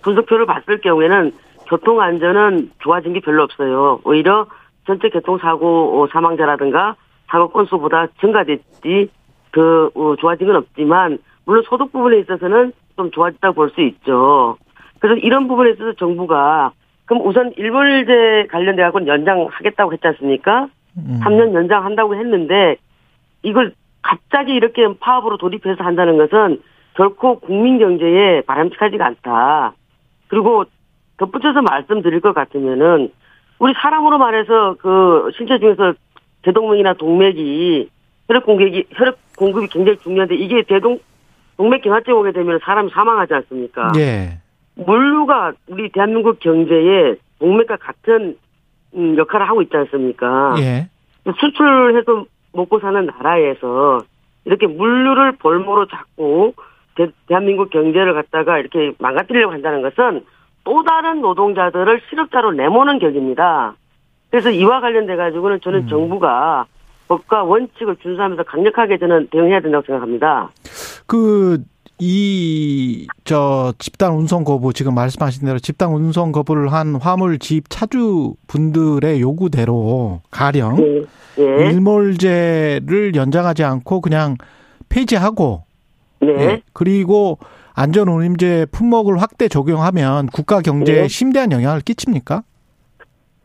분석표를 0.03 0.47
봤을 0.47 0.81
경우에는 0.81 1.33
교통 1.67 2.01
안전은 2.01 2.71
좋아진 2.81 3.13
게 3.13 3.21
별로 3.21 3.43
없어요. 3.43 4.01
오히려 4.05 4.47
전체 4.87 5.09
교통사고 5.09 6.01
어, 6.03 6.09
사망자라든가 6.13 6.97
사고 7.27 7.49
건수보다 7.49 8.07
증가됐지 8.21 9.09
더 9.53 9.91
어, 9.95 10.17
좋아진 10.17 10.47
건 10.47 10.57
없지만 10.57 11.19
물론 11.45 11.63
소득 11.67 11.93
부분에 11.93 12.19
있어서는 12.21 12.73
좀 12.97 13.11
좋아졌다고 13.11 13.55
볼 13.55 13.71
수 13.71 13.81
있죠. 13.83 14.57
그래서 14.99 15.19
이런 15.21 15.47
부분에 15.49 15.71
있어서 15.71 15.93
정부가 15.95 16.73
그럼 17.09 17.27
우선 17.27 17.53
일몰제 17.57 18.49
관련돼 18.51 18.83
갖고 18.83 19.05
연장하겠다고 19.07 19.95
했지 19.95 20.07
않습니까? 20.09 20.69
음. 20.99 21.21
3년 21.23 21.55
연장한다고 21.55 22.15
했는데 22.15 22.77
이걸 23.43 23.73
갑자기 24.03 24.53
이렇게 24.53 24.87
파업으로 25.01 25.39
돌입해서 25.39 25.83
한다는 25.83 26.19
것은 26.19 26.61
결코 26.95 27.41
국민 27.41 27.79
경제에 27.79 28.43
바람직하지가 28.43 29.07
않다. 29.07 29.73
그리고 30.29 30.65
덧붙여서 31.17 31.63
말씀드릴 31.63 32.21
것 32.21 32.35
같으면은 32.35 33.11
우리 33.59 33.73
사람으로 33.73 34.19
말해서 34.19 34.77
그 34.79 35.31
신체 35.37 35.59
중에서 35.59 35.95
대동맥이나 36.43 36.93
동맥이 36.95 37.89
혈액 38.27 38.45
공급이 38.45 38.85
혈액 38.93 39.17
공급이 39.39 39.69
굉장히 39.69 39.99
중요한데 39.99 40.35
이게 40.35 40.63
대동 40.63 40.99
동맥 41.57 41.83
경화증 41.83 42.13
오게 42.19 42.33
되면 42.33 42.61
사람이 42.63 42.91
사망하지 42.91 43.33
않습니까? 43.33 43.93
예. 43.97 44.39
물류가 44.79 45.53
우리 45.69 45.91
대한민국 45.91 46.39
경제에 46.41 47.17
동맥과 47.41 47.77
같은 47.77 48.37
음, 48.95 49.17
역할을 49.19 49.49
하고 49.49 49.63
있지 49.63 49.77
않습니까? 49.77 50.55
예. 50.59 50.89
수출해서 51.39 52.25
먹고 52.53 52.81
사는 52.81 53.05
나라에서 53.05 54.03
이렇게 54.45 54.67
물류를 54.67 55.33
볼모로 55.33 55.87
잡고 55.87 56.55
대, 56.97 57.09
한민국 57.29 57.71
경제를 57.71 58.15
갖다가 58.15 58.59
이렇게 58.59 58.93
망가뜨리려고 58.99 59.53
한다는 59.53 59.83
것은 59.83 60.25
또 60.65 60.83
다른 60.85 61.21
노동자들을 61.21 62.01
실업자로 62.09 62.53
내모는 62.53 62.99
격입니다. 62.99 63.75
그래서 64.31 64.51
이와 64.51 64.81
관련돼 64.81 65.17
가지고는 65.17 65.61
저는 65.63 65.81
음. 65.81 65.89
정부가 65.89 66.67
법과 67.09 67.45
원칙을 67.45 67.97
준수하면서 67.97 68.43
강력하게 68.45 68.99
저는 68.99 69.29
대응해야 69.31 69.61
된다고 69.61 69.85
생각합니다. 69.87 70.51
그 71.07 71.59
이, 72.01 73.07
저, 73.25 73.75
집단 73.79 74.13
운송 74.13 74.45
거부, 74.45 74.73
지금 74.73 74.95
말씀하신 74.95 75.45
대로 75.45 75.59
집단 75.59 75.91
운송 75.91 76.33
거부를 76.33 76.73
한 76.73 76.95
화물 76.97 77.39
집 77.39 77.69
차주 77.69 78.35
분들의 78.47 79.21
요구대로 79.21 80.21
가령 80.31 80.79
예. 80.79 81.43
예. 81.43 81.71
일몰제를 81.71 83.15
연장하지 83.15 83.65
않고 83.65 84.01
그냥 84.01 84.37
폐지하고 84.89 85.65
네. 86.21 86.29
예. 86.29 86.63
그리고 86.73 87.39
안전 87.75 88.09
운임제 88.09 88.67
품목을 88.73 89.23
확대 89.23 89.49
적용하면 89.49 90.27
국가 90.29 90.61
경제에 90.61 91.03
네. 91.03 91.09
심대한 91.09 91.53
영향을 91.53 91.81
끼칩니까? 91.81 92.43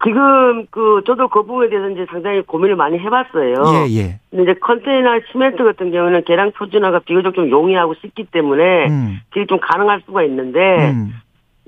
지금 0.03 0.65
그 0.69 1.01
저도 1.07 1.29
그 1.29 1.43
부분에 1.43 1.69
대해서 1.69 1.89
이제 1.89 2.05
상당히 2.09 2.41
고민을 2.41 2.75
많이 2.75 2.99
해봤어요. 2.99 3.53
예, 3.87 3.95
예. 3.95 4.19
근데 4.29 4.43
이제 4.43 4.59
컨테이너 4.59 5.19
시멘트 5.31 5.63
같은 5.63 5.91
경우는 5.91 6.23
계량 6.25 6.51
표준화가 6.51 6.99
비교적 6.99 7.33
좀 7.33 7.49
용이하고 7.49 7.93
쉽기 8.01 8.25
때문에 8.25 8.87
음, 8.87 9.21
그게 9.29 9.45
좀 9.45 9.59
가능할 9.61 10.01
수가 10.05 10.23
있는데 10.23 10.91
음. 10.91 11.13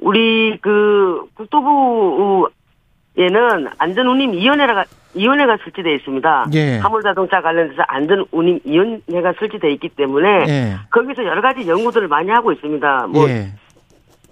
우리 0.02 0.58
그 0.62 1.26
국토부에는 1.36 2.50
안전운임 3.78 4.34
위원회가 4.34 4.84
위원회가 5.16 5.58
설치되어 5.64 5.94
있습니다. 5.94 6.48
예. 6.56 6.78
화물자동차 6.80 7.42
관련해서 7.42 7.84
안전운임위원회가 7.88 9.34
설치되어 9.40 9.70
있기 9.72 9.90
때문에 9.90 10.46
예. 10.50 10.76
거기서 10.90 11.24
여러 11.24 11.42
가지 11.42 11.66
연구들을 11.66 12.10
많이 12.10 12.30
하고 12.32 12.52
있습니다. 12.52 13.08
뭐 13.08 13.30
예. 13.30 13.48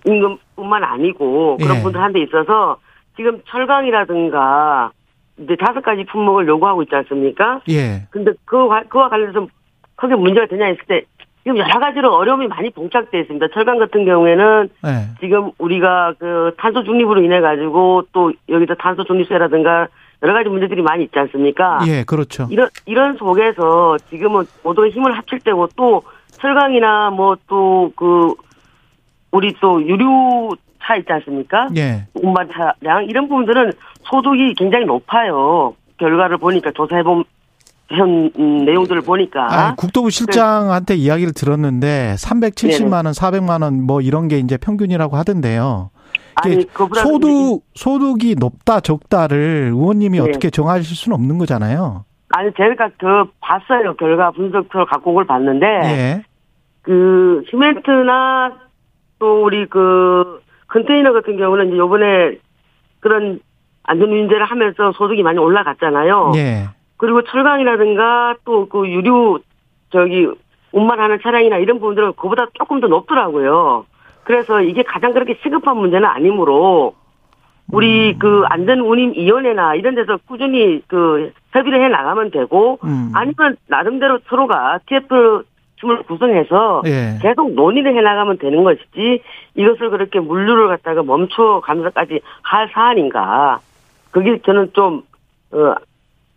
임금뿐만 0.05 0.83
아니고 0.83 1.55
그런 1.57 1.77
예. 1.77 1.81
분들한테 1.81 2.21
있어서 2.23 2.77
지금 3.15 3.41
철강이라든가 3.47 4.91
이제 5.38 5.56
다섯 5.56 5.82
가지 5.82 6.04
품목을 6.06 6.47
요구하고 6.47 6.84
있지 6.84 6.95
않습니까? 6.95 7.62
예. 7.69 8.08
근데 8.12 8.32
그 8.45 8.67
그와 8.88 9.10
관련해서 9.10 9.47
크게 9.95 10.15
문제가 10.15 10.47
되냐 10.47 10.65
했을 10.65 10.84
때 10.88 11.04
지금 11.43 11.58
여러 11.58 11.80
가지로 11.80 12.13
어려움이 12.15 12.47
많이 12.47 12.69
봉착돼 12.69 13.19
있습니다. 13.21 13.47
철강 13.54 13.78
같은 13.80 14.06
경우에는 14.06 14.69
예. 14.86 14.89
지금 15.19 15.52
우리가 15.58 16.13
그 16.19 16.54
탄소 16.58 16.84
중립으로 16.84 17.21
인해 17.21 17.41
가지고 17.41 18.04
또 18.13 18.32
여기서 18.49 18.76
탄소 18.76 19.04
중립세라든가 19.04 19.88
여러 20.21 20.34
가지 20.34 20.47
문제들이 20.49 20.82
많이 20.82 21.04
있지 21.04 21.19
않습니까? 21.19 21.82
예, 21.88 22.04
그렇죠. 22.06 22.47
이런 22.49 22.69
이런 22.86 23.17
속에서 23.17 23.97
지금은 24.10 24.45
모두 24.63 24.88
힘을 24.88 25.17
합칠 25.17 25.39
때고 25.39 25.67
또 25.76 26.04
철강이나 26.39 27.10
뭐 27.10 27.36
또 27.47 27.91
그 27.95 28.34
우리 29.32 29.54
또 29.60 29.82
유류 29.82 30.52
차 30.84 30.96
있지 30.96 31.12
않습니까? 31.12 31.67
예. 31.78 32.06
운반 32.15 32.48
차량 32.52 33.06
이런 33.06 33.28
부분들은 33.28 33.72
소득이 34.04 34.54
굉장히 34.56 34.86
높아요. 34.86 35.76
결과를 35.98 36.38
보니까 36.38 36.72
조사해본 36.76 37.24
현 37.89 38.32
음, 38.39 38.65
내용들을 38.65 39.02
보니까 39.02 39.48
아, 39.52 39.76
국토부 39.76 40.10
실장한테 40.10 40.96
이야기를 40.96 41.34
들었는데 41.34 42.15
370만 42.17 42.93
원, 42.93 43.06
400만 43.13 43.62
원 43.62 43.84
뭐 43.86 44.02
이런 44.02 44.28
게 44.28 44.39
이제 44.39 44.58
평균이라고 44.58 45.15
하던데요. 45.17 45.89
아니 46.36 46.65
소득 46.96 47.62
소득이 47.76 48.36
높다 48.39 48.80
적다를 48.80 49.69
의원님이 49.74 50.19
네. 50.19 50.28
어떻게 50.30 50.50
정하실 50.50 50.96
수는 50.96 51.15
없는 51.15 51.38
거잖아요. 51.38 52.06
아니 52.30 52.50
제가 52.58 52.89
그 52.98 53.26
봤어요 53.41 53.96
결과 53.96 54.32
분석표를 54.32 54.88
갖고 54.88 55.12
온 55.12 55.15
걸 55.15 55.28
봤는데 55.28 55.65
예. 55.84 56.24
그 56.82 57.43
시멘트나 57.52 58.54
또 59.19 59.43
우리 59.46 59.67
그 59.67 60.41
컨테이너 60.73 61.13
같은 61.13 61.38
경우는 61.38 61.67
이제 61.67 61.77
요번에 61.77 62.38
그런 62.99 63.39
안전운임제를 63.83 64.45
하면서 64.45 64.91
소득이 64.93 65.21
많이 65.21 65.38
올라갔잖아요. 65.38 66.31
예. 66.36 66.69
그리고 66.97 67.21
철강이라든가 67.23 68.36
또 68.43 68.67
그 68.67 68.88
유류 68.88 69.39
저기 69.91 70.27
운반하는 70.71 71.19
차량이나 71.21 71.57
이런 71.57 71.79
부분들은 71.79 72.13
그보다 72.13 72.47
조금 72.53 72.79
더 72.79 72.88
높더라고요. 72.88 73.86
그래서 74.23 74.62
이게 74.62 74.81
가장 74.81 75.13
그렇게 75.13 75.38
시급한 75.43 75.77
문제는 75.77 76.07
아니므로 76.07 76.95
우리 77.71 78.17
그 78.17 78.43
안전운임위원회나 78.49 79.75
이런 79.75 79.93
데서 79.95 80.17
꾸준히 80.27 80.81
그 80.88 81.31
협의를 81.51 81.83
해 81.83 81.89
나가면 81.89 82.31
되고 82.31 82.79
음. 82.83 83.12
아니면 83.13 83.57
나름대로 83.67 84.19
서로가 84.27 84.79
TF 84.88 85.43
팀을 85.84 86.04
구성해서 86.04 86.84
예. 86.86 87.19
계속 87.22 87.52
논의를 87.54 87.96
해 87.96 88.02
나가면 88.02 88.38
되는 88.38 88.63
것이지 88.63 89.22
이것을 89.56 89.89
그렇게 89.89 90.19
물류를 90.19 90.69
갖다가 90.69 91.04
멈춰 91.04 91.62
가면서까지 91.63 92.22
할 92.41 92.69
사안인가 92.74 93.60
그게 94.12 94.39
저는 94.46 94.72
좀 94.74 95.04
어, 95.52 95.76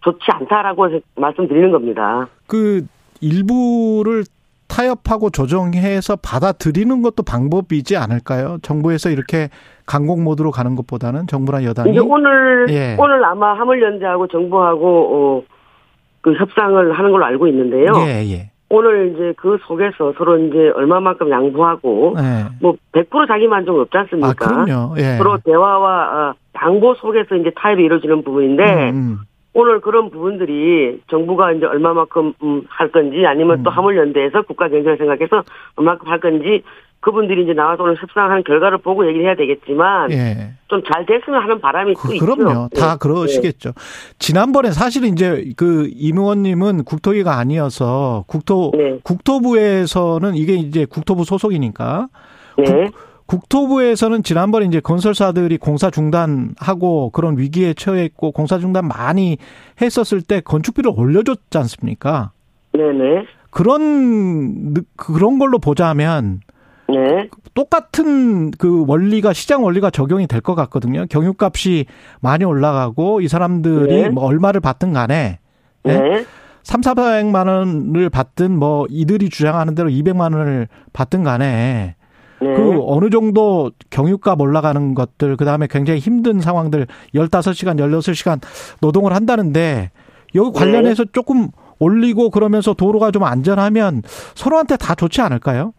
좋지 0.02 0.24
않다라고 0.28 0.88
말씀드리는 1.14 1.70
겁니다. 1.70 2.28
그 2.46 2.86
일부를 3.20 4.24
타협하고 4.68 5.30
조정해서 5.30 6.16
받아들이는 6.16 7.02
것도 7.02 7.22
방법이지 7.22 7.96
않을까요? 7.96 8.58
정부에서 8.62 9.10
이렇게 9.10 9.48
강공 9.86 10.24
모드로 10.24 10.50
가는 10.50 10.74
것보다는 10.74 11.28
정부나 11.28 11.64
여당이 11.64 11.92
이제 11.92 12.00
오늘 12.00 12.66
예. 12.70 12.96
오늘 12.98 13.24
아마 13.24 13.54
화물연대하고 13.54 14.26
정부하고 14.26 14.86
어, 15.14 15.42
그 16.20 16.34
협상을 16.34 16.92
하는 16.92 17.10
걸로 17.12 17.24
알고 17.24 17.46
있는데요. 17.46 17.92
예, 18.06 18.24
예. 18.32 18.50
오늘 18.68 19.12
이제 19.14 19.32
그 19.36 19.58
속에서 19.66 20.12
서로 20.18 20.38
이제 20.38 20.70
얼마만큼 20.74 21.30
양보하고 21.30 22.16
예. 22.18 22.46
뭐100% 22.60 23.28
자기 23.28 23.46
만족 23.46 23.78
없지 23.78 23.96
않습니까? 23.96 24.28
아, 24.28 24.32
그럼요. 24.64 24.94
예. 24.98 25.16
서로 25.18 25.38
대화와 25.38 26.30
어, 26.30 26.34
양보 26.60 26.94
속에서 26.94 27.36
이제 27.36 27.50
타협이 27.54 27.84
이루어지는 27.84 28.24
부분인데 28.24 28.90
음, 28.90 28.96
음. 28.96 29.18
오늘 29.52 29.80
그런 29.80 30.10
부분들이 30.10 31.00
정부가 31.08 31.52
이제 31.52 31.64
얼마만큼 31.64 32.34
음, 32.42 32.62
할 32.68 32.90
건지 32.90 33.24
아니면 33.24 33.62
또 33.62 33.70
음. 33.70 33.72
화물연대에서 33.72 34.42
국가 34.42 34.68
경제를 34.68 34.96
생각해서 34.98 35.44
얼마만큼 35.76 36.08
할 36.08 36.18
건지 36.20 36.62
그분들이 37.00 37.44
이제 37.44 37.52
나와서 37.52 37.84
오늘 37.84 37.96
협상하는 38.00 38.42
결과를 38.44 38.78
보고 38.78 39.06
얘기를 39.06 39.26
해야 39.26 39.36
되겠지만 39.36 40.10
예. 40.10 40.54
좀잘 40.68 41.06
됐으면 41.06 41.40
하는 41.42 41.60
바람이 41.60 41.94
또 41.94 42.00
그, 42.00 42.14
있죠. 42.14 42.24
그럼요. 42.26 42.68
다 42.76 42.92
예. 42.94 42.98
그러시겠죠. 42.98 43.72
지난번에 44.18 44.72
사실은 44.72 45.10
이제 45.10 45.52
그 45.56 45.88
임 45.94 46.18
의원님은 46.18 46.84
국토위가 46.84 47.38
아니어서 47.38 48.24
국토 48.26 48.72
네. 48.76 48.98
국토부에서는 49.04 50.34
이게 50.34 50.54
이제 50.54 50.84
국토부 50.84 51.24
소속이니까 51.24 52.08
네. 52.58 52.90
국 53.26 53.48
토부에서는 53.48 54.22
지난번에 54.22 54.66
이제 54.66 54.80
건설사들이 54.80 55.58
공사 55.58 55.90
중단하고 55.90 57.10
그런 57.10 57.36
위기에 57.38 57.74
처했고 57.74 58.30
공사 58.32 58.58
중단 58.58 58.86
많이 58.88 59.36
했었을 59.80 60.22
때 60.22 60.40
건축비를 60.40 60.92
올려줬지 60.96 61.58
않습니까? 61.58 62.30
네네. 62.72 63.26
그런 63.50 64.74
느- 64.74 64.82
그런 64.96 65.38
걸로 65.38 65.58
보자면 65.58 66.40
네. 66.88 67.28
똑같은 67.54 68.50
그 68.52 68.84
원리가 68.86 69.32
시장 69.32 69.64
원리가 69.64 69.90
적용이 69.90 70.26
될 70.26 70.40
것 70.40 70.54
같거든요. 70.54 71.06
경유값이 71.08 71.86
많이 72.20 72.44
올라가고 72.44 73.20
이 73.20 73.28
사람들이 73.28 74.02
네. 74.02 74.08
뭐 74.08 74.24
얼마를 74.24 74.60
받든 74.60 74.92
간에 74.92 75.38
예? 75.86 75.92
네. 75.92 76.24
3, 76.62 76.80
400만 76.80 77.46
원을 77.48 78.10
받든 78.10 78.56
뭐 78.58 78.86
이들이 78.90 79.30
주장하는 79.30 79.74
대로 79.74 79.88
200만 79.88 80.36
원을 80.36 80.68
받든 80.92 81.24
간에 81.24 81.96
네. 82.40 82.54
그 82.54 82.80
어느 82.86 83.08
정도 83.10 83.70
경유값 83.90 84.40
올라가는 84.40 84.94
것들 84.94 85.36
그다음에 85.36 85.66
굉장히 85.68 86.00
힘든 86.00 86.40
상황들 86.40 86.86
15시간 87.14 87.78
16시간 87.78 88.40
노동을 88.80 89.12
한다는데 89.14 89.90
여기 90.34 90.52
네. 90.52 90.58
관련해서 90.58 91.04
조금 91.12 91.48
올리고 91.78 92.30
그러면서 92.30 92.74
도로가 92.74 93.10
좀 93.10 93.24
안전하면 93.24 94.02
서로한테 94.34 94.76
다 94.76 94.94
좋지 94.94 95.20
않을까요? 95.20 95.72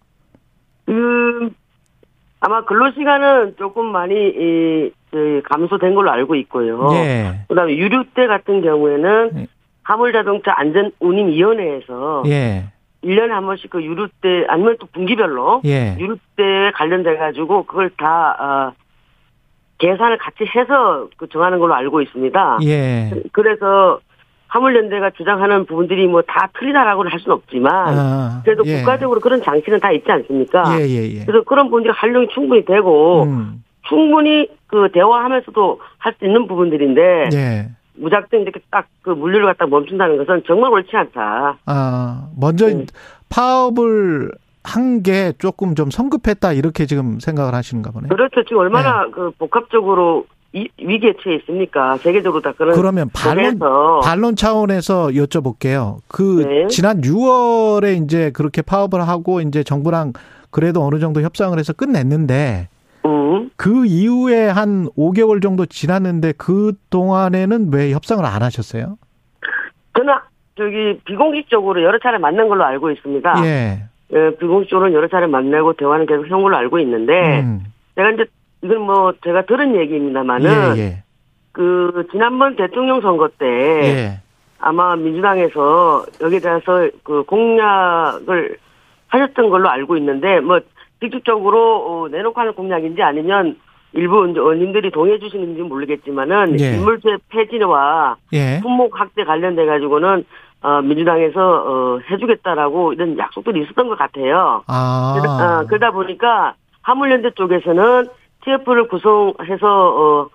음, 0.90 1.50
아마 2.40 2.64
근로시간은 2.64 3.56
조금 3.58 3.86
많이, 3.92 4.14
이, 4.14 4.92
그 5.12 5.42
감소된 5.46 5.96
걸로 5.96 6.12
알고 6.12 6.36
있고요. 6.36 6.90
예. 6.94 7.40
그 7.48 7.56
다음에 7.56 7.76
유류대 7.76 8.28
같은 8.28 8.62
경우에는 8.62 9.32
예. 9.36 9.48
화물자동차 9.84 10.54
안전운임위원회에서 10.56 12.24
예. 12.28 12.66
1년에 13.04 13.30
한 13.30 13.46
번씩 13.46 13.70
그 13.70 13.82
유류대, 13.84 14.46
아니면 14.50 14.76
또 14.80 14.88
분기별로 14.88 15.62
예. 15.66 15.96
유류대에 15.98 16.72
관련돼가지고 16.76 17.64
그걸 17.64 17.90
다, 17.98 18.36
어, 18.40 18.74
계산을 19.78 20.18
같이 20.18 20.46
해서 20.56 21.08
그 21.18 21.28
정하는 21.30 21.60
걸로 21.60 21.74
알고 21.76 22.02
있습니다. 22.02 22.60
예. 22.64 23.12
그래서 23.32 24.00
화물연대가 24.50 25.12
주장하는 25.12 25.66
부분들이 25.66 26.08
뭐 26.08 26.22
다 26.28 26.50
틀리다라고는 26.60 27.12
할 27.12 27.20
수는 27.20 27.36
없지만 27.36 27.74
아, 27.98 28.42
그래도 28.44 28.64
예. 28.66 28.78
국가적으로 28.78 29.20
그런 29.20 29.42
장치는 29.42 29.80
다 29.80 29.92
있지 29.92 30.12
않습니까? 30.12 30.80
예, 30.80 30.88
예, 30.88 31.20
예. 31.20 31.26
그래서 31.26 31.44
그런 31.44 31.66
부분들이 31.68 31.94
활용이 31.96 32.28
충분히 32.34 32.64
되고 32.66 33.24
음. 33.24 33.64
충분히 33.88 34.50
그 34.68 34.90
대화하면서도 34.94 35.80
할 35.98 36.14
수 36.20 36.26
있는 36.26 36.48
부분들인데 36.48 37.30
예. 37.34 37.70
무작정 37.96 38.42
이렇게 38.42 38.60
딱 38.72 38.88
그 39.02 39.12
물류를 39.12 39.46
갖다 39.46 39.66
멈춘다는 39.68 40.18
것은 40.18 40.44
정말 40.46 40.70
옳지 40.74 40.96
않다. 40.98 41.58
아, 41.66 42.28
먼저 42.38 42.68
네. 42.68 42.86
파업을 43.30 44.32
한 44.64 45.02
게 45.02 45.32
조금 45.40 45.76
좀 45.76 45.90
성급했다 45.90 46.52
이렇게 46.52 46.86
지금 46.86 47.20
생각을 47.22 47.54
하시는가 47.54 47.92
보네요. 47.92 48.10
그렇죠. 48.10 48.44
지금 48.44 48.58
얼마나 48.58 49.08
그 49.12 49.32
복합적으로 49.40 50.26
이, 50.58 50.70
위기에 50.80 51.14
처해 51.22 51.36
있습니까? 51.38 51.98
세계적으로 51.98 52.42
다 52.42 52.52
그런. 52.54 52.76
그러면 52.76 53.10
반론, 53.14 53.60
반론 54.02 54.36
차원에서 54.36 55.08
여쭤볼게요. 55.10 55.98
그, 56.08 56.44
네. 56.48 56.68
지난 56.68 57.02
6월에 57.02 58.04
이제 58.04 58.32
그렇게 58.32 58.62
파업을 58.62 59.08
하고 59.08 59.42
이제 59.42 59.64
정부랑 59.64 60.14
그래도 60.50 60.84
어느 60.84 61.00
정도 61.00 61.22
협상을 61.22 61.58
해서 61.58 61.74
끝냈는데, 61.74 62.70
음. 63.06 63.50
그 63.56 63.86
이후에 63.86 64.48
한 64.48 64.88
5개월 64.98 65.42
정도 65.42 65.66
지났는데 65.66 66.34
그 66.38 66.74
동안에는 66.90 67.72
왜 67.72 67.92
협상을 67.92 68.24
안 68.26 68.44
하셨어요? 68.44 68.98
그나 69.92 70.24
저기 70.56 71.00
비공식적으로 71.06 71.82
여러 71.84 72.00
차례 72.00 72.18
만난 72.18 72.48
걸로 72.48 72.64
알고 72.66 72.92
있습니다. 72.92 73.46
예. 73.46 73.84
예 74.14 74.36
비공식적으로 74.38 74.94
여러 74.94 75.08
차례 75.08 75.28
만나고 75.28 75.74
대화는 75.74 76.06
계속 76.06 76.32
한 76.32 76.42
걸로 76.42 76.58
알고 76.58 76.80
있는데 76.80 77.42
음. 77.42 77.64
제가 77.96 78.12
이제 78.12 78.26
이건 78.62 78.82
뭐 78.82 79.14
제가 79.24 79.46
들은 79.46 79.76
얘기입니다만은 79.76 80.78
예, 80.78 80.82
예. 80.82 81.04
그 81.52 82.08
지난번 82.12 82.56
대통령 82.56 83.02
선거 83.02 83.30
때 83.30 83.46
예. 83.46 84.20
아마 84.60 84.96
민주당에서 84.96 86.06
여기에 86.22 86.40
대해서 86.40 86.90
그 87.04 87.24
공약을 87.24 88.58
하셨던 89.08 89.50
걸로 89.50 89.70
알고 89.70 89.98
있는데 89.98 90.40
뭐 90.40 90.60
직접적으로 91.00 92.04
어, 92.04 92.08
내놓고 92.10 92.40
하는 92.40 92.54
공약인지 92.54 93.02
아니면 93.04 93.58
일부 93.94 94.26
의원님들이 94.26 94.92
동의해 94.92 95.20
주시는지 95.20 95.62
모르겠지만은 95.62 96.60
예. 96.60 96.76
인물제 96.76 97.18
폐지와 97.30 98.18
예. 98.34 98.60
품목 98.62 99.00
확대 99.00 99.24
관련돼 99.24 99.66
가지고는 99.66 100.26
어, 100.62 100.82
민주당에서 100.82 101.40
어, 101.40 102.00
해주겠다라고 102.10 102.94
이런 102.94 103.18
약속들이 103.18 103.62
있었던 103.64 103.88
것 103.88 103.98
같아요. 103.98 104.64
아. 104.68 105.16
그러다, 105.18 105.60
어, 105.60 105.66
그러다 105.68 105.92
보니까 105.92 106.56
화물연대 106.82 107.32
쪽에서는 107.32 108.08
TF를 108.48 108.88
구성해서 108.88 109.68
어, 109.68 110.30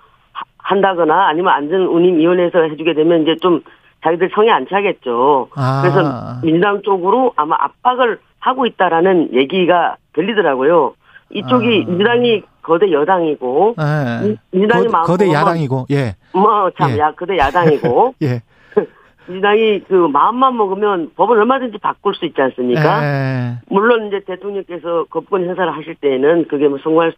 한다거나 0.59 1.29
아니면 1.29 1.53
안전운임위원회에서 1.55 2.63
해주게 2.71 2.95
되면 2.95 3.23
이제 3.23 3.37
좀 3.37 3.63
자기들 4.05 4.31
성에 4.35 4.51
안 4.51 4.67
차겠죠. 4.69 5.49
아. 5.57 5.83
그래서 5.83 6.41
민주당 6.43 6.83
쪽으로 6.83 7.33
아마 7.37 7.57
압박을 7.59 8.19
하고 8.39 8.67
있다라는 8.67 9.31
얘기가 9.35 9.97
들리더라고요. 10.13 10.95
이쪽이 11.31 11.85
아. 11.87 11.91
민주당이 11.91 12.43
거대 12.63 12.93
여당이고 12.93 13.75
네. 13.79 14.37
민주당이 14.51 14.87
거, 14.89 15.03
거대 15.03 15.33
야당이고 15.33 15.87
예. 15.91 16.15
뭐참 16.33 16.91
예. 16.91 16.99
야 16.99 17.13
거대 17.13 17.37
야당이고 17.37 18.15
예. 18.23 18.43
민주당이 19.27 19.85
그 19.89 19.95
마음만 19.95 20.57
먹으면 20.57 21.13
법을 21.17 21.39
얼마든지 21.39 21.79
바꿀 21.79 22.15
수 22.15 22.27
있지 22.27 22.41
않습니까? 22.41 23.05
예. 23.05 23.59
물론 23.69 24.09
이제 24.09 24.21
대통령께서 24.27 25.05
거부권 25.11 25.45
행사를 25.45 25.75
하실 25.75 25.95
때에는 25.97 26.47
그게 26.49 26.69
뭐 26.69 26.79
성공할 26.83 27.15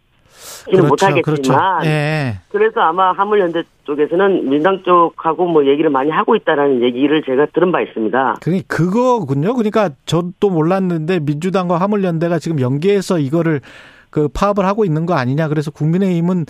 그렇죠, 0.65 0.87
못하겠지만 0.87 1.23
그렇죠. 1.23 1.89
예. 1.89 2.35
그래서 2.49 2.81
아마 2.81 3.11
화물연대 3.13 3.63
쪽에서는 3.85 4.49
민당 4.49 4.83
쪽하고 4.83 5.45
뭐 5.47 5.65
얘기를 5.65 5.89
많이 5.89 6.09
하고 6.09 6.35
있다라는 6.35 6.81
얘기를 6.81 7.23
제가 7.23 7.47
들은 7.53 7.71
바 7.71 7.81
있습니다. 7.81 8.35
그 8.41 8.61
그거군요. 8.67 9.53
그러니까 9.53 9.89
저도 10.05 10.49
몰랐는데 10.49 11.19
민주당과 11.19 11.77
화물연대가 11.77 12.39
지금 12.39 12.59
연계해서 12.59 13.19
이거를 13.19 13.61
그 14.15 14.29
파업을 14.29 14.65
하고 14.65 14.85
있는 14.85 15.05
거 15.05 15.13
아니냐. 15.13 15.49
그래서 15.49 15.71
국민의힘은 15.71 16.45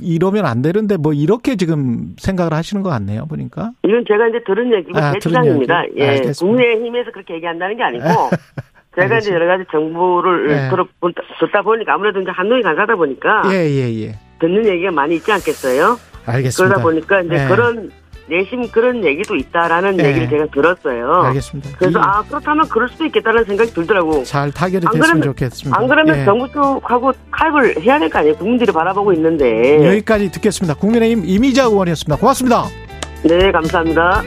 이러면 0.00 0.44
안 0.44 0.60
되는데 0.60 0.96
뭐 0.96 1.12
이렇게 1.12 1.54
지금 1.54 2.16
생각을 2.18 2.52
하시는 2.52 2.82
것 2.82 2.90
같네요. 2.90 3.26
보니까. 3.26 3.70
이건 3.84 4.04
제가 4.08 4.26
이제 4.26 4.40
들은 4.44 4.72
얘기고 4.72 4.98
아, 4.98 5.12
제 5.12 5.20
주장입니다. 5.20 5.84
예. 5.96 6.20
국민의힘에서 6.36 7.12
그렇게 7.12 7.34
얘기한다는 7.34 7.76
게 7.76 7.84
아니고 7.84 8.04
제가 8.96 9.18
이제 9.18 9.32
여러 9.32 9.46
가지 9.46 9.64
정보를 9.70 10.50
예. 10.50 10.70
들어 10.70 10.86
듣다 11.40 11.62
보니까 11.62 11.94
아무래도 11.94 12.20
이제 12.20 12.30
한동이 12.30 12.62
간사다 12.62 12.96
보니까 12.96 13.42
예, 13.52 13.68
예, 13.70 14.02
예. 14.06 14.18
듣는 14.40 14.66
얘기가 14.66 14.90
많이 14.90 15.16
있지 15.16 15.30
않겠어요? 15.30 15.98
알겠습니다. 16.26 16.74
그러다 16.76 16.82
보니까 16.82 17.20
이제 17.22 17.34
예. 17.44 17.48
그런 17.48 17.90
내심 18.28 18.68
그런 18.72 19.04
얘기도 19.04 19.36
있다라는 19.36 20.00
예. 20.00 20.06
얘기를 20.08 20.28
제가 20.28 20.46
들었어요. 20.46 21.12
알겠습니다. 21.26 21.70
그래서 21.78 22.00
아 22.00 22.22
그렇다면 22.26 22.68
그럴 22.68 22.88
수도 22.88 23.04
있겠다는 23.04 23.44
생각이 23.44 23.70
들더라고. 23.72 24.24
잘 24.24 24.50
타결이 24.50 24.84
됐으면 24.86 25.00
그러면, 25.02 25.22
좋겠습니다. 25.22 25.78
안 25.80 25.86
그러면 25.86 26.18
예. 26.20 26.24
정부 26.24 26.50
쪽하고 26.50 27.12
칼을 27.30 27.80
해야 27.82 27.98
될 28.00 28.08
거 28.10 28.18
아니에요. 28.18 28.34
국민들이 28.36 28.72
바라보고 28.72 29.12
있는데. 29.12 29.86
여기까지 29.86 30.30
듣겠습니다. 30.32 30.74
국민의힘 30.74 31.24
이미자 31.24 31.64
의원이었습니다. 31.64 32.16
고맙습니다. 32.18 32.64
네, 33.24 33.52
감사합니다. 33.52 34.22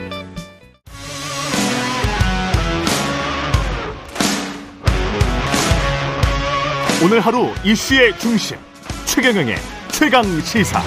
오늘 7.02 7.22
하루 7.22 7.48
이슈의 7.64 8.20
중심 8.20 8.58
최경영의 9.06 9.56
최강 9.94 10.22
시사. 10.42 10.82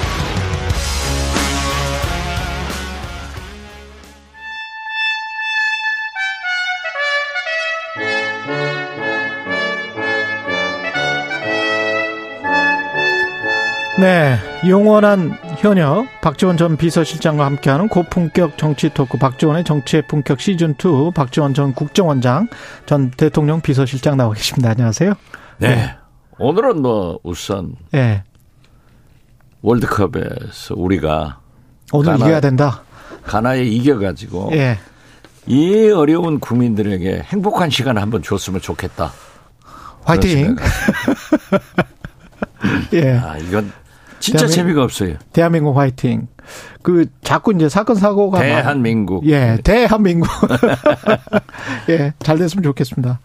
네, 13.99 14.37
영원한 14.69 15.39
현역 15.61 16.05
박지원 16.21 16.59
전 16.59 16.77
비서실장과 16.77 17.47
함께하는 17.47 17.89
고품격 17.89 18.59
정치 18.59 18.91
토크 18.91 19.17
박지원의 19.17 19.65
정치의 19.65 20.03
품격 20.09 20.43
시즌 20.43 20.75
2 20.77 21.13
박지원 21.15 21.55
전 21.55 21.73
국정원장 21.73 22.49
전 22.85 23.11
대통령 23.11 23.63
비서실장 23.63 24.19
나와 24.19 24.35
계십니다. 24.35 24.69
안녕하세요. 24.73 25.15
네. 25.57 25.69
네. 25.69 26.02
오늘은 26.43 26.83
뭐 26.83 27.21
우선 27.23 27.77
네. 27.93 28.25
월드컵에서 29.63 30.75
우리가 30.77 31.39
오늘 31.93 32.15
가나, 32.15 32.25
이겨야 32.25 32.41
된다. 32.41 32.83
가나에 33.23 33.63
이겨가지고 33.63 34.51
예. 34.55 34.77
이 35.47 35.89
어려운 35.91 36.41
국민들에게 36.41 37.23
행복한 37.27 37.71
시간을 37.71 38.03
한번 38.03 38.25
줬으면 38.25 38.61
좋겠다. 38.61 39.13
화이팅. 40.03 40.57
예. 42.95 43.13
아, 43.13 43.39
이건 43.39 43.71
진짜 44.19 44.49
재미가 44.49 44.83
없어요. 44.83 45.15
대한민국 45.33 45.79
화이팅. 45.79 46.27
그 46.83 47.07
자꾸 47.23 47.53
이제 47.53 47.69
사건 47.69 47.95
사고가 47.95 48.41
대한민국. 48.41 49.25
예, 49.29 49.59
대한민국. 49.63 50.29
예, 51.89 52.15
잘 52.19 52.37
됐으면 52.39 52.65
좋겠습니다. 52.65 53.21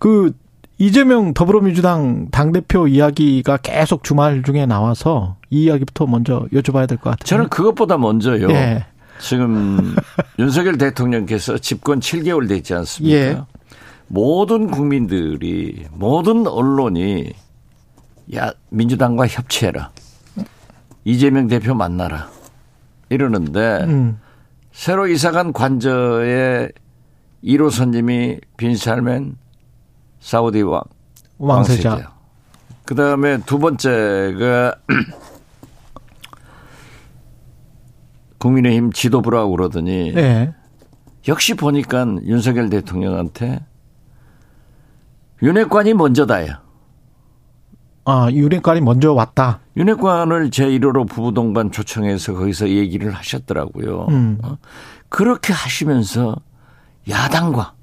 그 0.00 0.32
이재명 0.78 1.34
더불어민주당 1.34 2.28
당대표 2.30 2.88
이야기가 2.88 3.58
계속 3.58 4.02
주말 4.02 4.42
중에 4.42 4.66
나와서 4.66 5.36
이 5.50 5.64
이야기부터 5.64 6.06
먼저 6.06 6.46
여쭤봐야 6.52 6.88
될 6.88 6.98
것 6.98 7.10
같아요. 7.10 7.24
저는 7.24 7.48
그것보다 7.48 7.96
먼저요. 7.96 8.50
예. 8.50 8.84
지금 9.20 9.94
윤석열 10.38 10.76
대통령께서 10.76 11.58
집권 11.58 12.00
7개월 12.00 12.48
됐지 12.48 12.74
않습니까? 12.74 13.16
예. 13.16 13.40
모든 14.08 14.70
국민들이 14.70 15.86
모든 15.92 16.46
언론이 16.46 17.32
야 18.34 18.52
민주당과 18.70 19.28
협치해라. 19.28 19.90
이재명 21.04 21.46
대표 21.46 21.74
만나라. 21.74 22.28
이러는데 23.10 23.84
음. 23.84 24.18
새로 24.72 25.06
이사간 25.06 25.52
관저에 25.52 26.68
1호 27.44 27.70
선님이 27.70 28.38
빈살면 28.56 29.36
사우디 30.24 30.62
왕, 30.62 30.80
왕세자. 31.36 31.90
왕세자. 31.90 32.14
그 32.86 32.94
다음에 32.94 33.36
두 33.44 33.58
번째가 33.58 34.74
국민의힘 38.38 38.92
지도부라고 38.92 39.50
그러더니 39.50 40.14
네. 40.14 40.54
역시 41.28 41.52
보니까 41.52 42.06
윤석열 42.24 42.70
대통령한테 42.70 43.66
윤핵관이 45.42 45.92
먼저다요. 45.92 46.54
아, 48.06 48.28
윤핵관이 48.30 48.80
먼저 48.80 49.12
왔다. 49.12 49.60
윤핵관을 49.76 50.48
제1호로 50.48 51.06
부부동반 51.06 51.70
초청해서 51.70 52.32
거기서 52.32 52.70
얘기를 52.70 53.12
하셨더라고요. 53.12 54.06
음. 54.08 54.38
어? 54.42 54.56
그렇게 55.10 55.52
하시면서 55.52 56.34
야당과 57.10 57.74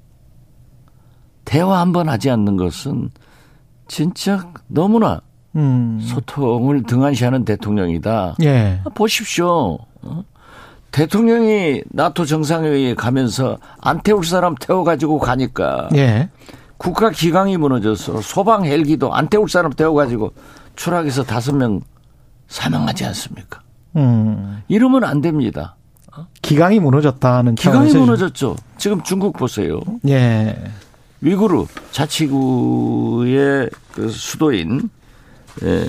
대화 1.44 1.80
한번 1.80 2.08
하지 2.08 2.30
않는 2.30 2.56
것은 2.56 3.10
진짜 3.88 4.48
너무나 4.68 5.20
음. 5.56 6.00
소통을 6.00 6.82
등한시하는 6.84 7.44
대통령이다. 7.44 8.36
예. 8.42 8.80
보십시오. 8.94 9.78
어? 10.02 10.24
대통령이 10.92 11.82
나토 11.90 12.24
정상회의에 12.26 12.94
가면서 12.94 13.58
안 13.80 14.00
태울 14.02 14.24
사람 14.24 14.54
태워가지고 14.54 15.18
가니까 15.18 15.88
예. 15.94 16.28
국가 16.76 17.10
기강이 17.10 17.56
무너져서 17.56 18.20
소방 18.20 18.64
헬기도 18.64 19.14
안 19.14 19.28
태울 19.28 19.48
사람 19.48 19.72
태워가지고 19.72 20.32
추락해서 20.76 21.22
다섯 21.22 21.54
명 21.54 21.80
사망하지 22.48 23.04
않습니까? 23.06 23.60
음. 23.96 24.62
이러면 24.68 25.04
안 25.04 25.20
됩니다. 25.20 25.76
기강이 26.42 26.80
무너졌다는 26.80 27.54
기강이 27.54 27.94
무너졌죠. 27.94 28.56
지금 28.76 29.02
중국 29.02 29.36
보세요. 29.36 29.80
예. 30.08 30.56
위구르 31.22 31.66
자치구의 31.92 33.70
그 33.94 34.08
수도인 34.08 34.90
에, 35.62 35.88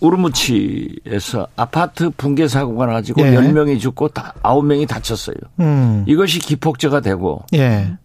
우르무치에서 0.00 1.46
아파트 1.56 2.10
붕괴 2.10 2.46
사고가 2.46 2.86
나가지고 2.86 3.22
예. 3.22 3.32
10명이 3.32 3.80
죽고 3.80 4.08
9명이 4.08 4.86
다쳤어요. 4.88 5.36
음. 5.60 6.04
이것이 6.06 6.40
기폭제가 6.40 7.00
되고 7.00 7.44
예. 7.54 7.96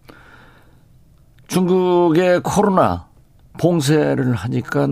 중국의 1.48 2.40
코로나 2.42 3.08
봉쇄를 3.58 4.34
하니까 4.34 4.88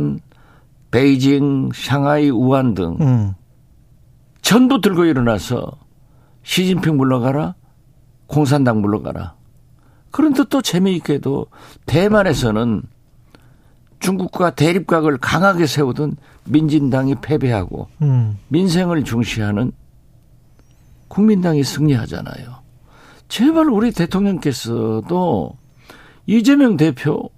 베이징, 0.91 1.71
샹하이, 1.75 2.31
우한 2.31 2.75
등 2.75 2.97
음. 3.01 3.35
전부 4.43 4.81
들고 4.81 5.05
일어나서 5.05 5.73
시진핑 6.43 6.97
물러가라, 6.97 7.55
공산당 8.27 8.81
물러가라. 8.81 9.35
그런데 10.13 10.45
또 10.49 10.63
재미있게도 10.63 11.47
대만에서는 11.87 12.83
중국과 13.99 14.51
대립각을 14.51 15.19
강하게 15.19 15.67
세우던 15.67 16.17
민진당이 16.45 17.17
패배하고 17.23 17.89
음. 18.03 18.39
민생을 18.49 19.05
중시하는 19.05 19.73
국민당이 21.09 21.63
승리하잖아요. 21.65 22.63
제발 23.29 23.69
우리 23.69 23.93
대통령께서도 23.93 25.57
이재명 26.27 26.77
대표 26.77 27.31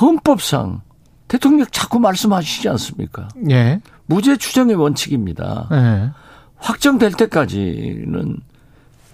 헌법상 0.00 0.80
대통령 1.28 1.66
자꾸 1.70 1.98
말씀하시지 1.98 2.68
않습니까? 2.70 3.28
예. 3.50 3.80
무죄 4.06 4.36
추정의 4.36 4.74
원칙입니다. 4.74 5.68
예. 5.72 6.10
확정될 6.56 7.12
때까지는 7.12 8.38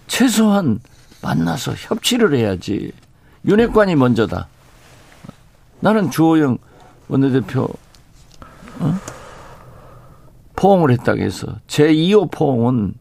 최소한 0.06 0.80
만나서 1.22 1.72
협치를 1.72 2.34
해야지. 2.34 2.92
윤핵관이 3.46 3.96
먼저다. 3.96 4.48
나는 5.80 6.10
주호영 6.10 6.58
원내대표 7.08 7.68
어? 8.80 8.94
포옹을 10.56 10.90
했다고 10.90 11.20
해서 11.20 11.46
제 11.66 11.88
2호 11.88 12.30
포옹은 12.30 12.94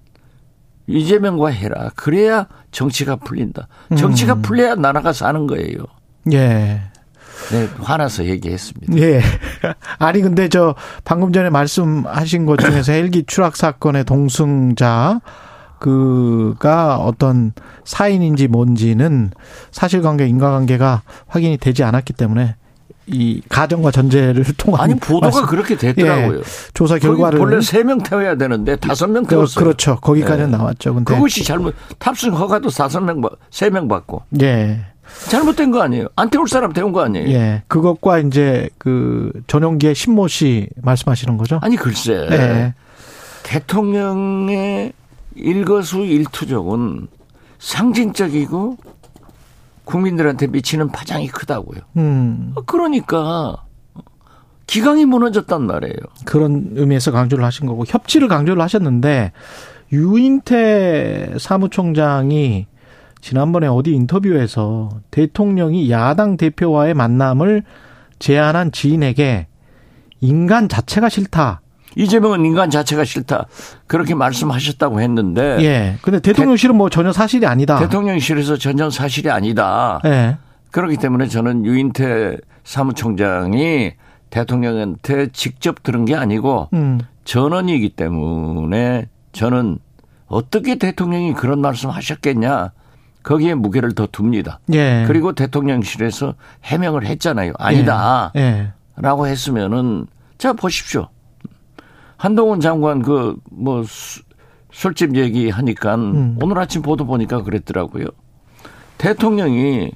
이재명과 0.87 1.49
해라. 1.49 1.89
그래야 1.95 2.47
정치가 2.71 3.15
풀린다. 3.17 3.67
정치가 3.97 4.33
음. 4.33 4.41
풀려야 4.41 4.75
나라가 4.75 5.11
사는 5.11 5.47
거예요. 5.47 5.79
예. 6.31 6.81
네, 7.51 7.69
화나서 7.79 8.25
얘기했습니다. 8.25 8.97
예. 8.97 9.21
아니 9.99 10.21
근데 10.21 10.49
저 10.49 10.75
방금 11.03 11.31
전에 11.33 11.49
말씀하신 11.49 12.45
것 12.45 12.59
중에서 12.59 12.91
헬기 12.93 13.23
추락 13.25 13.55
사건의 13.55 14.05
동승자 14.05 15.21
그가 15.79 16.97
어떤 16.97 17.53
사인인지 17.83 18.47
뭔지는 18.47 19.31
사실관계 19.71 20.27
인과관계가 20.27 21.01
확인이 21.27 21.57
되지 21.57 21.83
않았기 21.83 22.13
때문에 22.13 22.55
이 23.09 23.41
가정과 23.47 23.91
전제를 23.91 24.43
통한 24.57 24.81
아니 24.81 24.95
보도가 24.99 25.27
말씀. 25.27 25.45
그렇게 25.45 25.77
됐더라고요. 25.77 26.39
예, 26.39 26.43
조사 26.73 26.97
결과를 26.99 27.39
원래 27.39 27.61
세 27.61 27.83
명 27.83 27.99
태워야 27.99 28.35
되는데 28.35 28.75
다섯 28.75 29.07
명 29.07 29.25
태웠어요. 29.25 29.63
그렇죠. 29.63 29.95
거기까지는 30.01 30.51
예. 30.51 30.57
나왔죠. 30.57 30.93
근데 30.93 31.13
그것이 31.15 31.43
잘못 31.45 31.73
탑승 31.99 32.33
허가도 32.33 32.69
다섯 32.69 32.99
명, 32.99 33.21
세 33.49 33.69
명 33.69 33.87
받고. 33.87 34.23
예. 34.41 34.81
잘못된 35.29 35.71
거 35.71 35.81
아니에요. 35.81 36.07
안 36.17 36.29
태울 36.29 36.49
사람 36.49 36.73
태운 36.73 36.91
거 36.91 36.99
아니에요. 37.01 37.29
예. 37.29 37.63
그것과 37.69 38.19
이제 38.19 38.69
그 38.77 39.31
전용기의 39.47 39.95
신모 39.95 40.27
씨 40.27 40.67
말씀하시는 40.81 41.37
거죠? 41.37 41.59
아니 41.61 41.77
글쎄. 41.77 42.27
예. 42.29 42.73
대통령의 43.43 44.91
일거수일투족은 45.37 47.07
상징적이고 47.59 48.77
국민들한테 49.85 50.47
미치는 50.47 50.89
파장이 50.89 51.27
크다고요. 51.27 51.79
음. 51.97 52.53
그러니까 52.65 53.63
기강이 54.67 55.05
무너졌단 55.05 55.65
말이에요. 55.65 55.95
그런 56.25 56.71
의미에서 56.73 57.11
강조를 57.11 57.43
하신 57.45 57.67
거고 57.67 57.85
협치를 57.87 58.27
강조를 58.27 58.61
하셨는데 58.61 59.31
유인태 59.93 61.35
사무총장이 61.39 62.67
지난번에 63.21 63.67
어디 63.67 63.91
인터뷰에서 63.91 64.89
대통령이 65.09 65.89
야당 65.89 66.37
대표와의 66.37 66.93
만남을 66.93 67.63
제안한 68.19 68.71
지인에게 68.73 69.47
인간 70.19 70.67
자체가 70.67 71.09
싫다. 71.09 71.61
이재명은 71.97 72.45
인간 72.45 72.69
자체가 72.69 73.03
싫다. 73.03 73.47
그렇게 73.87 74.13
말씀하셨다고 74.13 75.01
했는데. 75.01 75.57
예. 75.61 75.97
근데 76.01 76.19
대통령실은 76.19 76.75
뭐 76.75 76.89
전혀 76.89 77.11
사실이 77.11 77.45
아니다. 77.45 77.79
대통령실에서 77.79 78.57
전혀 78.57 78.89
사실이 78.89 79.29
아니다. 79.29 79.99
예. 80.05 80.37
그렇기 80.71 80.97
때문에 80.97 81.27
저는 81.27 81.65
유인태 81.65 82.37
사무총장이 82.63 83.93
대통령한테 84.29 85.29
직접 85.31 85.83
들은 85.83 86.05
게 86.05 86.15
아니고 86.15 86.69
음. 86.73 86.99
전원이기 87.23 87.89
때문에 87.89 89.07
저는 89.31 89.79
어떻게 90.27 90.75
대통령이 90.75 91.33
그런 91.33 91.61
말씀 91.61 91.89
하셨겠냐. 91.89 92.71
거기에 93.23 93.55
무게를 93.55 93.93
더 93.93 94.07
둡니다. 94.07 94.59
예. 94.71 95.03
그리고 95.07 95.33
대통령실에서 95.33 96.35
해명을 96.63 97.05
했잖아요. 97.05 97.53
아니다. 97.57 98.31
예. 98.35 98.41
예. 98.41 98.67
라고 98.95 99.27
했으면은 99.27 100.07
자 100.37 100.53
보십시오. 100.53 101.09
한동훈 102.17 102.59
장관 102.59 103.01
그 103.01 103.35
뭐 103.51 103.83
술집 104.71 105.15
얘기 105.15 105.49
하니까 105.49 105.95
음. 105.95 106.37
오늘 106.41 106.59
아침 106.59 106.83
보도 106.83 107.05
보니까 107.05 107.41
그랬더라고요. 107.41 108.05
대통령이 108.99 109.91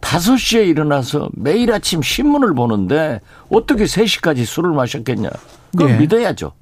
5시에 0.00 0.68
일어나서 0.68 1.30
매일 1.32 1.72
아침 1.72 2.00
신문을 2.02 2.54
보는데 2.54 3.20
어떻게 3.50 3.84
3시까지 3.84 4.44
술을 4.44 4.70
마셨겠냐. 4.72 5.30
그걸 5.72 5.90
예. 5.90 5.98
믿어야죠. 5.98 6.52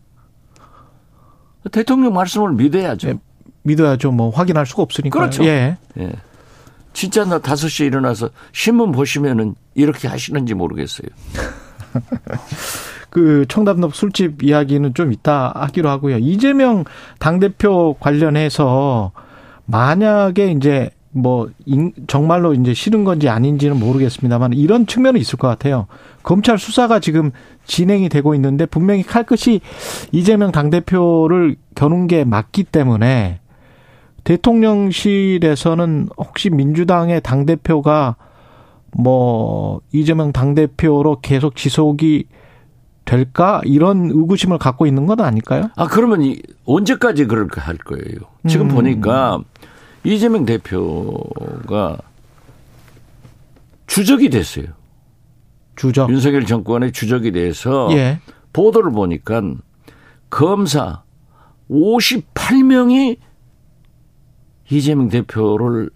대통령 1.70 2.14
말씀을 2.14 2.52
믿어야죠. 2.52 3.08
예. 3.08 3.14
믿어야죠. 3.64 4.12
뭐 4.12 4.30
확인할 4.30 4.64
수가 4.64 4.82
없으니까. 4.82 5.18
그렇죠. 5.18 5.44
예. 5.44 5.76
예. 5.98 6.12
진짜 6.94 7.24
나 7.24 7.38
5시에 7.38 7.86
일어나서 7.86 8.30
신문 8.52 8.92
보시면은 8.92 9.54
이렇게 9.74 10.08
하시는지 10.08 10.54
모르겠어요. 10.54 11.08
그 13.12 13.44
청담동 13.46 13.90
술집 13.90 14.42
이야기는 14.42 14.94
좀 14.94 15.12
이따 15.12 15.52
하기로 15.54 15.90
하고요. 15.90 16.16
이재명 16.16 16.84
당대표 17.18 17.94
관련해서 18.00 19.12
만약에 19.66 20.50
이제 20.52 20.88
뭐 21.10 21.50
정말로 22.06 22.54
이제 22.54 22.72
싫은 22.72 23.04
건지 23.04 23.28
아닌지는 23.28 23.78
모르겠습니다만 23.78 24.54
이런 24.54 24.86
측면은 24.86 25.20
있을 25.20 25.38
것 25.38 25.46
같아요. 25.46 25.88
검찰 26.22 26.58
수사가 26.58 27.00
지금 27.00 27.32
진행이 27.66 28.08
되고 28.08 28.34
있는데 28.34 28.64
분명히 28.64 29.02
칼끝이 29.02 29.60
이재명 30.10 30.50
당대표를 30.50 31.56
겨눈 31.74 32.06
게 32.06 32.24
맞기 32.24 32.64
때문에 32.64 33.40
대통령실에서는 34.24 36.08
혹시 36.16 36.48
민주당의 36.48 37.20
당대표가 37.20 38.16
뭐 38.96 39.82
이재명 39.92 40.32
당대표로 40.32 41.20
계속 41.20 41.56
지속이 41.56 42.24
될까 43.04 43.60
이런 43.64 44.10
의구심을 44.10 44.58
갖고 44.58 44.86
있는 44.86 45.06
건 45.06 45.20
아닐까요? 45.20 45.70
아 45.76 45.86
그러면 45.86 46.22
이, 46.22 46.40
언제까지 46.64 47.26
그렇게 47.26 47.60
할 47.60 47.76
거예요? 47.76 48.20
지금 48.48 48.70
음. 48.70 48.74
보니까 48.74 49.40
이재명 50.04 50.44
대표가 50.44 51.98
주적이 53.86 54.30
됐어요. 54.30 54.66
주적. 55.76 56.10
윤석열 56.10 56.46
정권의 56.46 56.92
주적이 56.92 57.32
돼서 57.32 57.88
예. 57.92 58.20
보도를 58.52 58.92
보니까 58.92 59.42
검사 60.30 61.02
58명이 61.70 63.18
이재명 64.70 65.08
대표를 65.08 65.90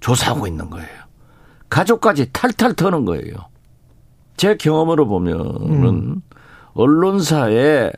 조사하고 0.00 0.46
있는 0.46 0.70
거예요. 0.70 0.88
가족까지 1.68 2.30
탈탈 2.32 2.74
터는 2.74 3.04
거예요. 3.04 3.34
제 4.38 4.56
경험으로 4.56 5.06
보면은 5.06 5.84
음. 5.84 6.22
언론사의 6.72 7.92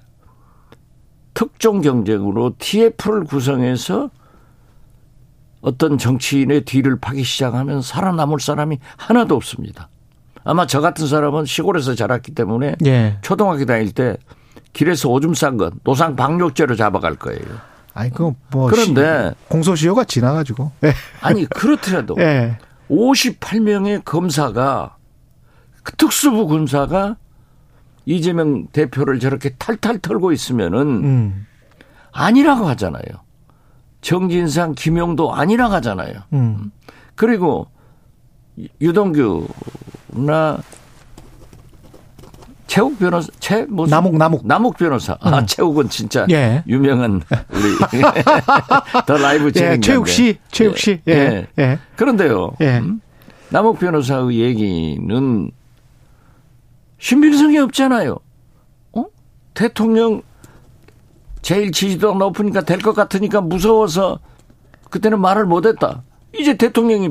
특종 1.34 1.80
경쟁으로 1.82 2.54
TF를 2.58 3.24
구성해서 3.24 4.10
어떤 5.60 5.98
정치인의 5.98 6.62
뒤를 6.62 6.98
파기 6.98 7.22
시작하면 7.22 7.82
살아남을 7.82 8.40
사람이 8.40 8.78
하나도 8.96 9.36
없습니다. 9.36 9.88
아마 10.42 10.66
저 10.66 10.80
같은 10.80 11.06
사람은 11.06 11.44
시골에서 11.44 11.94
자랐기 11.94 12.34
때문에 12.34 12.76
예. 12.86 13.18
초등학교 13.20 13.66
다닐 13.66 13.92
때 13.92 14.16
길에서 14.72 15.10
오줌 15.10 15.34
싼 15.34 15.58
건 15.58 15.72
노상 15.84 16.16
방역죄로 16.16 16.74
잡아갈 16.74 17.16
거예요. 17.16 17.42
아니 17.92 18.10
그뭐 18.10 18.68
그런데 18.70 19.34
공소시효가 19.48 20.04
지나가지고 20.04 20.72
예. 20.84 20.94
아니 21.20 21.44
그렇더라도 21.44 22.16
예. 22.20 22.56
58명의 22.88 24.02
검사가 24.04 24.96
그 24.96 24.99
특수부 25.96 26.46
군사가 26.46 27.16
이재명 28.06 28.66
대표를 28.68 29.20
저렇게 29.20 29.50
탈탈 29.58 29.98
털고 29.98 30.32
있으면은 30.32 30.80
음. 31.04 31.46
아니라고 32.12 32.66
하잖아요. 32.68 33.02
정진상, 34.00 34.74
김용도 34.74 35.34
아니라고 35.34 35.74
하잖아요. 35.74 36.14
음. 36.32 36.72
그리고 37.14 37.68
유동규나 38.80 40.58
최욱 42.66 42.98
변호사, 43.00 43.28
최, 43.40 43.64
뭐. 43.64 43.86
남욱, 43.86 44.16
남욱. 44.16 44.46
남욱 44.46 44.76
변호사. 44.76 45.16
아, 45.20 45.38
음. 45.40 45.46
최욱은 45.46 45.88
진짜. 45.88 46.24
예. 46.30 46.62
유명한 46.68 47.20
우리. 47.50 47.76
더 49.06 49.16
라이브 49.16 49.50
진행자. 49.50 49.74
예, 49.74 49.80
최욱 49.80 50.06
씨, 50.06 50.38
최욱 50.52 50.78
씨. 50.78 51.00
예. 51.08 51.12
예. 51.12 51.46
예. 51.58 51.78
그런데요. 51.96 52.52
예. 52.60 52.78
음? 52.78 53.00
남욱 53.48 53.80
변호사의 53.80 54.38
얘기는 54.38 55.50
신빙성이 57.00 57.58
없잖아요. 57.58 58.16
어? 58.92 59.04
대통령 59.54 60.22
제일 61.42 61.72
지지도가 61.72 62.18
높으니까 62.18 62.60
될 62.60 62.78
것 62.78 62.92
같으니까 62.94 63.40
무서워서 63.40 64.20
그때는 64.90 65.20
말을 65.20 65.46
못했다. 65.46 66.02
이제 66.38 66.56
대통령이 66.56 67.10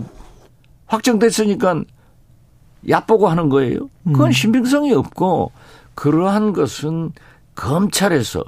확정됐으니까 0.86 1.84
얕보고 2.88 3.28
하는 3.28 3.50
거예요. 3.50 3.90
그건 4.06 4.28
음. 4.28 4.32
신빙성이 4.32 4.94
없고 4.94 5.52
그러한 5.96 6.54
것은 6.54 7.12
검찰에서 7.56 8.44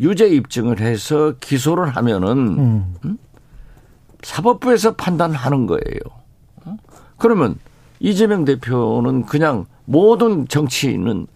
유죄 0.00 0.26
입증을 0.26 0.80
해서 0.80 1.34
기소를 1.40 1.88
하면은 1.90 2.28
음. 2.58 2.94
음? 3.04 3.18
사법부에서 4.22 4.94
판단하는 4.96 5.66
거예요. 5.66 6.00
어? 6.64 6.76
그러면 7.18 7.56
이재명 8.00 8.44
대표는 8.44 9.26
그냥 9.26 9.66
모든 9.84 10.48
정치인은 10.48 11.26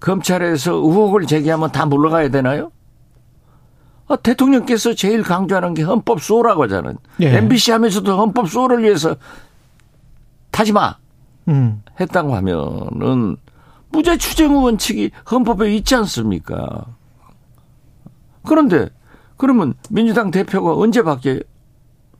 검찰에서 0.00 0.72
의혹을 0.74 1.26
제기하면 1.26 1.70
다 1.72 1.86
물러가야 1.86 2.28
되나요? 2.30 2.72
아, 4.08 4.16
대통령께서 4.16 4.94
제일 4.94 5.22
강조하는 5.22 5.74
게 5.74 5.82
헌법 5.82 6.20
수호라고 6.20 6.64
하잖아요. 6.64 6.94
예. 7.20 7.36
MBC 7.38 7.70
하면서도 7.70 8.18
헌법 8.18 8.48
수호를 8.48 8.82
위해서 8.82 9.16
타지 10.50 10.72
마. 10.72 10.96
음. 11.48 11.82
했다고 12.00 12.34
하면은 12.36 13.36
무죄 13.90 14.16
추정 14.16 14.62
원칙이 14.62 15.10
헌법에 15.30 15.74
있지 15.76 15.94
않습니까? 15.94 16.84
그런데 18.44 18.88
그러면 19.36 19.74
민주당 19.90 20.30
대표가 20.30 20.76
언제 20.76 21.02
바뀌어요? 21.02 21.40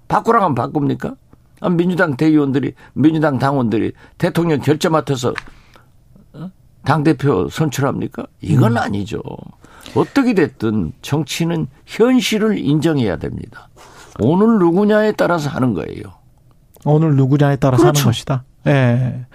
바꾸라고 0.09 0.45
하면 0.45 0.55
바꿉니까? 0.55 1.15
아, 1.61 1.69
민주당 1.69 2.17
대의원들이 2.17 2.75
민주당 2.93 3.39
당원들이 3.39 3.93
대통령 4.19 4.61
결재 4.61 4.89
맡아서 4.89 5.31
어? 5.31 5.35
당 6.85 7.03
대표 7.03 7.49
선출합니까? 7.49 8.27
이건 8.41 8.73
음. 8.73 8.79
아니죠. 8.79 9.21
어떻게 9.95 10.35
됐든 10.35 10.93
정치는 11.03 11.67
현실을 11.87 12.59
인정해야 12.59 13.17
됩니다. 13.17 13.69
오늘 14.21 14.59
누구냐에 14.59 15.13
따라서 15.13 15.51
하는 15.51 15.75
거예요. 15.75 16.03
오늘 16.85 17.17
누구냐에 17.17 17.57
따라서 17.57 17.83
그렇죠. 17.83 18.01
하는 18.01 18.09
것이다. 18.09 18.45
예. 18.67 18.71
네. 18.71 19.27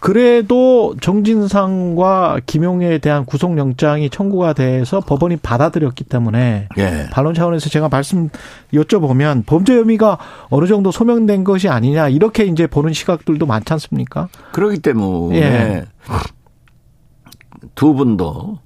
그래도 0.00 0.94
정진상과 1.00 2.40
김용혜에 2.46 2.98
대한 2.98 3.24
구속영장이 3.24 4.10
청구가 4.10 4.52
돼서 4.52 5.00
법원이 5.00 5.38
받아들였기 5.38 6.04
때문에 6.04 6.68
예. 6.78 7.08
반론 7.10 7.34
차원에서 7.34 7.68
제가 7.68 7.88
말씀 7.88 8.28
여쭤보면 8.72 9.44
범죄 9.44 9.76
혐의가 9.76 10.18
어느 10.50 10.66
정도 10.66 10.92
소명된 10.92 11.42
것이 11.42 11.68
아니냐 11.68 12.10
이렇게 12.10 12.44
이제 12.44 12.68
보는 12.68 12.92
시각들도 12.92 13.44
많지 13.44 13.72
않습니까? 13.72 14.28
그렇기 14.52 14.78
때문에 14.78 15.36
예. 15.36 15.84
두 17.74 17.94
분도 17.94 18.58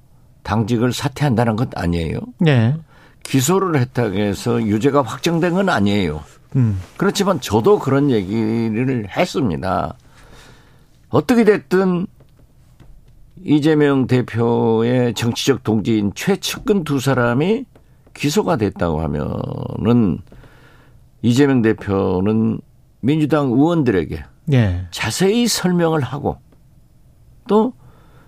당직을 0.42 0.92
사퇴한다는 0.92 1.56
것 1.56 1.68
아니에요. 1.76 2.18
예. 2.46 2.76
기소를 3.22 3.80
했다고 3.80 4.16
해서 4.16 4.62
유죄가 4.62 5.02
확정된 5.02 5.54
건 5.54 5.68
아니에요. 5.68 6.22
음. 6.56 6.80
그렇지만 6.96 7.40
저도 7.40 7.78
그런 7.78 8.10
얘기를 8.10 9.08
했습니다. 9.08 9.94
어떻게 11.08 11.44
됐든 11.44 12.06
이재명 13.44 14.06
대표의 14.06 15.14
정치적 15.14 15.62
동지인 15.62 16.12
최측근 16.14 16.84
두 16.84 17.00
사람이 17.00 17.64
기소가 18.14 18.56
됐다고 18.56 19.00
하면은 19.00 20.18
이재명 21.22 21.62
대표는 21.62 22.60
민주당 23.00 23.46
의원들에게 23.46 24.24
예. 24.52 24.86
자세히 24.90 25.46
설명을 25.48 26.00
하고 26.00 26.38
또 27.48 27.72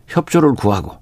협조를 0.06 0.54
구하고 0.54 0.98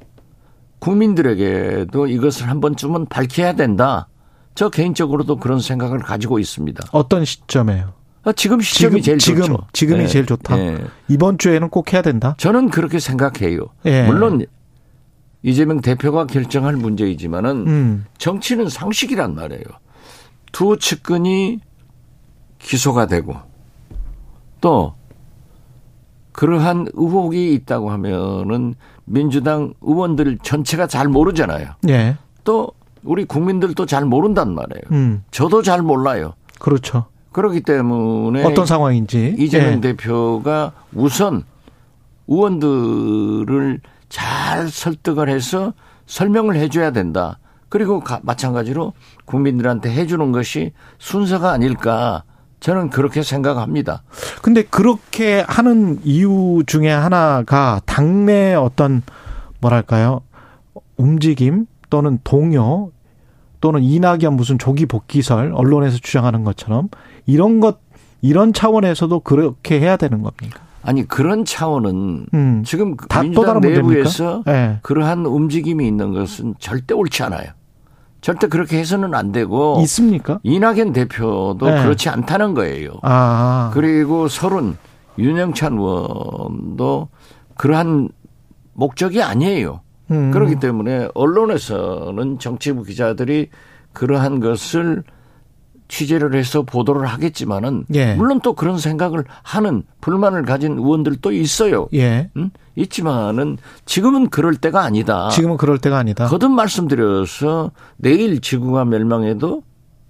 국민들에게도 0.78 2.06
이것을 2.08 2.48
한 2.48 2.60
번쯤은 2.60 3.06
밝혀야 3.06 3.54
된다. 3.54 4.08
저 4.54 4.68
개인적으로도 4.68 5.36
그런 5.36 5.60
생각을 5.60 6.00
가지고 6.00 6.38
있습니다. 6.38 6.84
어떤 6.92 7.24
시점에요? 7.24 7.92
아, 8.24 8.32
지금 8.32 8.60
시점이 8.60 9.02
지금, 9.02 9.02
제일 9.02 9.18
지금, 9.18 9.42
좋죠. 9.42 9.66
지금이 9.72 10.00
네. 10.00 10.06
제일 10.06 10.26
좋다. 10.26 10.56
네. 10.56 10.78
이번 11.08 11.38
주에는 11.38 11.68
꼭 11.70 11.92
해야 11.92 12.02
된다. 12.02 12.34
저는 12.38 12.70
그렇게 12.70 12.98
생각해요. 12.98 13.66
네. 13.82 14.06
물론 14.06 14.44
이재명 15.42 15.80
대표가 15.80 16.26
결정할 16.26 16.76
문제이지만은 16.76 17.66
음. 17.66 18.04
정치는 18.18 18.68
상식이란 18.68 19.34
말이에요. 19.34 19.64
두 20.52 20.76
측근이 20.76 21.60
기소가 22.58 23.06
되고 23.06 23.34
또 24.60 24.94
그러한 26.30 26.86
의혹이 26.92 27.52
있다고 27.54 27.90
하면은 27.90 28.74
민주당 29.04 29.74
의원들 29.80 30.38
전체가 30.38 30.86
잘 30.86 31.08
모르잖아요. 31.08 31.70
예. 31.88 32.16
또 32.44 32.72
우리 33.02 33.24
국민들도 33.24 33.86
잘 33.86 34.04
모른단 34.04 34.54
말이에요. 34.54 34.82
음. 34.92 35.24
저도 35.30 35.62
잘 35.62 35.82
몰라요. 35.82 36.34
그렇죠. 36.58 37.06
그렇기 37.32 37.62
때문에 37.62 38.44
어떤 38.44 38.66
상황인지 38.66 39.36
이재명 39.38 39.74
예. 39.74 39.80
대표가 39.80 40.72
우선 40.92 41.44
의원들을 42.28 43.80
잘 44.08 44.68
설득을 44.68 45.28
해서 45.28 45.72
설명을 46.06 46.56
해줘야 46.56 46.90
된다. 46.90 47.38
그리고 47.68 48.02
마찬가지로 48.22 48.92
국민들한테 49.24 49.90
해주는 49.90 50.30
것이 50.30 50.72
순서가 50.98 51.50
아닐까. 51.52 52.22
저는 52.62 52.90
그렇게 52.90 53.24
생각합니다. 53.24 54.04
근데 54.40 54.62
그렇게 54.62 55.44
하는 55.48 55.98
이유 56.04 56.62
중에 56.64 56.90
하나가 56.90 57.80
당내 57.86 58.54
어떤 58.54 59.02
뭐랄까요? 59.60 60.20
움직임 60.96 61.66
또는 61.90 62.20
동요 62.22 62.92
또는 63.60 63.82
이낙연 63.82 64.34
무슨 64.34 64.58
조기 64.58 64.86
복귀설 64.86 65.52
언론에서 65.52 65.98
주장하는 65.98 66.44
것처럼 66.44 66.88
이런 67.26 67.58
것 67.58 67.80
이런 68.20 68.52
차원에서도 68.52 69.20
그렇게 69.20 69.80
해야 69.80 69.96
되는 69.96 70.22
겁니까? 70.22 70.60
아니 70.84 71.06
그런 71.06 71.44
차원은 71.44 72.26
음, 72.32 72.62
지금 72.64 72.96
민주당 73.20 73.60
내부에서 73.60 74.44
네. 74.46 74.78
그러한 74.82 75.26
움직임이 75.26 75.86
있는 75.88 76.12
것은 76.12 76.54
절대 76.60 76.94
옳지 76.94 77.24
않아요. 77.24 77.50
절대 78.22 78.46
그렇게 78.46 78.78
해서는 78.78 79.14
안 79.14 79.32
되고 79.32 79.78
있습니까? 79.82 80.38
이낙연 80.44 80.92
대표도 80.92 81.58
네. 81.60 81.82
그렇지 81.82 82.08
않다는 82.08 82.54
거예요. 82.54 82.92
아. 83.02 83.70
그리고 83.74 84.28
서른 84.28 84.76
윤영찬 85.18 85.74
의원도 85.74 87.08
그러한 87.56 88.08
목적이 88.74 89.22
아니에요. 89.22 89.80
음. 90.12 90.30
그렇기 90.30 90.60
때문에 90.60 91.08
언론에서는 91.14 92.38
정치부 92.38 92.84
기자들이 92.84 93.48
그러한 93.92 94.38
것을 94.38 95.02
취재를 95.92 96.34
해서 96.34 96.62
보도를 96.62 97.04
하겠지만은 97.06 97.84
예. 97.92 98.14
물론 98.14 98.40
또 98.40 98.54
그런 98.54 98.78
생각을 98.78 99.24
하는 99.42 99.82
불만을 100.00 100.44
가진 100.44 100.78
의원들도 100.78 101.32
있어요. 101.32 101.86
예. 101.92 102.30
음? 102.34 102.48
있지만은 102.76 103.58
지금은 103.84 104.30
그럴 104.30 104.54
때가 104.56 104.82
아니다. 104.82 105.28
지금은 105.28 105.58
그럴 105.58 105.76
때가 105.76 105.98
아니다. 105.98 106.28
거듭 106.28 106.50
말씀드려서 106.50 107.72
내일 107.98 108.40
지구가 108.40 108.86
멸망해도 108.86 109.62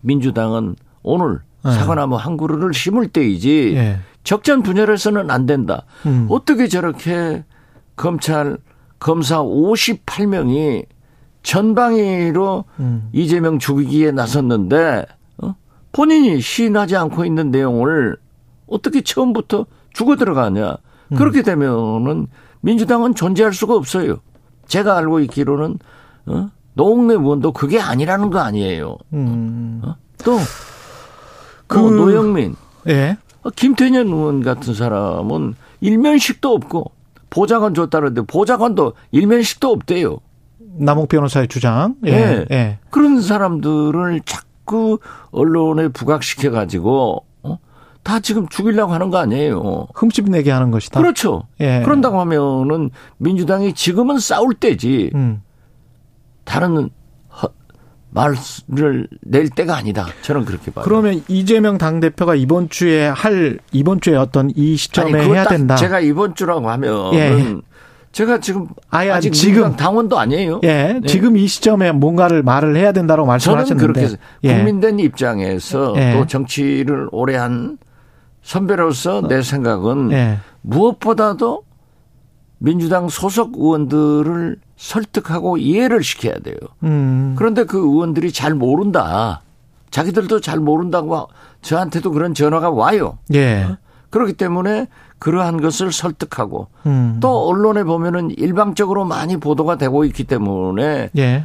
민주당은 0.03 0.77
오늘 1.03 1.41
예. 1.67 1.73
사과나무 1.73 2.15
한 2.15 2.37
그루를 2.37 2.73
심을 2.73 3.09
때이지 3.09 3.75
예. 3.75 3.99
적전 4.23 4.63
분열해서는 4.63 5.33
안 5.33 5.47
된다. 5.47 5.83
음. 6.07 6.29
어떻게 6.31 6.69
저렇게 6.69 7.43
검찰 7.97 8.57
검사 9.01 9.43
58명이 9.43 10.87
전방위로 11.43 12.67
음. 12.79 13.09
이재명 13.13 13.59
죽이기에 13.59 14.13
나섰는데 14.13 15.07
본인이 15.93 16.41
시인하지 16.41 16.97
않고 16.97 17.25
있는 17.25 17.51
내용을 17.51 18.17
어떻게 18.67 19.03
처음부터 19.03 19.67
죽어 19.93 20.17
들어가냐. 20.17 20.77
음. 21.13 21.17
그렇게 21.17 21.43
되면은 21.43 22.27
민주당은 22.63 23.15
존재할 23.15 23.53
수가 23.53 23.75
없어요. 23.75 24.19
제가 24.67 24.97
알고 24.97 25.21
있기로는 25.21 25.79
어? 26.27 26.51
노웅래 26.75 27.15
의원도 27.15 27.53
그게 27.53 27.79
아니라는 27.79 28.31
거 28.31 28.39
아니에요. 28.39 28.97
음. 29.13 29.83
어? 29.85 29.97
또 30.25 30.39
그, 31.67 31.79
뭐 31.79 31.91
노영민, 31.91 32.55
예. 32.89 33.17
어, 33.43 33.51
김태년 33.51 34.09
의원 34.09 34.43
같은 34.43 34.75
사람은 34.75 35.55
일면식도 35.81 36.53
없고 36.53 36.93
보좌관 37.31 37.75
줬다는데 37.75 38.23
보좌관도 38.23 38.93
일면식도 39.11 39.71
없대요. 39.71 40.19
남욱 40.59 41.09
변호사의 41.09 41.49
주장. 41.49 41.97
예. 42.05 42.11
네. 42.11 42.47
예. 42.51 42.79
그런 42.91 43.21
사람들을 43.21 44.21
자꾸 44.25 44.52
언론에 45.31 45.89
부각시켜 45.89 46.51
가지고 46.51 47.25
어? 47.43 47.59
다 48.03 48.21
지금 48.21 48.49
죽이려고 48.49 48.93
하는 48.93 49.11
거 49.11 49.19
아니에요. 49.19 49.89
흠집 49.95 50.29
내게 50.31 50.51
하는 50.51 50.71
것이다. 50.71 51.01
그렇죠. 51.01 51.45
예. 51.61 51.83
그런다고 51.85 52.21
하면은 52.21 52.91
민주당이 53.19 53.75
지금은 53.75 54.19
싸울 54.19 54.55
때지. 54.55 55.11
음. 55.15 55.43
다른 56.45 56.91
말을 58.11 59.09
낼 59.23 59.49
때가 59.49 59.77
아니다. 59.77 60.07
저는 60.23 60.45
그렇게 60.45 60.71
봐요. 60.71 60.85
그러면 60.85 61.23
이재명 61.29 61.79
당 61.79 62.01
대표가 62.01 62.35
이번 62.35 62.69
주에 62.69 63.07
할, 63.07 63.59
이번 63.73 64.01
주에 64.01 64.17
어떤 64.17 64.51
이 64.55 64.77
시점에 64.77 65.21
아니, 65.21 65.33
해야 65.33 65.45
된다. 65.45 65.77
제가 65.77 66.01
이번 66.01 66.35
주라고 66.35 66.69
하면. 66.71 67.15
예. 67.15 67.57
제가 68.13 68.41
지금 68.41 68.69
아예 68.91 69.11
아직 69.11 69.33
지금 69.33 69.75
당원도 69.75 70.19
아니에요. 70.19 70.61
예, 70.65 71.01
네. 71.01 71.07
지금 71.07 71.37
이 71.37 71.47
시점에 71.47 71.93
뭔가를 71.93 72.43
말을 72.43 72.77
해야 72.77 72.93
된다고 72.93 73.25
말씀하셨는데 73.25 73.79
저는 73.79 73.95
그렇게 73.95 74.17
예. 74.45 74.55
국민된 74.55 75.01
입장에서 75.01 75.95
예. 75.97 76.13
또 76.13 76.27
정치를 76.27 77.09
오래 77.11 77.37
한 77.37 77.79
선배로서 78.43 79.27
내 79.29 79.41
생각은 79.41 80.13
예. 80.13 80.39
무엇보다도 80.61 81.65
민주당 82.59 83.09
소속 83.09 83.57
의원들을 83.57 84.59
설득하고 84.77 85.57
이해를 85.57 86.05
시켜야 86.05 86.35
돼요. 86.35 86.57
음. 86.83 87.35
그런데 87.37 87.65
그 87.65 87.79
의원들이 87.79 88.33
잘 88.33 88.55
모른다. 88.55 89.43
자기들도 89.91 90.41
잘 90.41 90.59
모른다고 90.59 91.29
저한테도 91.63 92.13
그런 92.13 92.35
전화가 92.35 92.71
와요. 92.71 93.19
예. 93.35 93.67
그렇기 94.11 94.35
때문에 94.35 94.87
그러한 95.23 95.61
것을 95.61 95.93
설득하고 95.93 96.67
음. 96.85 97.19
또 97.21 97.47
언론에 97.47 97.85
보면은 97.85 98.33
일방적으로 98.33 99.05
많이 99.05 99.37
보도가 99.37 99.77
되고 99.77 100.05
있기 100.05 100.25
때문에 100.25 101.11
예. 101.17 101.45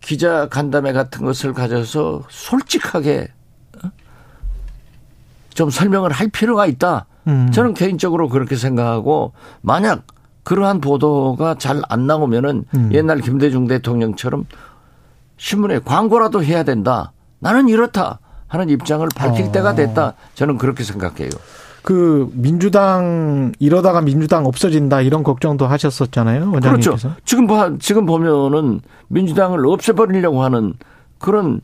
기자 0.00 0.48
간담회 0.48 0.92
같은 0.92 1.24
것을 1.24 1.52
가져서 1.52 2.24
솔직하게 2.28 3.28
어? 3.84 3.90
좀 5.54 5.70
설명을 5.70 6.10
할 6.10 6.26
필요가 6.26 6.66
있다. 6.66 7.06
음. 7.28 7.52
저는 7.52 7.74
개인적으로 7.74 8.28
그렇게 8.28 8.56
생각하고 8.56 9.32
만약 9.60 10.02
그러한 10.42 10.80
보도가 10.80 11.54
잘 11.54 11.80
안 11.88 12.08
나오면은 12.08 12.64
음. 12.74 12.90
옛날 12.92 13.20
김대중 13.20 13.68
대통령처럼 13.68 14.44
신문에 15.36 15.78
광고라도 15.78 16.42
해야 16.42 16.64
된다. 16.64 17.12
나는 17.38 17.68
이렇다 17.68 18.18
하는 18.48 18.68
입장을 18.70 19.06
밝힐 19.14 19.46
어. 19.46 19.52
때가 19.52 19.76
됐다. 19.76 20.14
저는 20.34 20.58
그렇게 20.58 20.82
생각해요. 20.82 21.30
그 21.82 22.30
민주당 22.34 23.52
이러다가 23.58 24.00
민주당 24.00 24.46
없어진다 24.46 25.00
이런 25.02 25.22
걱정도 25.22 25.66
하셨었잖아요. 25.66 26.50
원장님께서. 26.52 26.90
그렇죠. 26.90 27.14
지금 27.24 27.46
봐 27.46 27.72
지금 27.78 28.06
보면은 28.06 28.80
민주당을 29.08 29.66
없애버리려고 29.66 30.42
하는 30.42 30.74
그런 31.18 31.60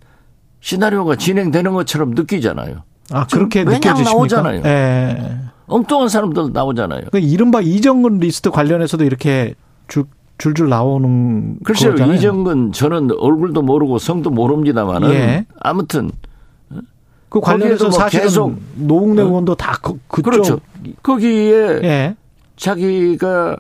시나리오가 0.61 1.17
진행되는 1.17 1.73
것처럼 1.75 2.11
느끼잖아요. 2.13 2.83
아 3.13 3.27
그렇게 3.27 3.65
느껴지십니까? 3.65 4.11
나오잖아요. 4.11 4.63
예. 4.65 5.37
엉뚱한 5.67 6.09
사람들 6.09 6.53
나오잖아요. 6.53 7.03
그 7.13 7.19
이른바 7.19 7.61
이정근 7.61 8.19
리스트 8.19 8.51
관련해서도 8.51 9.05
이렇게 9.05 9.55
줄, 9.89 10.05
줄줄 10.39 10.69
나오는 10.69 11.59
글쎄요. 11.65 11.93
거잖아요. 11.93 12.17
이정근 12.17 12.73
저는 12.73 13.11
얼굴도 13.19 13.63
모르고 13.63 13.99
성도 13.99 14.31
모릅니다만은 14.31 15.11
예. 15.11 15.47
아무튼 15.61 16.11
그 17.35 17.41
관련해서 17.41 17.85
뭐 17.87 17.91
사실은 17.93 18.25
계속 18.27 18.57
노웅래 18.77 19.23
어? 19.23 19.27
의원도 19.27 19.57
다 19.57 19.77
그, 19.83 19.99
그쪽 20.07 20.23
그렇죠. 20.31 20.61
거기에 21.03 21.81
예. 21.83 22.17
자기가 22.57 23.57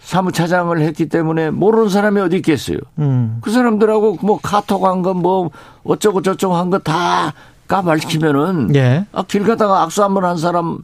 사무차장을 0.00 0.78
했기 0.80 1.08
때문에 1.08 1.50
모르는 1.50 1.88
사람이 1.88 2.20
어디 2.20 2.36
있겠어요. 2.38 2.78
음. 2.98 3.38
그 3.40 3.50
사람들하고 3.52 4.18
뭐 4.22 4.38
카톡 4.42 4.84
한 4.84 5.02
건 5.02 5.18
뭐 5.18 5.50
어쩌고 5.84 6.22
저쩌고 6.22 6.56
한 6.56 6.70
거 6.70 6.78
다 6.80 7.32
까발키면은 7.68 8.74
예. 8.74 9.06
아, 9.12 9.22
길 9.22 9.44
가다가 9.44 9.82
악수 9.82 10.02
한 10.02 10.12
번 10.14 10.24
한 10.24 10.36
사람 10.36 10.78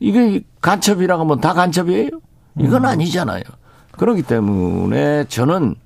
이게 0.00 0.42
간첩이라고 0.60 1.22
하면 1.22 1.40
다 1.40 1.54
간첩이에요? 1.54 2.10
이건 2.58 2.82
음. 2.82 2.86
아니잖아요. 2.86 3.44
그렇기 3.92 4.22
때문에 4.22 5.24
저는 5.28 5.76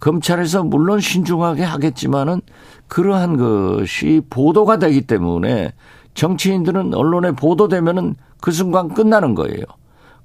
검찰에서 0.00 0.62
물론 0.62 1.00
신중하게 1.00 1.62
하겠지만은 1.64 2.40
그러한 2.86 3.36
것이 3.36 4.22
보도가 4.30 4.78
되기 4.78 5.02
때문에 5.02 5.72
정치인들은 6.14 6.94
언론에 6.94 7.32
보도되면은 7.32 8.14
그 8.40 8.52
순간 8.52 8.88
끝나는 8.88 9.34
거예요. 9.34 9.64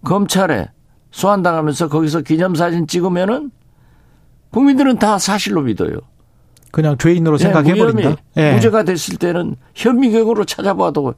검찰에 0.04 0.70
소환당하면서 1.12 1.90
거기서 1.90 2.22
기념사진 2.22 2.88
찍으면은 2.88 3.52
국민들은 4.52 5.00
다 5.00 5.18
사실로 5.18 5.62
믿어요. 5.62 5.98
그냥 6.72 6.98
죄인으로 6.98 7.38
네, 7.38 7.44
생각해버린다. 7.44 8.16
네. 8.36 8.54
무죄가 8.54 8.84
됐을 8.84 9.18
때는 9.18 9.56
현미경으로 9.76 10.46
찾아봐도 10.46 11.14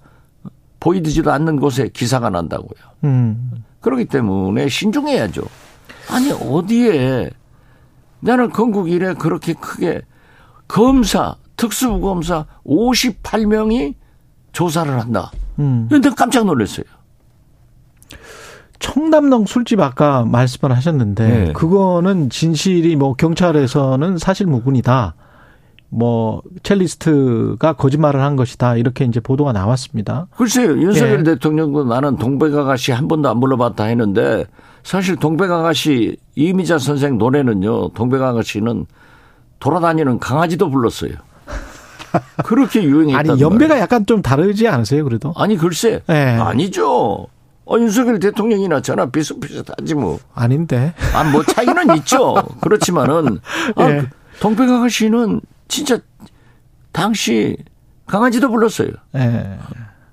보이지도 0.80 1.32
않는 1.32 1.60
곳에 1.60 1.90
기사가 1.90 2.30
난다고요. 2.30 2.92
음. 3.06 3.52
그렇기 3.80 4.06
때문에 4.06 4.68
신중해야죠. 4.68 5.44
아니 6.10 6.32
어디에 6.32 7.32
나는 8.26 8.50
건국 8.50 8.90
이래 8.90 9.14
그렇게 9.14 9.54
크게 9.54 10.02
검사, 10.68 11.36
특수부 11.58 12.02
검사 12.02 12.46
58명이 12.66 13.94
조사를 14.52 15.00
한다. 15.00 15.32
음. 15.60 15.88
근데 15.90 16.10
깜짝 16.10 16.46
놀랐어요. 16.46 16.86
청담동 18.80 19.46
술집 19.46 19.80
아까 19.80 20.26
말씀을 20.26 20.76
하셨는데 20.76 21.28
네. 21.28 21.54
그거는 21.54 22.30
진실이 22.30 22.96
뭐 22.96 23.14
경찰에서는 23.14 24.18
사실 24.18 24.48
무근이다. 24.48 25.16
뭐 25.90 26.42
첼리스트가 26.64 27.74
거짓말을 27.74 28.22
한 28.22 28.36
것이다 28.36 28.76
이렇게 28.76 29.06
이제 29.06 29.20
보도가 29.20 29.54
나왔습니다. 29.54 30.28
글쎄요 30.36 30.72
윤석열 30.72 31.20
예. 31.20 31.24
대통령도 31.24 31.86
나는 31.86 32.18
동백아가씨 32.18 32.92
한 32.92 33.08
번도 33.08 33.30
안 33.30 33.40
불러봤다 33.40 33.86
했는데 33.86 34.46
사실 34.86 35.16
동백아가씨 35.16 36.16
이미자 36.36 36.78
선생 36.78 37.18
노래는요 37.18 37.90
동백아가씨는 37.90 38.86
돌아다니는 39.60 40.20
강아지도 40.20 40.70
불렀어요. 40.70 41.14
그렇게 42.46 42.84
유행했다. 42.84 43.18
아니 43.34 43.42
연배가 43.42 43.80
약간 43.80 44.06
좀 44.06 44.22
다르지 44.22 44.68
않으세요 44.68 45.04
그래도? 45.04 45.34
아니 45.36 45.58
글쎄 45.58 46.04
예. 46.08 46.14
아니죠. 46.14 47.28
어, 47.68 47.80
윤석열 47.80 48.20
대통령이나 48.20 48.80
저나 48.82 49.08
비슷비슷하지 49.08 49.96
뭐. 49.96 50.20
아닌데. 50.36 50.94
아, 51.16 51.24
뭐 51.24 51.42
차이는 51.44 51.96
있죠. 51.98 52.36
그렇지만은 52.62 53.40
아, 53.76 53.90
예. 53.90 54.04
동백아가씨는 54.40 55.42
진짜 55.68 55.98
당시 56.92 57.58
강아지도 58.06 58.52
불렀어요. 58.52 58.90
예. 59.16 59.58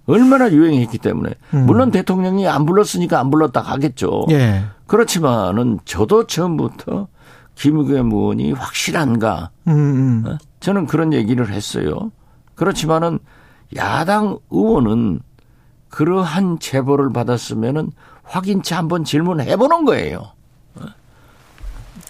얼마나 0.07 0.51
유행했기 0.51 0.99
때문에 0.99 1.35
음. 1.55 1.67
물론 1.67 1.91
대통령이 1.91 2.49
안 2.49 2.67
불렀으니까 2.67 3.21
안 3.21 3.31
불렀다 3.31 3.61
하겠죠. 3.61 4.27
예. 4.31 4.65
그렇지만은 4.87 5.79
저도 5.85 6.27
처음부터 6.27 7.09
김의겸 7.55 8.13
의원이 8.13 8.53
확실한가? 8.53 9.51
음, 9.69 9.73
음. 9.73 10.25
어? 10.27 10.39
저는 10.61 10.87
그런 10.87 11.13
얘기를 11.13 11.51
했어요. 11.51 12.11
그렇지만은 12.55 13.19
야당 13.77 14.39
의원은 14.51 15.21
그러한 15.89 16.59
제보를 16.59 17.13
받았으면은 17.13 17.93
확인치 18.25 18.75
한번 18.75 19.05
질문해 19.05 19.57
보는 19.57 19.85
거예요. 19.85 20.33
어? 20.77 20.85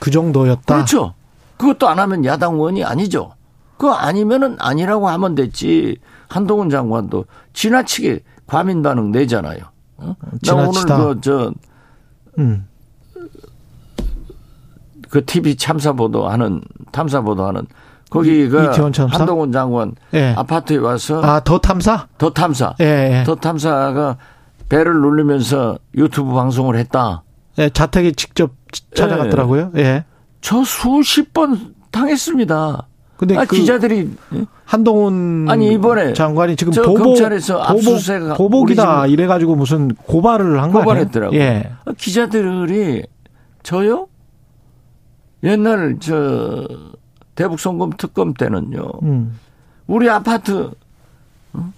그 0.00 0.10
정도였다. 0.10 0.74
그렇죠. 0.74 1.14
그것도 1.56 1.88
안 1.88 1.98
하면 1.98 2.24
야당 2.24 2.54
의원이 2.54 2.84
아니죠. 2.84 3.34
그거 3.76 3.92
아니면은 3.94 4.56
아니라고 4.60 5.08
하면 5.08 5.34
됐지. 5.34 5.98
한동훈 6.32 6.70
장관도 6.70 7.26
지나치게 7.52 8.20
과민 8.46 8.82
반응 8.82 9.10
내잖아요. 9.12 9.58
어? 9.98 10.16
나 10.46 10.54
오늘 10.54 10.82
그저 11.14 11.52
음. 12.38 12.66
그 15.10 15.24
TV 15.24 15.56
참사 15.56 15.92
보도하는 15.92 16.62
탐사 16.90 17.20
보도하는 17.20 17.66
거기 18.08 18.48
그 18.48 18.70
한동훈 19.10 19.52
장관 19.52 19.94
예. 20.14 20.34
아파트에 20.36 20.78
와서 20.78 21.22
아 21.22 21.40
더 21.40 21.58
탐사 21.58 22.06
더 22.18 22.30
탐사 22.30 22.74
예, 22.80 23.20
예. 23.20 23.24
더 23.24 23.34
탐사가 23.34 24.16
배를 24.70 24.94
누르면서 25.02 25.78
유튜브 25.94 26.32
방송을 26.32 26.76
했다. 26.76 27.22
예, 27.58 27.68
자택에 27.68 28.12
직접 28.12 28.52
찾아갔더라고요. 28.94 29.72
예. 29.76 30.04
저 30.40 30.64
수십 30.64 31.34
번 31.34 31.74
당했습니다. 31.90 32.86
근데 33.22 33.36
아, 33.36 33.44
그 33.44 33.54
기자들이 33.54 34.10
한동훈 34.64 35.46
아니 35.48 35.72
이번에 35.74 36.12
장관이 36.12 36.56
지금 36.56 36.72
보복 36.72 37.04
검찰에서 37.04 37.62
압수수색 37.62 38.34
보복이다 38.36 39.06
이래 39.06 39.28
가지고 39.28 39.54
무슨 39.54 39.94
고발을 39.94 40.60
한 40.60 40.72
거예요. 40.72 40.84
고발했더라고요. 40.84 41.38
예. 41.38 41.70
기자들이 41.96 43.04
저요? 43.62 44.08
옛날 45.44 45.98
저 46.00 46.66
대북 47.36 47.60
송금 47.60 47.90
특검 47.96 48.34
때는요. 48.34 48.90
음. 49.04 49.38
우리 49.86 50.10
아파트 50.10 50.72
어? 51.52 51.72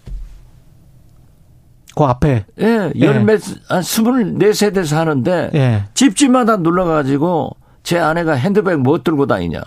그 1.94 2.04
앞에 2.04 2.46
예, 2.58 2.90
열몇 2.98 3.40
예. 3.70 3.82
스물네 3.82 4.54
세대 4.54 4.82
사는데 4.82 5.50
예. 5.52 5.84
집집마다 5.92 6.56
눌러 6.56 6.86
가지고 6.86 7.54
제 7.82 7.98
아내가 7.98 8.32
핸드백 8.32 8.80
뭐 8.80 9.02
들고 9.02 9.26
다니냐. 9.26 9.60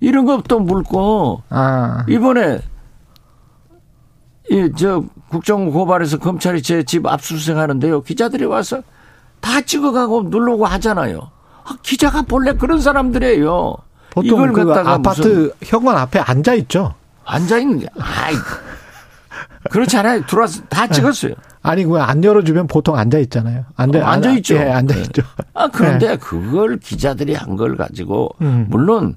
이런 0.00 0.24
것도 0.26 0.60
물고 0.60 1.42
아. 1.48 2.04
이번에 2.08 2.60
예, 4.52 4.70
저 4.76 5.02
국정 5.28 5.70
고발해서 5.70 6.18
검찰이 6.18 6.62
제 6.62 6.82
집 6.84 7.06
압수수색 7.06 7.56
하는데요. 7.56 8.02
기자들이 8.02 8.44
와서 8.44 8.82
다 9.40 9.60
찍어가고 9.60 10.24
누르고 10.24 10.66
하잖아요. 10.66 11.30
아, 11.64 11.76
기자가 11.82 12.22
본래 12.22 12.52
그런 12.52 12.80
사람들이에요. 12.80 13.76
보통 14.10 14.26
이걸 14.26 14.52
그 14.52 14.72
아파트 14.72 15.52
현관 15.64 15.96
앞에 15.98 16.20
앉아 16.20 16.54
있죠. 16.54 16.94
앉아 17.24 17.58
있는 17.58 17.80
게 17.80 17.88
아이 17.98 18.34
그렇잖아요. 19.70 20.24
들어와서 20.26 20.62
다 20.68 20.86
네. 20.86 20.94
찍었어요. 20.94 21.34
아니 21.62 21.84
그안 21.84 22.22
열어주면 22.22 22.68
보통 22.68 22.96
앉아 22.96 23.18
있잖아요. 23.18 23.64
앉아 23.74 23.98
어, 23.98 24.02
앉아 24.02 24.30
있죠. 24.34 24.54
예, 24.54 24.70
앉아 24.70 24.94
있죠. 24.96 25.22
아 25.54 25.68
그런데 25.68 26.08
네. 26.10 26.16
그걸 26.16 26.78
기자들이 26.78 27.34
한 27.34 27.56
걸 27.56 27.76
가지고 27.76 28.30
음. 28.42 28.66
물론 28.70 29.16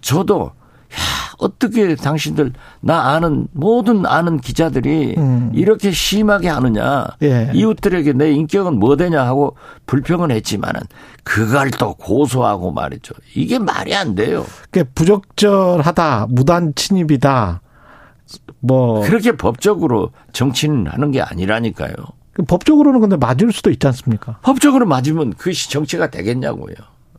저도 0.00 0.52
야, 0.94 0.98
어떻게 1.38 1.94
당신들 1.94 2.52
나 2.80 3.10
아는 3.14 3.46
모든 3.52 4.06
아는 4.06 4.38
기자들이 4.38 5.14
음. 5.18 5.50
이렇게 5.54 5.90
심하게 5.90 6.48
하느냐 6.48 7.06
예. 7.22 7.50
이웃들에게 7.54 8.14
내 8.14 8.32
인격은 8.32 8.78
뭐 8.78 8.96
되냐 8.96 9.24
하고 9.24 9.56
불평은 9.86 10.30
했지만은 10.30 10.80
그걸 11.24 11.70
또 11.72 11.94
고소하고 11.94 12.72
말이죠 12.72 13.14
이게 13.34 13.58
말이 13.58 13.94
안 13.94 14.14
돼요. 14.14 14.46
그 14.70 14.84
부적절하다 14.94 16.28
무단 16.30 16.72
침입이다 16.74 17.60
뭐 18.60 19.02
그렇게 19.02 19.32
법적으로 19.32 20.10
정치는 20.32 20.86
하는 20.86 21.10
게 21.10 21.20
아니라니까요. 21.20 21.92
그 22.32 22.42
법적으로는 22.44 23.00
근데 23.00 23.16
맞을 23.16 23.52
수도 23.52 23.70
있지 23.70 23.86
않습니까? 23.88 24.38
법적으로 24.42 24.86
맞으면 24.86 25.34
그것이 25.34 25.70
정치가 25.70 26.08
되겠냐고요. 26.08 26.74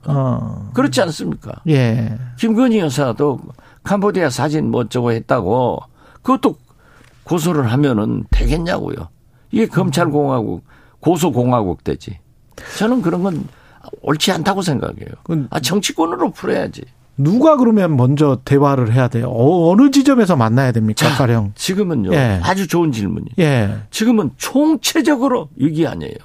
어. 0.05 0.71
그렇지 0.73 1.01
않습니까? 1.01 1.61
예. 1.67 2.17
김건희 2.37 2.79
여사도 2.79 3.39
캄보디아 3.83 4.29
사진 4.29 4.71
뭐 4.71 4.81
어쩌고 4.81 5.11
했다고 5.11 5.79
그것도 6.21 6.55
고소를 7.23 7.71
하면은 7.71 8.23
되겠냐고요. 8.31 9.09
이게 9.51 9.67
검찰공화국, 9.67 10.63
고소공화국 10.99 11.83
되지. 11.83 12.19
저는 12.77 13.01
그런 13.01 13.23
건 13.23 13.47
옳지 14.01 14.31
않다고 14.31 14.61
생각해요. 14.61 15.07
아, 15.49 15.59
정치권으로 15.59 16.31
풀어야지. 16.31 16.83
누가 17.17 17.57
그러면 17.57 17.97
먼저 17.97 18.39
대화를 18.45 18.93
해야 18.93 19.09
돼요? 19.09 19.29
어, 19.29 19.75
느 19.75 19.91
지점에서 19.91 20.37
만나야 20.37 20.71
됩니까, 20.71 21.09
가령? 21.17 21.51
지금은요. 21.55 22.13
예. 22.13 22.39
아주 22.41 22.65
좋은 22.67 22.91
질문이에요. 22.91 23.35
예. 23.39 23.77
지금은 23.91 24.31
총체적으로 24.37 25.49
위기 25.57 25.85
아니에요. 25.85 26.15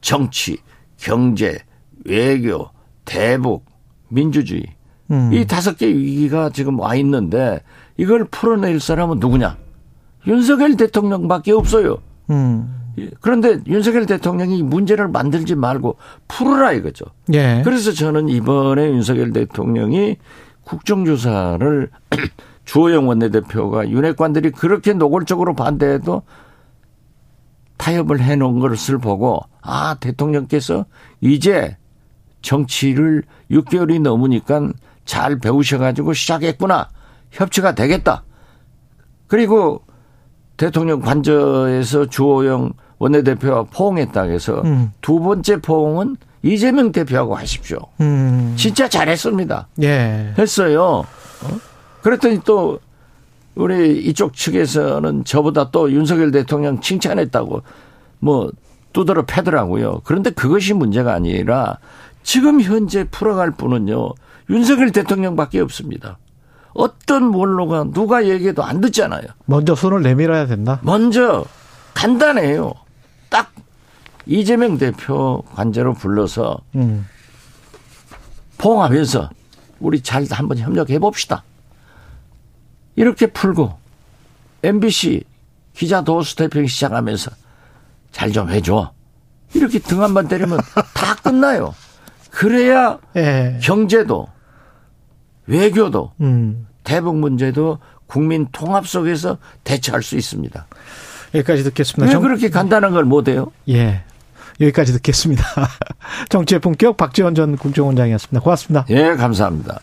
정치, 0.00 0.58
경제, 0.98 1.58
외교, 2.04 2.68
대북, 3.04 3.64
민주주의. 4.08 4.64
음. 5.10 5.32
이 5.32 5.46
다섯 5.46 5.76
개 5.76 5.86
위기가 5.86 6.50
지금 6.50 6.80
와 6.80 6.94
있는데 6.96 7.60
이걸 7.96 8.24
풀어낼 8.24 8.80
사람은 8.80 9.18
누구냐? 9.18 9.56
윤석열 10.26 10.76
대통령밖에 10.76 11.52
없어요. 11.52 11.98
음. 12.30 12.80
그런데 13.20 13.58
윤석열 13.66 14.06
대통령이 14.06 14.62
문제를 14.62 15.08
만들지 15.08 15.54
말고 15.54 15.96
풀으라 16.28 16.72
이거죠. 16.72 17.04
예. 17.32 17.60
그래서 17.64 17.92
저는 17.92 18.28
이번에 18.28 18.86
윤석열 18.88 19.32
대통령이 19.32 20.16
국정조사를 20.62 21.90
주호영 22.64 23.08
원내대표가 23.08 23.90
윤핵관들이 23.90 24.52
그렇게 24.52 24.94
노골적으로 24.94 25.54
반대해도 25.54 26.22
타협을 27.76 28.20
해놓은 28.20 28.60
것을 28.60 28.98
보고 28.98 29.40
아 29.60 29.96
대통령께서 30.00 30.86
이제 31.20 31.76
정치를 32.44 33.24
6개월이 33.50 34.00
넘으니까 34.00 34.70
잘 35.04 35.38
배우셔가지고 35.38 36.12
시작했구나. 36.12 36.88
협치가 37.30 37.74
되겠다. 37.74 38.22
그리고 39.26 39.82
대통령 40.56 41.00
관저에서 41.00 42.06
주호영 42.06 42.72
원내대표와 42.98 43.64
포옹했다 43.64 44.22
해서 44.22 44.62
음. 44.64 44.92
두 45.00 45.18
번째 45.18 45.60
포옹은 45.60 46.16
이재명 46.42 46.92
대표하고 46.92 47.34
하십시오. 47.34 47.78
음. 48.00 48.54
진짜 48.56 48.88
잘했습니다. 48.88 49.68
예. 49.82 50.34
했어요. 50.38 50.84
어? 50.84 51.58
그랬더니 52.02 52.40
또 52.44 52.78
우리 53.54 53.98
이쪽 54.04 54.34
측에서는 54.34 55.24
저보다 55.24 55.70
또 55.70 55.90
윤석열 55.90 56.30
대통령 56.30 56.80
칭찬했다고 56.80 57.62
뭐 58.20 58.50
두드러 58.92 59.24
패더라고요. 59.24 60.02
그런데 60.04 60.30
그것이 60.30 60.72
문제가 60.74 61.14
아니라 61.14 61.78
지금 62.24 62.60
현재 62.60 63.04
풀어갈 63.04 63.52
분은요. 63.52 64.14
윤석열 64.50 64.90
대통령밖에 64.90 65.60
없습니다. 65.60 66.18
어떤 66.72 67.32
원로가 67.32 67.84
누가 67.84 68.26
얘기해도 68.26 68.64
안 68.64 68.80
듣잖아요. 68.80 69.22
먼저 69.44 69.76
손을 69.76 70.02
내밀어야 70.02 70.46
된다. 70.46 70.80
먼저 70.82 71.44
간단해요. 71.94 72.72
딱 73.30 73.52
이재명 74.26 74.76
대표 74.78 75.42
관제로 75.54 75.94
불러서 75.94 76.58
음. 76.74 77.06
포옹하면서 78.58 79.30
우리 79.80 80.00
잘 80.00 80.26
한번 80.30 80.58
협력해 80.58 80.98
봅시다. 80.98 81.44
이렇게 82.96 83.26
풀고 83.28 83.78
MBC 84.62 85.24
기자 85.74 86.02
도수 86.02 86.36
대표 86.36 86.66
시작하면서 86.66 87.30
잘 88.12 88.32
좀 88.32 88.48
해줘. 88.50 88.92
이렇게 89.54 89.78
등 89.78 90.00
한 90.00 90.14
번 90.14 90.26
때리면 90.28 90.58
다 90.94 91.14
끝나요. 91.22 91.74
그래야 92.34 92.98
예. 93.16 93.58
경제도 93.62 94.26
외교도 95.46 96.10
음. 96.20 96.66
대북 96.82 97.16
문제도 97.16 97.78
국민 98.06 98.48
통합 98.50 98.88
속에서 98.88 99.38
대처할 99.62 100.02
수 100.02 100.16
있습니다. 100.16 100.66
여기까지 101.34 101.62
듣겠습니다. 101.62 102.06
왜 102.06 102.12
정... 102.12 102.22
그렇게 102.22 102.50
간단한 102.50 102.92
걸 102.92 103.04
못해요? 103.04 103.52
예. 103.68 104.02
여기까지 104.60 104.92
듣겠습니다. 104.94 105.44
정치의 106.28 106.60
본격 106.60 106.96
박지원 106.96 107.34
전 107.36 107.56
국정원장이었습니다. 107.56 108.40
고맙습니다. 108.40 108.84
예, 108.90 109.14
감사합니다. 109.14 109.80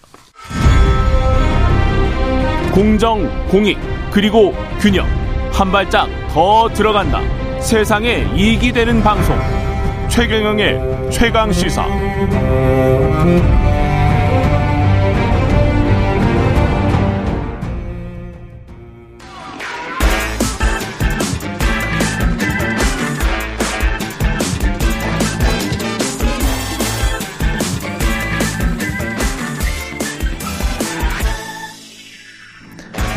공정, 2.73 3.47
공익, 3.47 3.77
그리고 4.11 4.53
균형. 4.79 5.07
한 5.51 5.71
발짝 5.71 6.09
더 6.29 6.69
들어간다. 6.73 7.21
세상에 7.59 8.29
이익이 8.35 8.71
되는 8.71 9.01
방송. 9.03 9.70
최경영의 10.11 11.09
최강 11.09 11.53
시사. 11.53 11.87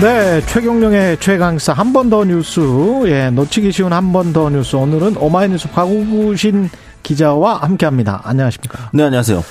네, 0.05 0.43
최경령의 0.43 1.17
최강사 1.19 1.73
한 1.73 1.93
번 1.95 2.11
더 2.11 2.25
뉴스, 2.27 2.61
예, 3.07 3.31
놓치기 3.31 3.73
쉬운 3.73 3.91
한 3.93 4.13
번 4.13 4.35
더 4.35 4.51
뉴스. 4.51 4.77
오늘은 4.77 5.17
오마이뉴스 5.17 5.71
박우신 5.71 6.69
기자와 7.03 7.55
함께합니다. 7.63 8.21
안녕하십니까? 8.25 8.91
네, 8.93 9.05
안녕하세요. 9.05 9.43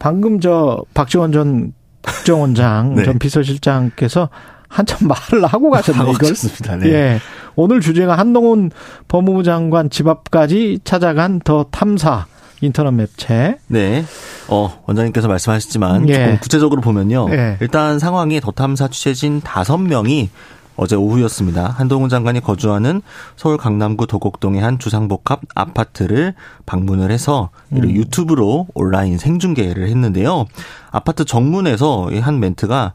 방금 0.00 0.40
저 0.40 0.82
박지원 0.94 1.30
전 1.30 1.72
국정원장 2.02 2.94
네. 2.96 3.04
전 3.04 3.20
비서실장께서 3.20 4.30
한참 4.68 5.06
말을 5.06 5.46
하고 5.46 5.70
가셨네요. 5.70 6.02
하고 6.02 6.12
가셨습니다. 6.14 6.76
네. 6.78 6.90
예. 6.90 7.18
오늘 7.54 7.80
주제가 7.80 8.18
한동훈 8.18 8.70
법무부 9.06 9.44
장관 9.44 9.90
집 9.90 10.08
앞까지 10.08 10.80
찾아간 10.82 11.38
더 11.44 11.66
탐사 11.70 12.26
인터넷 12.60 12.90
맵체. 12.92 13.58
네. 13.66 14.04
어, 14.48 14.82
원장님께서 14.86 15.28
말씀하셨지만 15.28 16.08
예. 16.08 16.12
조금 16.14 16.38
구체적으로 16.40 16.80
보면요. 16.80 17.28
예. 17.30 17.56
일단 17.60 17.98
상황이 17.98 18.40
더 18.40 18.50
탐사 18.50 18.88
취재진 18.88 19.40
다섯 19.40 19.78
명이 19.78 20.30
어제 20.76 20.96
오후였습니다. 20.96 21.68
한동훈 21.68 22.08
장관이 22.08 22.40
거주하는 22.40 23.02
서울 23.36 23.58
강남구 23.58 24.06
도곡동의 24.06 24.62
한 24.62 24.78
주상복합 24.78 25.42
아파트를 25.54 26.34
방문을 26.64 27.10
해서 27.10 27.50
음. 27.72 27.90
유튜브로 27.90 28.66
온라인 28.72 29.18
생중계를 29.18 29.88
했는데요. 29.88 30.46
아파트 30.90 31.26
정문에서 31.26 32.10
한 32.20 32.40
멘트가 32.40 32.94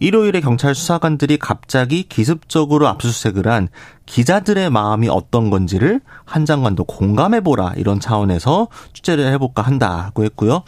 일요일에 0.00 0.40
경찰 0.40 0.74
수사관들이 0.74 1.36
갑자기 1.36 2.02
기습적으로 2.04 2.88
압수수색을 2.88 3.46
한 3.46 3.68
기자들의 4.06 4.70
마음이 4.70 5.08
어떤 5.08 5.50
건지를 5.50 6.00
한 6.24 6.46
장관도 6.46 6.84
공감해보라 6.84 7.74
이런 7.76 8.00
차원에서 8.00 8.68
취재를 8.94 9.30
해볼까 9.32 9.62
한다고 9.62 10.24
했고요. 10.24 10.62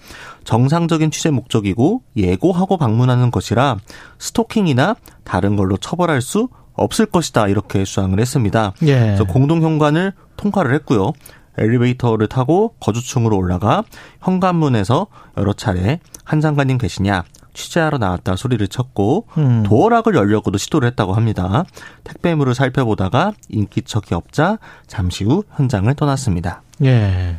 정상적인 0.45 1.11
취재 1.11 1.31
목적이고 1.31 2.03
예고하고 2.15 2.77
방문하는 2.77 3.31
것이라 3.31 3.79
스토킹이나 4.19 4.97
다른 5.25 5.57
걸로 5.57 5.79
처벌할 5.79 6.21
수 6.21 6.49
없을 6.75 7.07
것이다 7.07 7.49
이렇게 7.49 7.85
주장을 7.85 8.19
했습니다. 8.19 8.75
예. 8.83 9.01
그래서 9.01 9.25
공동 9.25 9.63
현관을 9.63 10.13
통과를 10.37 10.75
했고요. 10.75 11.13
엘리베이터를 11.59 12.29
타고 12.29 12.75
거주층으로 12.81 13.37
올라가 13.37 13.83
현관문에서 14.21 15.07
여러 15.37 15.53
차례 15.53 16.01
한 16.25 16.41
장관님 16.41 16.79
계시냐, 16.79 17.25
취재하러 17.55 17.99
나왔다 17.99 18.37
소리를 18.37 18.67
쳤고 18.69 19.27
음. 19.39 19.63
도어락을 19.65 20.15
열려고도 20.15 20.59
시도를 20.59 20.89
했다고 20.89 21.15
합니다. 21.15 21.65
택배물을 22.05 22.55
살펴보다가 22.55 23.33
인기척이 23.49 24.15
없자 24.15 24.59
잠시 24.87 25.25
후 25.25 25.45
현장을 25.57 25.93
떠났습니다. 25.95 26.63
예. 26.85 27.39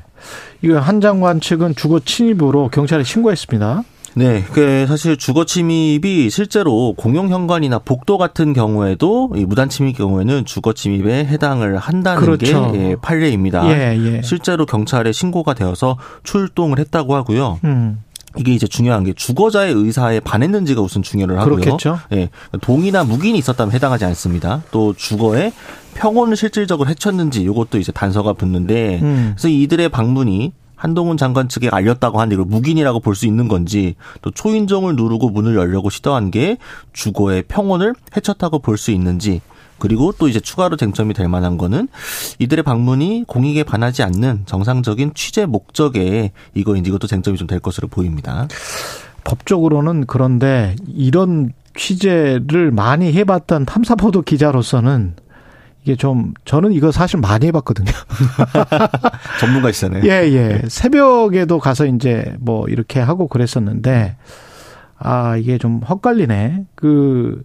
이거 0.62 0.80
한 0.80 1.02
장관 1.02 1.42
측은 1.42 1.76
주거 1.76 2.00
침입으로 2.00 2.70
경찰에 2.70 3.04
신고했습니다. 3.04 3.84
네, 4.16 4.44
그 4.54 4.86
사실 4.88 5.18
주거 5.18 5.44
침입이 5.44 6.30
실제로 6.30 6.94
공용 6.96 7.30
현관이나 7.30 7.80
복도 7.80 8.20
같은 8.20 8.54
경우에도 8.54 9.32
이 9.36 9.44
무단 9.46 9.70
침입 9.70 9.98
경우에는 9.98 10.46
주거 10.46 10.74
침입에 10.74 11.26
해당을 11.26 11.78
한다는 11.78 12.22
그렇죠. 12.22 12.72
게 12.72 12.92
예, 12.92 12.96
판례입니다. 13.02 13.68
예, 13.70 13.98
예. 13.98 14.22
실제로 14.22 14.68
경찰에 14.68 15.12
신고가 15.12 15.56
되어서 15.56 15.98
출동을 16.24 16.78
했다고 16.78 17.16
하고요. 17.16 17.60
음. 17.64 18.04
이게 18.38 18.54
이제 18.54 18.68
중요한 18.68 19.04
게 19.04 19.14
주거자의 19.14 19.74
의사에 19.74 20.20
반했는지가 20.20 20.82
우선 20.82 21.04
중요를 21.04 21.40
하고요. 21.40 21.56
그렇겠죠. 21.58 22.00
예. 22.14 22.30
동이나 22.62 23.04
묵인이 23.04 23.38
있었다면 23.38 23.74
해당하지 23.74 24.06
않습니다. 24.06 24.64
또 24.72 24.94
주거에 24.94 25.54
평온을 25.96 26.36
실질적으로 26.36 26.90
해쳤는지 26.90 27.42
이것도 27.44 27.78
이제 27.78 27.92
단서가 27.92 28.34
붙는데 28.34 29.00
음. 29.02 29.32
그래서 29.36 29.48
이들의 29.50 29.90
방문이 29.90 30.54
한동훈 30.76 31.16
장관 31.16 31.48
측에 31.48 31.70
알렸다고 31.70 32.20
하는데 32.20 32.34
이걸 32.34 32.46
묵인이라고 32.48 33.00
볼 33.00 33.16
수 33.16 33.26
있는 33.28 33.48
건지 33.48 33.96
또 34.22 34.32
초인종을 34.32 34.96
누르고 34.96 35.30
문을 35.30 35.56
열려고 35.56 35.90
시도한 35.90 36.30
게 36.32 36.58
주거의 36.92 37.44
평온을 37.44 37.94
해쳤다고 38.18 38.60
볼 38.60 38.78
수 38.78 38.92
있는지 38.92 39.40
그리고 39.84 40.14
또 40.18 40.30
이제 40.30 40.40
추가로 40.40 40.78
쟁점이 40.78 41.14
될 41.14 41.28
만한 41.28 41.58
거는 41.58 41.90
이들의 42.40 42.64
방문이 42.64 43.26
공익에 43.28 43.64
반하지 43.64 44.02
않는 44.02 44.44
정상적인 44.46 45.12
취재 45.14 45.46
목적에 45.46 46.32
이거 46.54 46.78
이것도 46.78 47.08
쟁점이 47.08 47.38
좀 47.38 47.48
될 47.48 47.60
것으로 47.60 47.90
보입니다. 47.90 48.48
법적으로는 49.26 50.06
그런데 50.08 50.78
이런 50.88 51.52
취재를 51.76 52.72
많이 52.72 53.12
해봤던 53.12 53.66
탐사보도 53.66 54.22
기자로서는 54.22 55.16
이게 55.84 55.98
좀 55.98 56.34
저는 56.46 56.72
이거 56.72 56.94
사실 56.94 57.20
많이 57.20 57.48
해봤거든요. 57.48 57.92
전문가시잖아요. 59.42 60.06
예, 60.06 60.32
예. 60.32 60.62
새벽에도 60.70 61.60
가서 61.60 61.88
이제 61.88 62.38
뭐 62.40 62.70
이렇게 62.70 63.02
하고 63.02 63.28
그랬었는데 63.28 64.16
아 64.98 65.36
이게 65.36 65.58
좀 65.58 65.82
헛갈리네. 65.82 66.68
그 66.76 67.44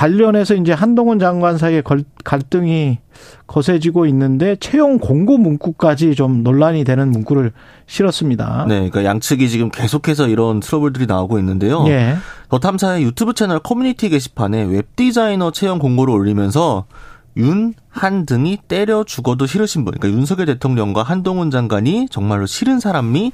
관련해서 0.00 0.54
이제 0.54 0.72
한동훈 0.72 1.18
장관 1.18 1.58
사이에 1.58 1.82
갈등이 2.24 2.98
거세지고 3.46 4.06
있는데 4.06 4.56
채용 4.56 4.98
공고 4.98 5.36
문구까지 5.36 6.14
좀 6.14 6.42
논란이 6.42 6.84
되는 6.84 7.10
문구를 7.10 7.52
실었습니다. 7.86 8.64
네, 8.66 8.76
그러니까 8.76 9.04
양측이 9.04 9.50
지금 9.50 9.68
계속해서 9.68 10.28
이런 10.28 10.60
트러블들이 10.60 11.04
나오고 11.04 11.38
있는데요. 11.40 11.84
예. 11.88 12.16
더 12.48 12.58
탐사의 12.58 13.02
유튜브 13.04 13.34
채널 13.34 13.58
커뮤니티 13.58 14.08
게시판에 14.08 14.62
웹 14.62 14.96
디자이너 14.96 15.50
채용 15.50 15.78
공고를 15.78 16.14
올리면서 16.14 16.86
윤, 17.36 17.74
한 17.90 18.24
등이 18.24 18.58
때려 18.68 19.04
죽어도 19.04 19.44
싫으신 19.44 19.84
분, 19.84 19.92
그러니까 19.92 20.18
윤석열 20.18 20.46
대통령과 20.46 21.02
한동훈 21.02 21.50
장관이 21.50 22.08
정말로 22.10 22.46
싫은 22.46 22.80
사람이 22.80 23.32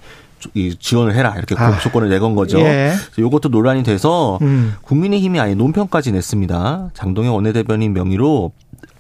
지원을 0.79 1.15
해라 1.15 1.35
이렇게 1.37 1.55
아, 1.57 1.79
조건을 1.79 2.09
내건 2.09 2.35
거죠. 2.35 2.59
예. 2.61 2.93
이것도 3.19 3.49
논란이 3.49 3.83
돼서 3.83 4.39
음. 4.43 4.75
국민의힘이 4.83 5.41
아예 5.41 5.55
논평까지 5.55 6.13
냈습니다. 6.13 6.91
장동영 6.95 7.35
원내대변인 7.35 7.93
명의로 7.93 8.53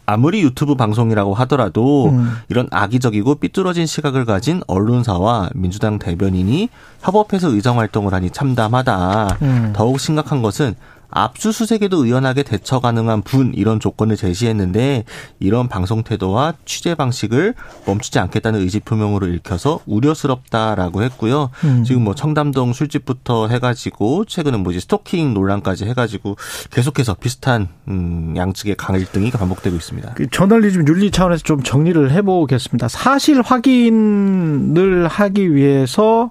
아무리 0.06 0.40
유튜브 0.42 0.76
방송이라고 0.76 1.34
하더라도 1.34 2.10
음. 2.10 2.36
이런 2.48 2.68
악의적이고 2.70 3.34
삐뚤어진 3.36 3.86
시각을 3.86 4.24
가진 4.24 4.62
언론사와 4.68 5.50
민주당 5.54 5.98
대변인이 5.98 6.68
협업해서 7.02 7.50
의정 7.50 7.80
활동을 7.80 8.14
하니 8.14 8.30
참담하다. 8.30 9.38
음. 9.42 9.72
더욱 9.74 9.98
심각한 9.98 10.42
것은 10.42 10.76
압수수색에도 11.10 12.04
의연하게 12.04 12.42
대처 12.42 12.80
가능한 12.80 13.22
분 13.22 13.52
이런 13.54 13.80
조건을 13.80 14.16
제시했는데 14.16 15.04
이런 15.40 15.68
방송 15.68 16.02
태도와 16.02 16.54
취재 16.64 16.94
방식을 16.94 17.54
멈추지 17.86 18.18
않겠다는 18.18 18.60
의지 18.60 18.80
표명으로 18.80 19.28
읽혀서 19.28 19.80
우려스럽다라고 19.86 21.02
했고요. 21.02 21.50
음. 21.64 21.84
지금 21.84 22.02
뭐 22.02 22.14
청담동 22.14 22.72
술집부터 22.72 23.48
해가지고 23.48 24.24
최근은 24.24 24.62
뭐지 24.62 24.80
스토킹 24.80 25.34
논란까지 25.34 25.84
해가지고 25.86 26.36
계속해서 26.70 27.14
비슷한 27.14 27.68
음, 27.88 28.34
양측의 28.36 28.76
강일등이 28.76 29.30
반복되고 29.30 29.76
있습니다. 29.76 30.14
그 30.14 30.28
저널리즘 30.30 30.86
윤리 30.88 31.10
차원에서 31.10 31.42
좀 31.42 31.62
정리를 31.62 32.10
해보겠습니다. 32.10 32.88
사실 32.88 33.40
확인을 33.42 35.08
하기 35.08 35.54
위해서 35.54 36.30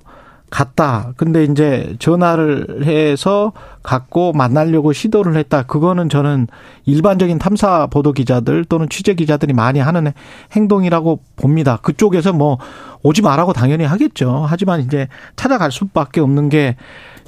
갔다. 0.56 1.12
근데 1.18 1.44
이제 1.44 1.96
전화를 2.00 2.86
해서 2.86 3.52
갖고 3.84 4.32
만나려고 4.34 4.94
시도를 4.94 5.36
했다. 5.36 5.64
그거는 5.64 6.10
저는 6.10 6.48
일반적인 6.86 7.40
탐사 7.40 7.88
보도 7.88 8.14
기자들 8.14 8.66
또는 8.66 8.88
취재 8.90 9.14
기자들이 9.14 9.54
많이 9.54 9.80
하는 9.80 10.12
행동이라고 10.54 11.20
봅니다. 11.36 11.78
그쪽에서 11.82 12.34
뭐 12.34 12.58
오지 13.04 13.22
말라고 13.22 13.54
당연히 13.54 13.84
하겠죠. 13.84 14.46
하지만 14.48 14.82
이제 14.82 15.08
찾아갈 15.36 15.72
수밖에 15.72 16.22
없는 16.22 16.50
게 16.50 16.76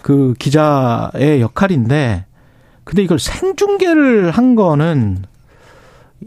그 0.07 0.33
기자의 0.39 1.41
역할인데 1.41 2.25
근데 2.83 3.03
이걸 3.03 3.19
생중계를 3.19 4.31
한 4.31 4.55
거는 4.55 5.25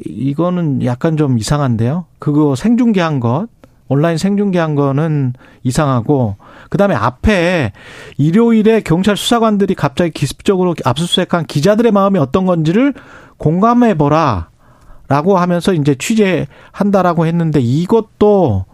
이거는 0.05 0.85
약간 0.85 1.17
좀 1.17 1.39
이상한데요. 1.39 2.05
그거 2.19 2.55
생중계한 2.55 3.21
것 3.21 3.47
온라인 3.89 4.19
생중계한 4.19 4.75
거는 4.75 5.33
이상하고 5.63 6.37
그다음에 6.71 6.95
앞에 6.95 7.73
일요일에 8.17 8.81
경찰 8.81 9.17
수사관들이 9.17 9.75
갑자기 9.75 10.11
기습적으로 10.13 10.75
압수수색한 10.85 11.45
기자들의 11.47 11.93
마음이 11.93 12.19
어떤 12.19 12.47
건지를 12.47 12.95
공감해 13.37 13.95
보라. 13.99 14.49
라고 15.09 15.37
하면서 15.39 15.73
이제 15.75 15.97
취재한다라고 15.97 17.27
했는데 17.27 17.59
이것도 17.61 18.65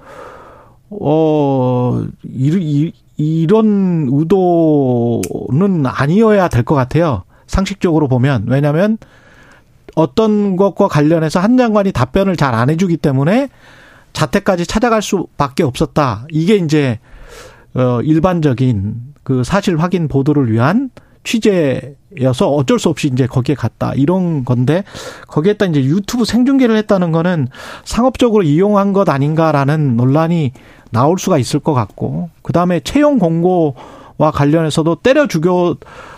어 0.90 2.04
이, 2.24 2.92
이 3.16 3.46
런 3.48 4.08
의도는 4.12 5.86
아니어야 5.86 6.48
될 6.48 6.62
것 6.64 6.74
같아요. 6.74 7.24
상식적으로 7.46 8.06
보면 8.08 8.44
왜냐하면 8.48 8.98
어떤 9.94 10.56
것과 10.56 10.88
관련해서 10.88 11.40
한 11.40 11.56
장관이 11.56 11.92
답변을 11.92 12.36
잘 12.36 12.54
안 12.54 12.68
해주기 12.68 12.98
때문에 12.98 13.48
자택까지 14.12 14.66
찾아갈 14.66 15.00
수밖에 15.00 15.62
없었다. 15.62 16.26
이게 16.30 16.56
이제 16.56 16.98
어 17.76 18.00
일반적인 18.02 18.94
그 19.22 19.44
사실 19.44 19.76
확인 19.78 20.08
보도를 20.08 20.50
위한 20.50 20.90
취재여서 21.24 22.48
어쩔 22.50 22.78
수 22.78 22.88
없이 22.88 23.08
이제 23.12 23.26
거기에 23.26 23.54
갔다. 23.56 23.92
이런 23.94 24.44
건데 24.44 24.84
거기에다 25.26 25.66
이제 25.66 25.82
유튜브 25.84 26.24
생중계를 26.24 26.76
했다는 26.76 27.10
거는 27.12 27.48
상업적으로 27.84 28.44
이용한 28.44 28.92
것 28.92 29.08
아닌가라는 29.08 29.96
논란이 29.96 30.52
나올 30.90 31.18
수가 31.18 31.38
있을 31.38 31.58
것 31.60 31.74
같고 31.74 32.30
그 32.42 32.52
다음에 32.52 32.78
채용 32.80 33.18
공고와 33.18 34.30
관련해서도 34.32 34.96
때려 35.02 35.26
죽여 35.26 35.76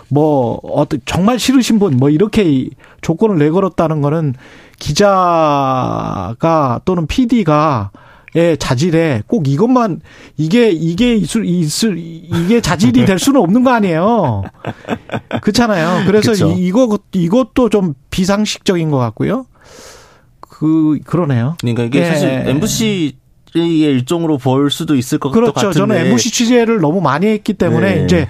뭐 0.09 0.59
어떤 0.63 1.01
정말 1.05 1.39
싫으신 1.39 1.79
분 1.79 1.97
뭐 1.97 2.09
이렇게 2.11 2.69
조건을 3.01 3.39
내걸었다는 3.39 4.01
거는 4.01 4.35
기자가 4.77 6.81
또는 6.85 7.07
PD가 7.07 7.89
의 8.35 8.57
자질에 8.57 9.23
꼭 9.25 9.47
이것만 9.47 10.01
이게 10.37 10.69
이게 10.69 11.15
있을 11.15 11.45
있을 11.45 11.97
이게 11.97 12.61
자질이 12.61 13.05
될 13.05 13.17
수는 13.17 13.41
없는 13.41 13.63
거 13.63 13.71
아니에요. 13.71 14.43
그렇잖아요. 15.41 16.05
그래서 16.05 16.31
그쵸. 16.31 16.55
이거 16.57 16.99
이것도 17.11 17.69
좀 17.69 17.95
비상식적인 18.11 18.91
것 18.91 18.97
같고요. 18.97 19.47
그 20.41 20.99
그러네요. 21.05 21.55
그러니까 21.61 21.83
이게 21.83 22.01
예. 22.01 22.05
사실 22.05 22.29
MBC 22.29 23.17
의 23.55 23.79
일종으로 23.79 24.37
볼 24.37 24.69
수도 24.69 24.95
있을 24.95 25.17
것 25.17 25.31
그렇죠. 25.31 25.53
같은데. 25.53 25.77
저는 25.77 25.95
MBC 25.95 26.31
취재를 26.31 26.81
너무 26.81 27.01
많이 27.01 27.25
했기 27.25 27.53
때문에 27.53 27.95
네. 27.95 28.03
이제 28.03 28.27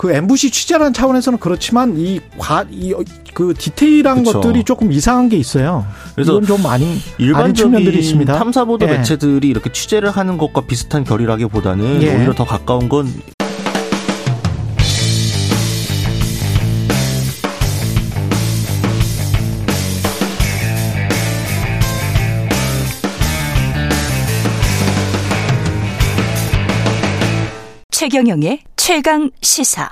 그 0.00 0.10
MBC 0.10 0.50
취재라는 0.50 0.94
차원에서는 0.94 1.38
그렇지만 1.38 1.94
이 1.98 2.20
과 2.38 2.64
이 2.70 2.94
그 3.34 3.52
디테일한 3.56 4.24
그쵸. 4.24 4.40
것들이 4.40 4.64
조금 4.64 4.90
이상한 4.90 5.28
게 5.28 5.36
있어요. 5.36 5.86
그래서 6.14 6.32
이건 6.32 6.46
좀 6.46 6.66
아닌 6.66 6.96
일반적인 7.18 7.54
측면들이 7.54 7.98
있습니다. 8.00 8.36
탐사 8.38 8.64
보도 8.64 8.86
예. 8.88 8.92
매체들이 8.92 9.46
이렇게 9.46 9.70
취재를 9.70 10.10
하는 10.10 10.36
것과 10.38 10.62
비슷한 10.62 11.04
결이라기보다는 11.04 12.02
예. 12.02 12.16
오히려 12.16 12.34
더 12.34 12.44
가까운 12.44 12.88
건 12.88 13.06
최경영의 28.00 28.60
최강 28.76 29.28
시사. 29.42 29.90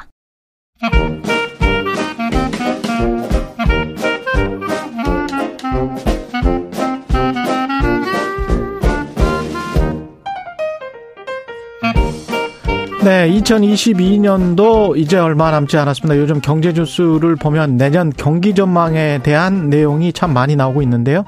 네, 13.05 13.31
2022년도 13.31 14.97
이제 14.97 15.19
얼마 15.19 15.51
남지 15.51 15.77
않았습니다. 15.77 16.19
요즘 16.19 16.41
경제 16.41 16.73
뉴스를 16.73 17.37
보면 17.37 17.77
내년 17.77 18.11
경기 18.17 18.55
전망에 18.55 19.21
대한 19.23 19.69
내용이 19.69 20.15
참 20.15 20.33
많이 20.33 20.57
나오고 20.57 20.81
있는데요. 20.81 21.27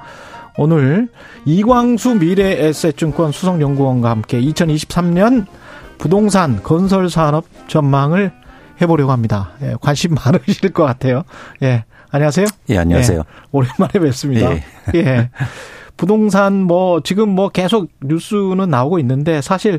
오늘 0.56 1.08
이광수 1.44 2.14
미래에셋증권 2.14 3.32
수석연구원과 3.32 4.08
함께 4.08 4.40
2023년 4.40 5.44
부동산 6.00 6.62
건설 6.62 7.10
산업 7.10 7.44
전망을 7.68 8.32
해보려고 8.80 9.12
합니다. 9.12 9.50
예, 9.62 9.74
관심 9.80 10.14
많으실 10.24 10.72
것 10.72 10.84
같아요. 10.84 11.24
예, 11.62 11.84
안녕하세요. 12.10 12.46
예, 12.70 12.78
안녕하세요. 12.78 13.18
예, 13.18 13.22
오랜만에 13.52 13.92
뵙습니다. 13.92 14.50
예. 14.50 14.64
예. 14.94 15.30
부동산 15.98 16.62
뭐 16.62 17.02
지금 17.02 17.28
뭐 17.28 17.50
계속 17.50 17.90
뉴스는 18.02 18.70
나오고 18.70 18.98
있는데 19.00 19.42
사실 19.42 19.78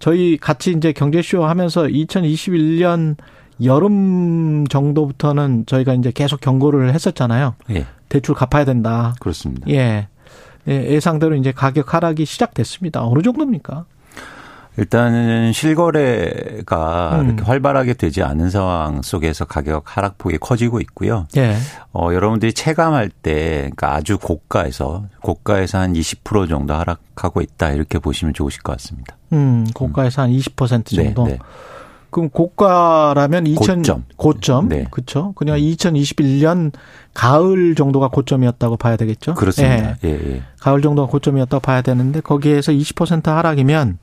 저희 0.00 0.36
같이 0.36 0.72
이제 0.72 0.92
경제쇼 0.92 1.44
하면서 1.44 1.84
2021년 1.84 3.14
여름 3.62 4.66
정도부터는 4.66 5.66
저희가 5.66 5.94
이제 5.94 6.10
계속 6.12 6.40
경고를 6.40 6.92
했었잖아요. 6.92 7.54
예. 7.70 7.86
대출 8.08 8.34
갚아야 8.34 8.64
된다. 8.64 9.14
그렇습니다. 9.20 9.70
예. 9.70 10.08
예. 10.66 10.90
예상대로 10.90 11.36
이제 11.36 11.52
가격 11.52 11.94
하락이 11.94 12.24
시작됐습니다. 12.24 13.06
어느 13.06 13.22
정도입니까? 13.22 13.84
일단은 14.76 15.52
실거래가 15.52 17.20
음. 17.20 17.26
이렇게 17.26 17.42
활발하게 17.42 17.94
되지 17.94 18.22
않은 18.22 18.50
상황 18.50 19.02
속에서 19.02 19.44
가격 19.44 19.84
하락폭이 19.84 20.38
커지고 20.38 20.80
있고요. 20.80 21.26
예. 21.36 21.56
어, 21.92 22.10
여러분들이 22.12 22.52
체감할 22.52 23.10
때, 23.10 23.70
그러니까 23.74 23.94
아주 23.94 24.18
고가에서, 24.18 25.04
고가에서 25.22 25.78
한 25.78 25.92
20% 25.92 26.48
정도 26.48 26.74
하락하고 26.74 27.40
있다. 27.40 27.70
이렇게 27.70 27.98
보시면 27.98 28.32
좋으실 28.32 28.62
것 28.62 28.72
같습니다. 28.72 29.16
음, 29.32 29.66
고가에서 29.74 30.22
한20% 30.22 30.94
정도. 30.94 31.24
네, 31.24 31.32
네. 31.32 31.38
그럼 32.10 32.28
고가라면 32.28 33.46
2000 33.46 33.78
고점. 33.78 34.04
고점. 34.16 34.68
네. 34.68 34.84
그렇죠. 34.90 35.32
그냥 35.36 35.58
2021년 35.58 36.72
가을 37.14 37.74
정도가 37.76 38.08
고점이었다고 38.08 38.76
봐야 38.76 38.96
되겠죠? 38.96 39.34
그렇습니다. 39.34 39.96
예. 40.04 40.08
예, 40.08 40.10
예. 40.10 40.42
가을 40.60 40.82
정도가 40.82 41.08
고점이었다고 41.08 41.60
봐야 41.60 41.82
되는데 41.82 42.20
거기에서 42.20 42.72
20% 42.72 43.26
하락이면 43.26 43.98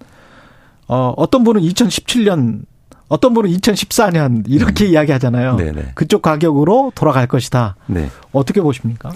어 0.88 1.14
어떤 1.18 1.44
분은 1.44 1.62
2017년 1.62 2.62
어떤 3.10 3.34
분은 3.34 3.50
2014년 3.52 4.44
이렇게 4.48 4.86
음. 4.86 4.92
이야기하잖아요. 4.92 5.56
네네. 5.56 5.92
그쪽 5.96 6.22
가격으로 6.22 6.92
돌아갈 6.96 7.28
것이다. 7.28 7.76
네. 7.88 8.10
어떻게 8.32 8.62
보십니까? 8.62 9.12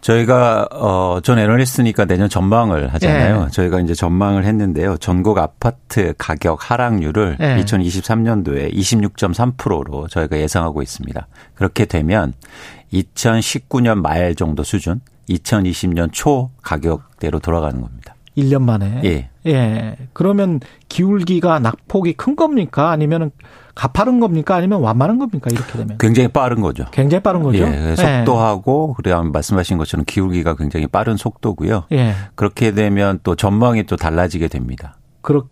저희가 0.00 0.68
어전 0.70 1.38
애널리스트니까 1.38 2.04
내년 2.04 2.28
전망을 2.28 2.94
하잖아요. 2.94 3.44
네. 3.46 3.50
저희가 3.50 3.80
이제 3.80 3.92
전망을 3.92 4.44
했는데요. 4.44 4.98
전국 4.98 5.38
아파트 5.38 6.14
가격 6.16 6.70
하락률을 6.70 7.36
네. 7.40 7.64
2023년도에 7.64 8.72
26.3%로 8.72 10.06
저희가 10.06 10.38
예상하고 10.38 10.82
있습니다. 10.82 11.26
그렇게 11.54 11.86
되면 11.86 12.34
2019년 12.92 14.00
말 14.00 14.36
정도 14.36 14.62
수준, 14.62 15.00
2020년 15.28 16.10
초 16.12 16.50
가격대로 16.62 17.40
돌아가는 17.40 17.80
겁니다. 17.80 18.15
1년 18.36 18.62
만에. 18.62 19.00
예. 19.04 19.30
예. 19.46 19.96
그러면 20.12 20.60
기울기가 20.88 21.58
낙폭이 21.58 22.14
큰 22.14 22.36
겁니까? 22.36 22.90
아니면은 22.90 23.30
가파른 23.74 24.20
겁니까? 24.20 24.54
아니면 24.56 24.80
완만한 24.80 25.18
겁니까? 25.18 25.48
이렇게 25.52 25.72
되면. 25.72 25.98
굉장히 25.98 26.28
빠른 26.28 26.60
거죠. 26.60 26.86
굉장히 26.92 27.22
빠른 27.22 27.42
거죠. 27.42 27.58
예. 27.58 27.94
속도하고 27.96 28.90
예. 28.90 28.94
그다음 28.96 29.32
말씀하신 29.32 29.78
것처럼 29.78 30.04
기울기가 30.06 30.56
굉장히 30.56 30.86
빠른 30.86 31.16
속도고요. 31.16 31.84
예. 31.92 32.14
그렇게 32.34 32.72
되면 32.72 33.20
또 33.22 33.34
전망이 33.34 33.84
또 33.84 33.96
달라지게 33.96 34.48
됩니다. 34.48 34.96
그렇 35.20 35.44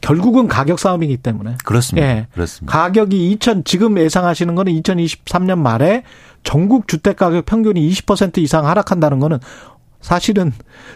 결국은 0.00 0.46
가격 0.46 0.78
싸움이기 0.78 1.16
때문에. 1.18 1.56
그렇습니다. 1.64 2.08
예. 2.08 2.26
그렇습니다. 2.32 2.78
가격이 2.78 3.32
2000 3.32 3.64
지금 3.64 3.98
예상하시는 3.98 4.54
거는 4.54 4.72
2023년 4.80 5.58
말에 5.58 6.04
전국 6.44 6.86
주택 6.86 7.16
가격 7.16 7.46
평균이 7.46 7.88
20% 7.90 8.38
이상 8.38 8.66
하락한다는 8.66 9.18
거는 9.18 9.38
사실은 10.00 10.52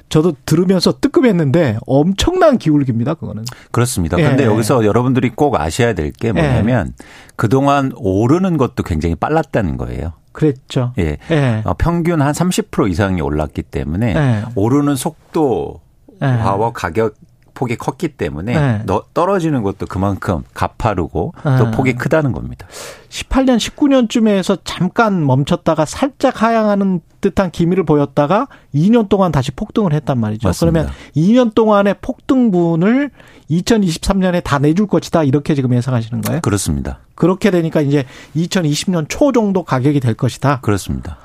저도 0.09 0.35
들으면서 0.47 0.99
뜨끔했는데 1.01 1.79
엄청난 1.87 2.57
기울기입니다, 2.59 3.15
그거는. 3.15 3.45
그렇습니다. 3.73 4.17
그런데 4.17 4.45
예. 4.45 4.47
여기서 4.49 4.85
여러분들이 4.85 5.31
꼭 5.31 5.61
아셔야 5.61 5.93
될 5.95 6.13
게 6.13 6.33
뭐냐면 6.33 6.89
예. 7.01 7.05
그동안 7.37 7.93
오르는 7.97 8.57
것도 8.59 8.83
굉장히 8.85 9.15
빨랐다는 9.15 9.77
거예요. 9.77 10.13
그랬죠. 10.33 10.93
예. 10.99 11.19
예. 11.31 11.63
어, 11.65 11.75
평균 11.75 12.23
한 12.23 12.33
30% 12.33 12.91
이상이 12.91 13.21
올랐기 13.21 13.63
때문에 13.63 14.15
예. 14.15 14.45
오르는 14.55 14.95
속도와 14.97 15.75
예. 16.23 16.39
가격 16.75 17.15
폭이 17.55 17.77
컸기 17.77 18.09
때문에 18.09 18.83
네. 18.85 18.85
떨어지는 19.15 19.63
것도 19.63 19.87
그만큼 19.87 20.43
가파르고 20.55 21.35
네. 21.45 21.59
또 21.59 21.71
폭이 21.71 21.95
크다는 21.95 22.33
겁니다. 22.33 22.67
18년, 23.09 23.59
19년쯤에서 23.59 24.61
잠깐 24.65 25.25
멈췄다가 25.27 25.85
살짝 25.85 26.43
하향하는 26.43 27.01
듯한 27.21 27.51
기미를 27.51 27.85
보였다가 27.85 28.49
2년 28.75 29.09
동안 29.09 29.31
다시 29.33 29.53
폭등을 29.53 29.93
했단 29.93 30.19
말이죠. 30.19 30.49
맞습니다. 30.49 30.81
그러면 30.81 30.95
2년 31.15 31.55
동안의 31.55 31.97
폭등분을 32.01 33.11
2023년에 33.51 34.43
다 34.43 34.59
내줄 34.59 34.87
것이다 34.87 35.25
이렇게 35.25 35.55
지금 35.55 35.75
예상하시는 35.75 36.21
거예요? 36.23 36.41
그렇습니다. 36.41 36.99
그렇게 37.15 37.51
되니까 37.51 37.81
이제 37.81 38.05
2020년 38.35 39.07
초 39.09 39.33
정도 39.33 39.63
가격이 39.63 40.01
될 40.01 40.15
것이다. 40.15 40.61
그렇습니다. 40.61 41.17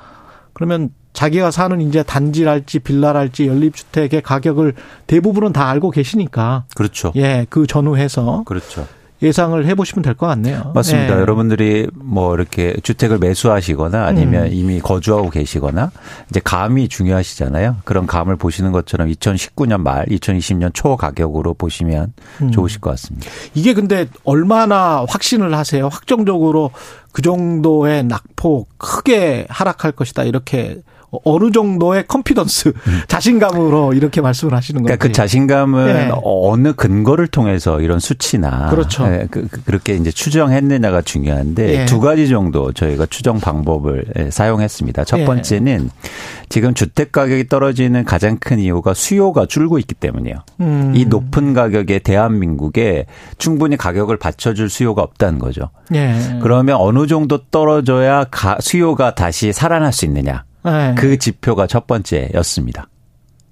그러면 0.58 0.90
자기가 1.12 1.52
사는 1.52 1.80
이제 1.80 2.02
단지랄지 2.02 2.80
빌라랄지 2.80 3.46
연립주택의 3.46 4.22
가격을 4.22 4.74
대부분은 5.06 5.52
다 5.52 5.68
알고 5.68 5.92
계시니까. 5.92 6.64
그렇죠. 6.74 7.12
예, 7.14 7.46
그 7.48 7.68
전후해서. 7.68 8.42
그렇죠. 8.44 8.84
예상을 9.22 9.66
해보시면 9.66 10.02
될 10.02 10.14
것 10.14 10.26
같네요. 10.26 10.72
맞습니다. 10.74 11.14
네. 11.14 11.20
여러분들이 11.20 11.88
뭐 11.94 12.34
이렇게 12.34 12.74
주택을 12.82 13.18
매수하시거나 13.18 14.04
아니면 14.06 14.46
음. 14.46 14.52
이미 14.52 14.80
거주하고 14.80 15.30
계시거나 15.30 15.90
이제 16.30 16.40
감이 16.42 16.88
중요하시잖아요. 16.88 17.76
그런 17.84 18.06
감을 18.06 18.36
보시는 18.36 18.72
것처럼 18.72 19.08
2019년 19.08 19.80
말, 19.80 20.06
2020년 20.06 20.72
초 20.74 20.96
가격으로 20.96 21.54
보시면 21.54 22.12
음. 22.42 22.50
좋으실 22.52 22.80
것 22.80 22.90
같습니다. 22.90 23.28
이게 23.54 23.74
근데 23.74 24.06
얼마나 24.24 25.04
확신을 25.08 25.54
하세요? 25.54 25.88
확정적으로 25.88 26.70
그 27.12 27.22
정도의 27.22 28.04
낙폭 28.04 28.68
크게 28.78 29.46
하락할 29.48 29.92
것이다 29.92 30.24
이렇게 30.24 30.80
어느 31.24 31.50
정도의 31.50 32.06
컨피던스, 32.06 32.68
음. 32.68 33.00
자신감으로 33.08 33.94
이렇게 33.94 34.20
말씀을 34.20 34.54
하시는 34.54 34.82
거예요. 34.82 34.98
그러니까 34.98 35.06
그 35.06 35.12
자신감은 35.12 35.86
네. 35.86 36.10
어느 36.22 36.74
근거를 36.74 37.26
통해서 37.28 37.80
이런 37.80 37.98
수치나 37.98 38.68
그렇죠. 38.68 39.06
네, 39.06 39.26
그, 39.30 39.48
그, 39.48 39.60
렇게 39.70 39.94
이제 39.94 40.10
추정했느냐가 40.10 41.02
중요한데 41.02 41.66
네. 41.66 41.84
두 41.86 42.00
가지 42.00 42.28
정도 42.28 42.72
저희가 42.72 43.06
추정 43.06 43.40
방법을 43.40 44.04
예, 44.18 44.30
사용했습니다. 44.30 45.04
첫 45.04 45.20
예. 45.20 45.24
번째는 45.24 45.90
지금 46.48 46.74
주택 46.74 47.12
가격이 47.12 47.48
떨어지는 47.48 48.04
가장 48.04 48.36
큰 48.38 48.58
이유가 48.58 48.92
수요가 48.94 49.46
줄고 49.46 49.78
있기 49.78 49.94
때문이에요. 49.94 50.36
음. 50.60 50.92
이 50.94 51.06
높은 51.06 51.54
가격에 51.54 52.00
대한민국에 52.00 53.06
충분히 53.38 53.76
가격을 53.76 54.18
받쳐줄 54.18 54.68
수요가 54.68 55.02
없다는 55.02 55.38
거죠. 55.38 55.70
예. 55.94 56.38
그러면 56.42 56.76
어느 56.78 57.06
정도 57.06 57.38
떨어져야 57.50 58.26
수요가 58.60 59.14
다시 59.14 59.52
살아날 59.52 59.92
수 59.92 60.04
있느냐. 60.04 60.44
네. 60.70 60.94
그 60.96 61.18
지표가 61.18 61.66
첫 61.66 61.86
번째였습니다. 61.86 62.88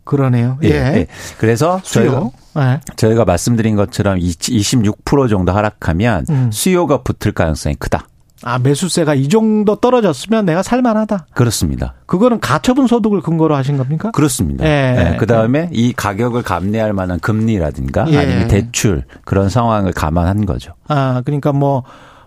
그러네요. 0.05 0.59
예. 0.63 0.69
예. 0.69 1.07
그래서 1.39 1.81
수요. 1.83 2.33
저희가, 2.55 2.71
네. 2.75 2.81
저희가 2.97 3.25
말씀드린 3.25 3.77
것처럼 3.77 4.19
26% 4.19 5.29
정도 5.29 5.53
하락하면 5.53 6.27
음. 6.31 6.51
수요가 6.53 7.03
붙을 7.03 7.33
가능성이 7.33 7.75
크다. 7.75 8.07
아, 8.43 8.59
매수세가 8.59 9.15
이 9.15 9.29
정도 9.29 9.77
떨어졌으면 9.77 10.45
내가 10.45 10.63
살만하다. 10.63 11.27
그렇습니다. 11.35 11.95
그거는 12.07 12.39
가처분 12.39 12.87
소득을 12.87 13.23
근거로 13.23 13.57
하신 13.57 13.79
겁니까? 13.79 14.11
그렇습니다. 14.13 14.65
예. 14.65 14.93
네. 14.93 15.17
그 15.19 15.27
다음에 15.27 15.69
이 15.73 15.93
가격을 15.93 16.43
감내할 16.43 16.93
만한 16.93 17.19
금리라든가 17.19 18.07
예. 18.11 18.19
아니면 18.19 18.49
대출 18.49 19.05
그런 19.25 19.49
상황을 19.49 19.93
감안한 19.93 20.47
거죠. 20.47 20.75
아, 20.87 21.23
그러니까 21.25 21.53
뭐, 21.53 21.83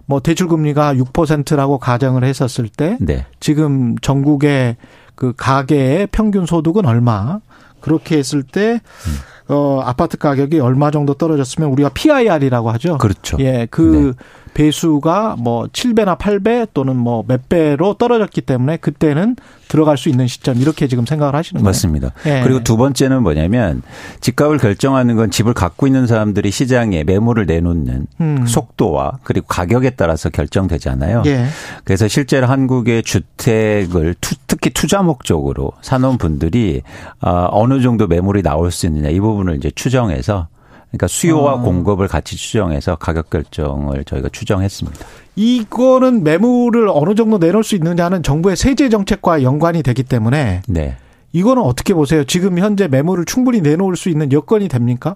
뭐 0.09 0.19
대출 0.19 0.47
금리가 0.47 0.95
6%라고 0.95 1.77
가정을 1.77 2.23
했었을 2.23 2.67
때 2.67 2.97
네. 2.99 3.27
지금 3.39 3.95
전국의 3.99 4.75
그 5.13 5.33
가계의 5.37 6.07
평균 6.11 6.47
소득은 6.47 6.87
얼마? 6.87 7.39
그렇게 7.79 8.17
했을 8.17 8.41
때 8.41 8.81
음. 8.81 9.53
어, 9.53 9.81
아파트 9.85 10.17
가격이 10.17 10.59
얼마 10.61 10.89
정도 10.89 11.13
떨어졌으면 11.13 11.69
우리가 11.69 11.89
PIR이라고 11.89 12.71
하죠. 12.71 12.97
그렇죠. 12.97 13.37
예, 13.39 13.67
그 13.69 14.15
네. 14.17 14.23
배수가 14.53 15.37
뭐 15.39 15.67
7배나 15.67 16.17
8배 16.17 16.67
또는 16.73 16.95
뭐 16.97 17.19
몇 17.29 17.47
배로 17.47 17.93
떨어졌기 17.93 18.41
때문에 18.41 18.77
그때는 18.77 19.35
들어갈 19.67 19.97
수 19.97 20.09
있는 20.09 20.25
시점 20.27 20.57
이렇게 20.57 20.87
지금 20.87 21.05
생각을 21.05 21.35
하시는 21.35 21.61
거예요. 21.61 21.69
맞습니다. 21.69 22.11
예. 22.25 22.41
그리고 22.43 22.63
두 22.63 22.75
번째는 22.75 23.21
뭐냐면 23.21 23.83
집값을 24.19 24.57
결정하는 24.57 25.15
건 25.15 25.29
집을 25.29 25.53
갖고 25.53 25.85
있는 25.85 26.07
사람들이 26.07 26.49
시장에 26.49 27.03
매물을 27.03 27.45
내놓는 27.45 28.07
음. 28.19 28.45
속도와 28.47 29.19
그리고 29.23 29.45
가격에 29.47 29.91
따라서 29.91 30.29
결정되잖아요. 30.29 31.21
예. 31.27 31.45
그래서 31.83 32.07
실제로 32.07 32.47
한국의 32.47 33.03
주택을 33.03 34.15
특히 34.47 34.71
투자 34.71 35.03
목적으로 35.03 35.71
사놓은 35.81 36.17
분들이 36.17 36.81
어, 37.21 37.47
어느 37.51 37.81
정도 37.81 38.07
매물이 38.07 38.41
나올 38.41 38.71
수 38.71 38.87
있느냐 38.87 39.09
이 39.09 39.19
부분을 39.19 39.55
이제 39.55 39.69
추정해서 39.69 40.47
그러니까 40.91 41.07
수요와 41.07 41.53
어. 41.53 41.61
공급을 41.61 42.07
같이 42.07 42.35
추정해서 42.35 42.95
가격 42.95 43.29
결정을 43.29 44.03
저희가 44.05 44.29
추정했습니다. 44.29 45.05
이거는 45.35 46.23
매물을 46.23 46.89
어느 46.91 47.15
정도 47.15 47.37
내놓을 47.37 47.63
수 47.63 47.75
있느냐는 47.75 48.23
정부의 48.23 48.55
세제 48.55 48.89
정책과 48.89 49.43
연관이 49.43 49.83
되기 49.83 50.03
때문에 50.03 50.63
네. 50.67 50.97
이거는 51.31 51.61
어떻게 51.61 51.93
보세요? 51.93 52.23
지금 52.23 52.57
현재 52.57 52.87
매물을 52.87 53.25
충분히 53.25 53.61
내놓을 53.61 53.95
수 53.95 54.09
있는 54.09 54.31
여건이 54.31 54.67
됩니까? 54.67 55.15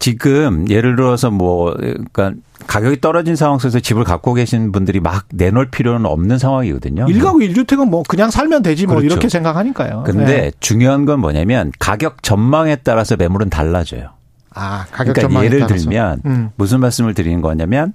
지금 0.00 0.68
예를 0.68 0.96
들어서 0.96 1.30
뭐 1.30 1.72
그러니까 1.74 2.32
가격이 2.66 3.00
떨어진 3.00 3.36
상황 3.36 3.58
속에서 3.58 3.80
집을 3.80 4.04
갖고 4.04 4.34
계신 4.34 4.72
분들이 4.72 4.98
막 4.98 5.26
내놓을 5.32 5.70
필요는 5.70 6.06
없는 6.06 6.38
상황이거든요. 6.38 7.06
1가구 7.06 7.48
1주택은 7.48 7.88
뭐 7.88 8.02
그냥 8.08 8.30
살면 8.30 8.62
되지 8.62 8.86
뭐 8.86 8.96
그렇죠. 8.96 9.06
이렇게 9.12 9.28
생각하니까요. 9.28 10.02
근데 10.04 10.24
네. 10.24 10.52
중요한 10.58 11.04
건 11.04 11.20
뭐냐면 11.20 11.70
가격 11.78 12.22
전망에 12.22 12.76
따라서 12.76 13.16
매물은 13.16 13.50
달라져요. 13.50 14.10
아, 14.54 14.86
가격 14.90 15.14
그러니까 15.14 15.44
예를 15.44 15.60
따라서. 15.60 15.84
들면 15.84 16.22
음. 16.26 16.50
무슨 16.56 16.80
말씀을 16.80 17.14
드리는 17.14 17.40
거냐면 17.40 17.92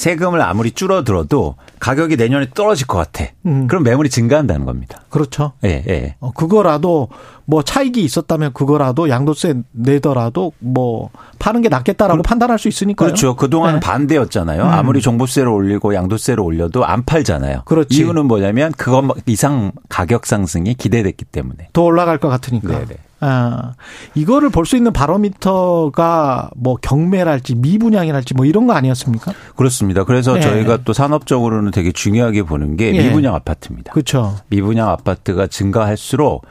세금을 0.00 0.40
아무리 0.40 0.70
줄어들어도 0.70 1.56
가격이 1.78 2.16
내년에 2.16 2.46
떨어질 2.54 2.86
것 2.86 2.96
같아. 2.96 3.30
음. 3.44 3.66
그럼 3.66 3.82
매물이 3.82 4.08
증가한다는 4.08 4.64
겁니다. 4.64 5.02
그렇죠. 5.10 5.52
예, 5.62 5.84
예. 5.86 6.16
어, 6.20 6.32
그거라도 6.32 7.08
뭐 7.44 7.62
차익이 7.62 8.02
있었다면 8.02 8.54
그거라도 8.54 9.10
양도세 9.10 9.56
내더라도 9.72 10.52
뭐 10.58 11.10
파는 11.38 11.60
게 11.60 11.68
낫겠다라고 11.68 12.22
그, 12.22 12.26
판단할 12.26 12.58
수 12.58 12.68
있으니까요. 12.68 13.08
그렇죠. 13.08 13.36
그동안은 13.36 13.80
네. 13.80 13.86
반대였잖아요. 13.86 14.62
음. 14.62 14.68
아무리 14.68 15.02
종부세를 15.02 15.50
올리고 15.50 15.94
양도세를 15.94 16.42
올려도 16.42 16.86
안 16.86 17.04
팔잖아요. 17.04 17.64
그렇지. 17.66 17.98
이유는 17.98 18.24
뭐냐면 18.24 18.72
그것 18.72 19.04
이상 19.26 19.72
가격 19.90 20.24
상승이 20.24 20.74
기대됐기 20.74 21.26
때문에. 21.26 21.68
더 21.74 21.82
올라갈 21.82 22.16
것 22.16 22.28
같으니까. 22.28 22.68
네네. 22.68 22.96
네. 23.20 23.26
아, 23.28 23.74
이거를 24.14 24.50
볼 24.50 24.64
수 24.66 24.76
있는 24.76 24.92
바로미터가 24.92 26.50
뭐 26.56 26.76
경매랄지 26.76 27.56
미분양이랄지 27.56 28.34
뭐 28.34 28.46
이런 28.46 28.66
거 28.66 28.72
아니었습니까? 28.74 29.32
그렇습니다. 29.56 30.04
그래서 30.04 30.34
네. 30.34 30.40
저희가 30.40 30.78
또 30.84 30.92
산업적으로는 30.92 31.70
되게 31.70 31.92
중요하게 31.92 32.44
보는 32.44 32.76
게 32.76 32.92
네. 32.92 33.02
미분양 33.04 33.34
아파트입니다. 33.34 33.92
그렇죠. 33.92 34.36
미분양 34.48 34.88
아파트가 34.88 35.46
증가할수록 35.48 36.44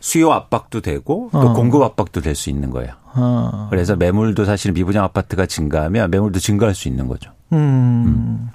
수요 0.00 0.32
압박도 0.32 0.80
되고 0.82 1.30
또 1.32 1.38
어. 1.38 1.52
공급 1.54 1.82
압박도 1.82 2.20
될 2.20 2.34
수 2.34 2.50
있는 2.50 2.70
거예요. 2.70 2.92
어. 3.14 3.68
그래서 3.70 3.96
매물도 3.96 4.44
사실 4.44 4.72
미분양 4.72 5.04
아파트가 5.04 5.46
증가하면 5.46 6.10
매물도 6.10 6.40
증가할 6.40 6.74
수 6.74 6.88
있는 6.88 7.08
거죠. 7.08 7.30
음. 7.52 7.56
음. 7.58 8.50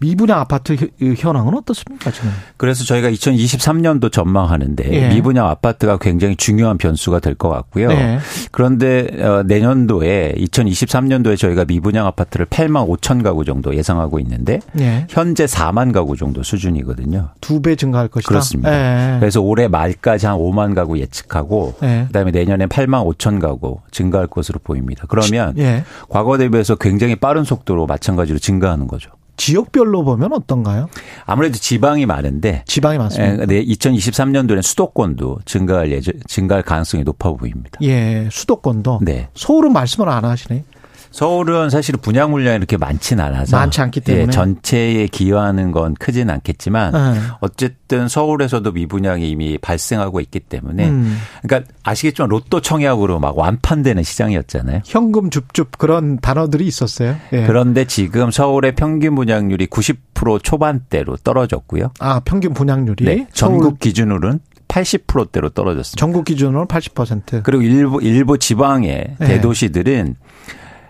미분양 0.00 0.40
아파트 0.40 0.76
현황은 0.98 1.54
어떻습니까 1.54 2.10
지금? 2.10 2.30
그래서 2.56 2.84
저희가 2.84 3.10
2023년도 3.10 4.10
전망하는데 4.10 4.90
예. 4.92 5.08
미분양 5.14 5.46
아파트가 5.48 5.98
굉장히 5.98 6.36
중요한 6.36 6.78
변수가 6.78 7.20
될 7.20 7.34
것 7.34 7.48
같고요. 7.50 7.90
예. 7.90 8.18
그런데 8.50 9.08
어, 9.22 9.42
내년도에 9.46 10.34
2023년도에 10.38 11.36
저희가 11.38 11.64
미분양 11.66 12.06
아파트를 12.06 12.46
8만 12.46 12.88
5천 12.88 13.22
가구 13.22 13.44
정도 13.44 13.74
예상하고 13.76 14.18
있는데 14.20 14.60
예. 14.80 15.06
현재 15.08 15.44
4만 15.44 15.92
가구 15.92 16.16
정도 16.16 16.42
수준이거든요. 16.42 17.28
두 17.40 17.60
배 17.60 17.76
증가할 17.76 18.08
것이다. 18.08 18.28
그렇습니다. 18.28 18.72
예. 19.16 19.18
그래서 19.20 19.40
올해 19.42 19.68
말까지 19.68 20.24
한 20.26 20.36
5만 20.38 20.74
가구 20.74 20.98
예측하고 20.98 21.74
예. 21.82 22.04
그다음에 22.06 22.30
내년에 22.30 22.66
8만 22.66 23.04
5천 23.14 23.38
가구 23.40 23.80
증가할 23.90 24.26
것으로 24.28 24.60
보입니다. 24.64 25.04
그러면 25.08 25.54
예. 25.58 25.84
과거 26.08 26.38
대비해서 26.38 26.74
굉장히 26.76 27.16
빠른 27.16 27.44
속도로 27.44 27.86
마찬가지로 27.86 28.38
증가하는 28.38 28.86
거죠. 28.86 29.10
지역별로 29.40 30.04
보면 30.04 30.34
어떤가요? 30.34 30.90
아무래도 31.24 31.56
지방이 31.56 32.04
많은데 32.04 32.62
지방이 32.66 32.98
많습니다. 32.98 33.46
네, 33.46 33.64
2023년도에는 33.64 34.60
수도권도 34.60 35.38
증가할 35.46 35.90
예정 35.92 36.12
증가할 36.26 36.62
가능성이 36.62 37.04
높아 37.04 37.32
보입니다. 37.32 37.78
예, 37.82 38.28
수도권도. 38.30 39.00
네. 39.02 39.28
서울은 39.34 39.72
말씀을 39.72 40.10
안 40.10 40.26
하시네. 40.26 40.64
서울은 41.10 41.70
사실 41.70 41.96
분양 41.96 42.30
물량이 42.30 42.56
이렇게 42.56 42.76
많지는 42.76 43.24
않아서 43.24 43.56
많지 43.56 43.80
않기 43.80 44.00
때문에 44.00 44.24
예, 44.24 44.30
전체에 44.30 45.06
기여하는 45.08 45.72
건 45.72 45.94
크지는 45.94 46.32
않겠지만 46.34 46.92
네. 46.92 47.20
어쨌든 47.40 48.08
서울에서도 48.08 48.70
미분양이 48.72 49.28
이미 49.28 49.58
발생하고 49.58 50.20
있기 50.20 50.40
때문에 50.40 50.88
음. 50.88 51.18
그러니까 51.42 51.70
아시겠지만 51.82 52.28
로또 52.28 52.60
청약으로 52.60 53.18
막 53.18 53.36
완판되는 53.36 54.02
시장이었잖아요. 54.02 54.82
현금 54.84 55.30
줍줍 55.30 55.78
그런 55.78 56.18
단어들이 56.20 56.66
있었어요. 56.66 57.16
예. 57.32 57.46
그런데 57.46 57.84
지금 57.84 58.30
서울의 58.30 58.76
평균 58.76 59.16
분양률이 59.16 59.66
90% 59.66 60.42
초반대로 60.42 61.16
떨어졌고요. 61.16 61.90
아 61.98 62.20
평균 62.24 62.54
분양률이 62.54 63.04
네, 63.04 63.26
전국 63.32 63.80
기준으로는 63.80 64.40
80%대로 64.68 65.48
떨어졌습니다. 65.48 65.98
전국 65.98 66.24
기준으로 66.24 66.66
80%. 66.66 67.42
그리고 67.42 67.62
일부 67.62 68.02
일부 68.02 68.38
지방의 68.38 69.16
네. 69.18 69.26
대도시들은 69.26 70.14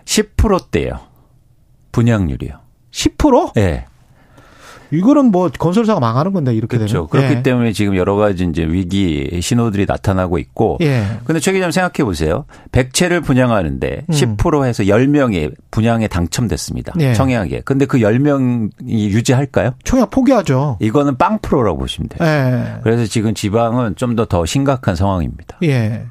10%대요. 0.05 0.99
분양률이요. 1.91 2.53
10%? 2.91 3.53
네. 3.55 3.85
이거는 4.93 5.31
뭐 5.31 5.49
건설사가 5.49 5.99
망하는 5.99 6.33
건데 6.33 6.53
이렇게 6.53 6.77
그렇죠. 6.77 6.93
되면. 6.93 7.07
그렇기 7.07 7.35
예. 7.35 7.43
때문에 7.43 7.71
지금 7.71 7.95
여러 7.95 8.15
가지 8.15 8.43
이제 8.43 8.63
위기 8.65 9.39
신호들이 9.41 9.85
나타나고 9.87 10.37
있고. 10.37 10.77
예. 10.81 11.05
근데 11.23 11.39
최 11.39 11.53
기자님 11.53 11.71
생각해 11.71 12.03
보세요. 12.03 12.45
100채를 12.73 13.23
분양하는데 13.23 14.05
음. 14.09 14.13
10% 14.13 14.65
해서 14.65 14.83
10명이 14.83 15.53
분양에 15.71 16.07
당첨됐습니다. 16.07 16.93
예. 16.99 17.13
청약에. 17.13 17.61
근데 17.63 17.85
그 17.85 17.99
10명이 17.99 18.89
유지할까요? 18.89 19.75
청약 19.85 20.09
포기하죠. 20.09 20.77
이거는 20.81 21.17
빵 21.17 21.39
프로라고 21.41 21.79
보시면 21.79 22.09
돼요. 22.09 22.27
예. 22.27 22.79
그래서 22.83 23.05
지금 23.05 23.33
지방은 23.33 23.95
좀 23.95 24.17
더더 24.17 24.45
심각한 24.45 24.95
상황입니다. 24.97 25.57
예. 25.63 26.05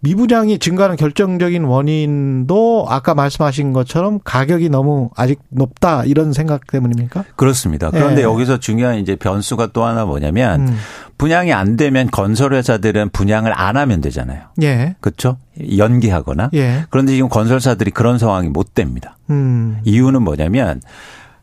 미분양이 0.00 0.58
증가하는 0.58 0.96
결정적인 0.96 1.64
원인도 1.64 2.86
아까 2.88 3.14
말씀하신 3.14 3.72
것처럼 3.72 4.20
가격이 4.24 4.68
너무 4.68 5.10
아직 5.16 5.40
높다 5.48 6.04
이런 6.04 6.32
생각 6.32 6.66
때문입니까? 6.66 7.24
그렇습니다. 7.36 7.90
그런데 7.90 8.20
예. 8.20 8.24
여기서 8.24 8.58
중요한 8.58 8.96
이제 8.96 9.16
변수가 9.16 9.68
또 9.72 9.84
하나 9.84 10.04
뭐냐면 10.04 10.68
음. 10.68 10.76
분양이 11.18 11.52
안 11.52 11.76
되면 11.76 12.10
건설회사들은 12.10 13.10
분양을 13.10 13.52
안 13.54 13.76
하면 13.76 14.00
되잖아요. 14.00 14.42
예. 14.62 14.96
그렇죠? 15.00 15.38
연기하거나. 15.76 16.50
예. 16.54 16.84
그런데 16.90 17.14
지금 17.14 17.28
건설사들이 17.28 17.90
그런 17.90 18.18
상황이 18.18 18.48
못 18.48 18.74
됩니다. 18.74 19.16
음. 19.30 19.80
이유는 19.84 20.22
뭐냐면 20.22 20.80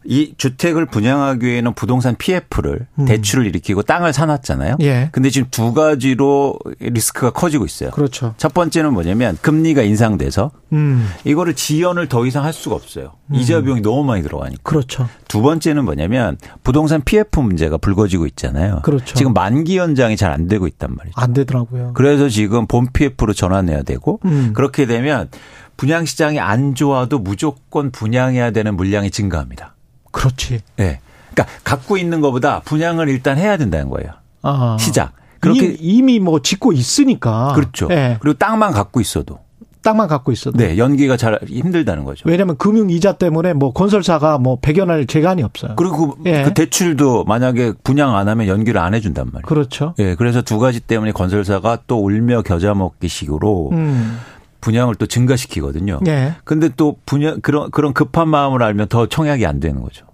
이 0.05 0.33
주택을 0.37 0.85
분양하기 0.87 1.45
위해는 1.45 1.73
부동산 1.73 2.15
PF를 2.17 2.87
음. 2.99 3.05
대출을 3.05 3.45
일으키고 3.45 3.83
땅을 3.83 4.11
사놨잖아요. 4.11 4.77
예. 4.81 5.09
근데 5.13 5.29
지금 5.29 5.47
두 5.49 5.73
가지로 5.73 6.57
리스크가 6.79 7.31
커지고 7.31 7.63
있어요. 7.65 7.91
그렇죠. 7.91 8.33
첫 8.37 8.53
번째는 8.53 8.93
뭐냐면 8.93 9.37
금리가 9.41 9.81
인상돼서 9.83 10.51
음. 10.73 11.09
이거를 11.23 11.53
지연을 11.53 12.09
더 12.09 12.25
이상 12.25 12.43
할 12.43 12.51
수가 12.51 12.75
없어요. 12.75 13.13
음. 13.27 13.35
이자 13.35 13.61
비용이 13.61 13.81
너무 13.81 14.03
많이 14.03 14.23
들어가니까. 14.23 14.61
그렇죠. 14.63 15.07
두 15.29 15.41
번째는 15.41 15.85
뭐냐면 15.85 16.37
부동산 16.63 17.01
PF 17.01 17.39
문제가 17.39 17.77
불거지고 17.77 18.27
있잖아요. 18.27 18.81
그렇죠. 18.83 19.15
지금 19.15 19.33
만기 19.33 19.77
연장이 19.77 20.17
잘 20.17 20.33
안 20.33 20.47
되고 20.47 20.65
있단 20.65 20.95
말이죠. 20.95 21.13
안 21.15 21.31
되더라고요. 21.33 21.91
그래서 21.93 22.27
지금 22.27 22.65
본 22.65 22.87
PF로 22.91 23.33
전환해야 23.33 23.83
되고 23.83 24.19
음. 24.25 24.51
그렇게 24.55 24.87
되면 24.87 25.29
분양 25.77 26.05
시장이 26.05 26.39
안 26.39 26.73
좋아도 26.73 27.19
무조건 27.19 27.91
분양해야 27.91 28.49
되는 28.49 28.75
물량이 28.75 29.11
증가합니다. 29.11 29.72
그렇지. 30.13 30.61
예. 30.79 30.83
네. 30.83 30.99
그러니까 31.33 31.59
갖고 31.63 31.97
있는 31.97 32.21
것보다 32.21 32.61
분양을 32.61 33.09
일단 33.09 33.37
해야 33.37 33.57
된다는 33.57 33.89
거예요. 33.89 34.11
아. 34.43 34.77
시작. 34.79 35.13
그렇게 35.39 35.75
이미 35.79 36.19
뭐 36.19 36.41
짓고 36.41 36.71
있으니까. 36.71 37.51
그렇죠. 37.53 37.87
네. 37.89 38.17
그리고 38.21 38.37
땅만 38.37 38.71
갖고 38.71 39.01
있어도. 39.01 39.39
땅만 39.81 40.07
갖고 40.07 40.31
있어도. 40.31 40.57
네, 40.57 40.77
연기가 40.77 41.17
잘 41.17 41.37
힘들다는 41.45 42.05
거죠. 42.05 42.23
왜냐하면 42.25 42.55
금융 42.57 42.89
이자 42.89 43.11
때문에 43.13 43.51
뭐 43.51 43.73
건설사가 43.73 44.37
뭐 44.37 44.57
배견할 44.61 45.05
재간이 45.05 45.43
없어요. 45.43 45.75
그리고 45.75 46.15
예. 46.25 46.43
그 46.43 46.53
대출도 46.53 47.25
만약에 47.25 47.73
분양 47.83 48.15
안 48.15 48.29
하면 48.29 48.47
연기를 48.47 48.79
안 48.79 48.93
해준단 48.93 49.25
말이에요. 49.25 49.45
그렇죠. 49.45 49.93
예, 49.99 50.15
그래서 50.15 50.41
두 50.41 50.57
가지 50.57 50.79
때문에 50.79 51.11
건설사가 51.11 51.79
또 51.85 52.01
울며 52.01 52.43
겨자 52.43 52.73
먹기식으로 52.73 53.71
음. 53.73 54.19
분양을 54.63 54.95
또 54.95 55.05
증가시키거든요. 55.05 55.99
네. 56.03 56.35
근데 56.45 56.69
또 56.77 56.95
분양 57.05 57.41
그런 57.41 57.69
그런 57.69 57.93
급한 57.93 58.29
마음을 58.29 58.63
알면 58.63 58.87
더 58.87 59.07
청약이 59.07 59.45
안 59.45 59.59
되는 59.59 59.81
거죠. 59.81 60.05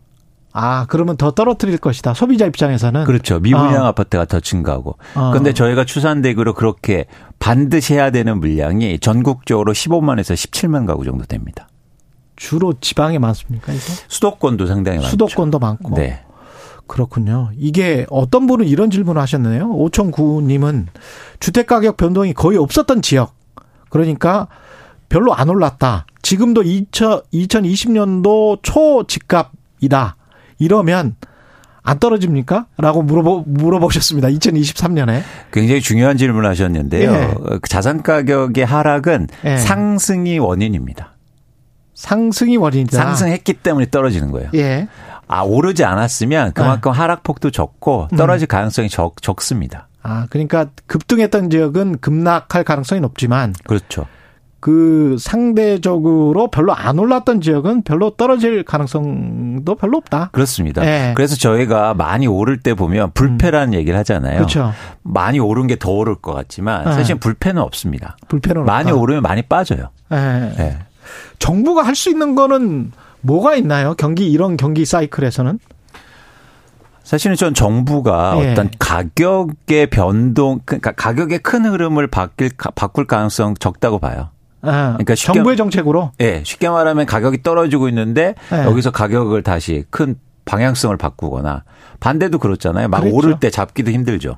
아, 0.52 0.88
그러면 0.90 1.16
더 1.18 1.30
떨어뜨릴 1.30 1.78
것이다. 1.78 2.16
소비자 2.16 2.48
입장에서는. 2.48 3.04
그렇죠. 3.04 3.40
미분양 3.40 3.86
아. 3.86 3.90
아파트가 3.90 4.26
더 4.26 4.40
증가하고. 4.40 4.98
아. 5.14 5.30
근데 5.32 5.54
저희가 5.54 5.86
추산대기로 5.86 6.56
그렇게 6.56 7.06
반드시 7.38 7.94
해야 7.94 8.10
되는 8.10 8.40
물량이 8.40 8.98
전국적으로 8.98 9.72
15만에서 9.74 10.34
17만 10.34 10.88
가구 10.88 11.06
정도 11.06 11.26
됩니다. 11.26 11.68
주로 12.36 12.74
지방에 12.82 13.20
많습니까, 13.20 13.72
이거? 13.72 13.84
수도권도 14.08 14.66
상당히 14.66 14.98
많죠. 14.98 15.12
수도권도 15.12 15.60
많고. 15.60 15.94
네. 15.94 16.24
그렇군요. 16.88 17.52
이게 17.56 18.08
어떤 18.10 18.48
분은 18.48 18.66
이런 18.66 18.90
질문을 18.90 19.22
하셨네요. 19.22 19.70
오천구님은 19.70 20.88
주택가격 21.40 21.98
변동이 21.98 22.34
거의 22.34 22.58
없었던 22.58 23.04
지역. 23.04 23.39
그러니까 23.90 24.48
별로 25.10 25.34
안 25.34 25.50
올랐다. 25.50 26.06
지금도 26.22 26.62
2020년도 26.64 28.60
초 28.62 29.06
집값이다. 29.08 30.16
이러면 30.60 31.16
안 31.82 31.98
떨어집니까? 31.98 32.68
라고 32.78 33.02
물어보, 33.02 33.46
물어보셨습니다. 33.48 34.28
2023년에. 34.30 35.24
굉장히 35.52 35.82
중요한 35.82 36.18
질문을 36.18 36.48
하셨는데요. 36.50 37.12
예. 37.12 37.36
자산 37.68 38.04
가격의 38.04 38.64
하락은 38.66 39.28
예. 39.46 39.58
상승이 39.58 40.38
원인입니다. 40.40 41.16
상승이 41.96 42.58
원인이다. 42.58 42.96
상승했기 42.96 43.54
때문에 43.54 43.90
떨어지는 43.90 44.32
거예요. 44.32 44.50
예. 44.56 44.88
아, 45.28 45.42
오르지 45.42 45.84
않았으면 45.84 46.54
그만큼 46.54 46.92
아. 46.92 46.96
하락폭도 46.96 47.52
적고 47.52 48.08
떨어질 48.16 48.46
음. 48.46 48.48
가능성이 48.48 48.90
적, 48.90 49.22
적습니다. 49.22 49.89
아, 50.10 50.26
그러니까 50.32 50.66
급등했던 50.88 51.50
지역은 51.52 52.00
급락할 52.00 52.64
가능성이 52.64 53.00
높지만. 53.02 53.54
그렇죠. 53.68 54.08
그 54.60 55.16
상대적으로 55.20 56.50
별로 56.50 56.74
안 56.74 57.00
올랐던 57.00 57.40
지역은 57.42 57.84
별로 57.84 58.10
떨어질 58.10 58.64
가능성도 58.64 59.76
별로 59.76 59.98
없다. 59.98 60.30
그렇습니다. 60.34 60.82
네. 60.82 61.14
그래서 61.16 61.36
저희가 61.38 61.94
많이 61.94 62.28
오를 62.28 62.58
때 62.60 62.74
보면 62.74 63.12
불패라는 63.14 63.70
음. 63.70 63.74
얘기를 63.76 63.98
하잖아요. 64.00 64.36
그렇죠. 64.38 64.74
많이 65.04 65.40
오른 65.40 65.68
게 65.68 65.76
더 65.78 65.92
오를 65.92 66.16
것 66.16 66.34
같지만 66.34 66.86
네. 66.86 66.92
사실 66.94 67.16
불패는 67.16 67.62
없습니다. 67.62 68.18
불패는 68.28 68.66
많이 68.66 68.90
없다. 68.92 69.02
오르면 69.02 69.22
많이 69.24 69.44
빠져요. 69.44 69.90
네. 70.10 70.52
네. 70.58 70.78
정부가 71.40 71.84
할 71.84 71.96
수 71.96 72.10
있는 72.10 72.36
거는 72.36 72.92
뭐가 73.22 73.56
있나요? 73.56 73.94
경기 73.94 74.30
이런 74.30 74.58
경기 74.58 74.84
사이클에서는? 74.86 75.60
사실은 77.10 77.36
전 77.36 77.56
정부가 77.56 78.36
예. 78.40 78.52
어떤 78.52 78.70
가격의 78.78 79.88
변동, 79.88 80.60
그러니까 80.64 80.92
가격의 80.92 81.40
큰 81.40 81.66
흐름을 81.66 82.06
바뀔, 82.06 82.52
바꿀 82.76 83.08
가능성 83.08 83.56
적다고 83.56 83.98
봐요. 83.98 84.30
아, 84.62 84.92
그러니까 84.92 85.16
쉽게, 85.16 85.34
정부의 85.34 85.58
정책으로? 85.58 86.12
예, 86.22 86.44
쉽게 86.46 86.70
말하면 86.70 87.08
가격이 87.08 87.42
떨어지고 87.42 87.90
있는데 87.90 88.36
예. 88.54 88.58
여기서 88.58 88.92
가격을 88.92 89.42
다시 89.42 89.86
큰 89.90 90.20
방향성을 90.46 90.96
바꾸거나 90.98 91.64
반대도 92.00 92.38
그렇잖아요. 92.38 92.90
막 92.90 93.00
그렇죠. 93.00 93.16
오를 93.16 93.40
때 93.40 93.50
잡기도 93.50 93.90
힘들죠. 93.90 94.36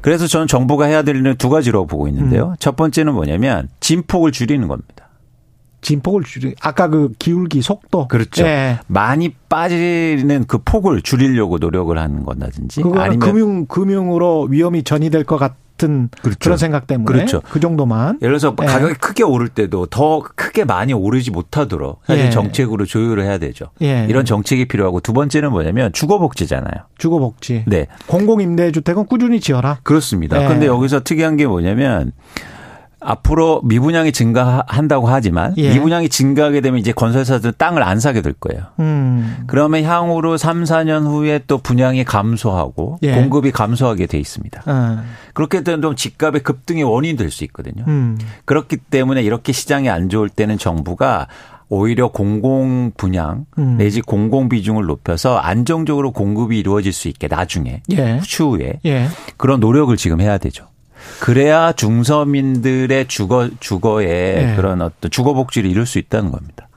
그래서 0.00 0.26
저는 0.26 0.46
정부가 0.46 0.86
해야 0.86 1.02
될 1.02 1.16
일은 1.16 1.36
두 1.36 1.50
가지로 1.50 1.86
보고 1.86 2.08
있는데요. 2.08 2.48
음. 2.48 2.56
첫 2.58 2.76
번째는 2.76 3.12
뭐냐면 3.12 3.68
진폭을 3.80 4.32
줄이는 4.32 4.68
겁니다. 4.68 5.07
진폭을 5.88 6.22
줄이 6.24 6.54
아까 6.60 6.88
그 6.88 7.12
기울기 7.18 7.62
속도 7.62 8.08
그렇죠. 8.08 8.44
예. 8.44 8.78
많이 8.86 9.34
빠지는 9.48 10.44
그 10.46 10.58
폭을 10.58 11.02
줄이려고 11.02 11.58
노력을 11.58 11.96
하는 11.96 12.24
거라든지 12.24 12.82
아니면 12.94 13.18
금융 13.18 13.66
금융으로 13.66 14.48
위험이 14.50 14.82
전이될 14.82 15.24
것 15.24 15.38
같. 15.38 15.56
같은 15.78 16.10
그렇죠. 16.20 16.38
그런 16.40 16.58
생각 16.58 16.88
때문에 16.88 17.06
그렇죠. 17.06 17.40
그 17.48 17.60
정도만. 17.60 18.18
예를 18.20 18.36
들어서 18.38 18.54
예. 18.60 18.66
가격이 18.66 18.94
크게 18.94 19.22
오를 19.22 19.48
때도 19.48 19.86
더 19.86 20.20
크게 20.20 20.64
많이 20.64 20.92
오르지 20.92 21.30
못하도록 21.30 22.00
사실 22.04 22.26
예. 22.26 22.30
정책으로 22.30 22.84
조율을 22.84 23.22
해야 23.22 23.38
되죠. 23.38 23.66
예. 23.80 24.04
이런 24.08 24.24
정책이 24.24 24.66
필요하고 24.66 25.00
두 25.00 25.12
번째는 25.12 25.52
뭐냐면 25.52 25.92
주거복지잖아요. 25.92 26.84
주거복지. 26.98 27.64
네. 27.68 27.86
공공임대주택은 28.08 29.06
꾸준히 29.06 29.40
지어라. 29.40 29.78
그렇습니다. 29.84 30.36
그런데 30.38 30.66
예. 30.66 30.68
여기서 30.68 31.00
특이한 31.04 31.36
게 31.36 31.46
뭐냐면 31.46 32.12
앞으로 33.00 33.60
미분양이 33.62 34.10
증가한다고 34.12 35.06
하지만 35.08 35.54
예. 35.56 35.72
미분양이 35.72 36.08
증가하게 36.08 36.60
되면 36.60 36.80
이제 36.80 36.92
건설사들은 36.92 37.54
땅을 37.56 37.82
안 37.82 38.00
사게 38.00 38.22
될 38.22 38.32
거예요. 38.32 38.64
음. 38.80 39.44
그러면 39.46 39.84
향후로 39.84 40.36
3, 40.36 40.64
4년 40.64 41.04
후에 41.06 41.40
또 41.46 41.58
분양이 41.58 42.02
감소하고 42.04 42.98
예. 43.02 43.14
공급이 43.14 43.52
감소하게 43.52 44.06
돼 44.06 44.18
있습니다. 44.18 44.62
음. 44.66 45.02
그렇게 45.34 45.62
되면 45.62 45.80
좀 45.82 45.94
집값의 45.94 46.42
급등의 46.42 46.82
원인이 46.84 47.16
될 47.16 47.28
수 47.30 47.44
있거든요. 47.44 47.84
음. 47.86 48.18
그렇기 48.46 48.78
때문에 48.78 49.22
이렇게 49.22 49.52
시장이 49.52 49.88
안 49.90 50.08
좋을 50.08 50.28
때는 50.30 50.56
정부가 50.58 51.28
오히려 51.68 52.08
공공 52.08 52.92
분양 52.96 53.44
음. 53.58 53.76
내지 53.76 54.00
공공 54.00 54.48
비중을 54.48 54.86
높여서 54.86 55.36
안정적으로 55.36 56.12
공급이 56.12 56.58
이루어질 56.58 56.92
수 56.94 57.08
있게 57.08 57.28
나중에 57.28 57.82
예. 57.92 58.20
추후에 58.24 58.80
예. 58.86 59.08
그런 59.36 59.60
노력을 59.60 59.94
지금 59.98 60.20
해야 60.22 60.38
되죠. 60.38 60.66
그래야 61.20 61.72
중서민들의 61.72 63.08
주거 63.08 63.48
주거에 63.60 64.06
네. 64.06 64.56
그런 64.56 64.80
어떤 64.82 65.10
주거 65.10 65.34
복지를 65.34 65.70
이룰 65.70 65.86
수 65.86 65.98
있다는 65.98 66.30
겁니다. 66.30 66.68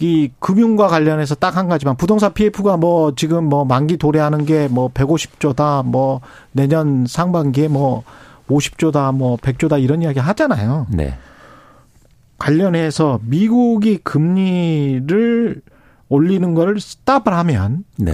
이 0.00 0.30
금융과 0.38 0.86
관련해서 0.86 1.34
딱 1.34 1.56
한 1.56 1.68
가지만 1.68 1.96
부동산 1.96 2.32
PF가 2.32 2.76
뭐 2.76 3.14
지금 3.16 3.44
뭐 3.44 3.64
만기 3.64 3.96
도래하는 3.96 4.44
게 4.46 4.68
뭐 4.70 4.90
150조다 4.92 5.84
뭐 5.84 6.20
내년 6.52 7.04
상반기에 7.06 7.66
뭐 7.68 8.04
50조다 8.48 9.12
뭐 9.14 9.36
100조다 9.38 9.82
이런 9.82 10.00
이야기 10.02 10.20
하잖아요. 10.20 10.86
네. 10.90 11.14
관련해서 12.38 13.18
미국이 13.24 13.98
금리를 13.98 15.60
올리는 16.08 16.54
거를 16.54 16.80
스탑을 16.80 17.32
하면 17.32 17.84
네. 17.96 18.12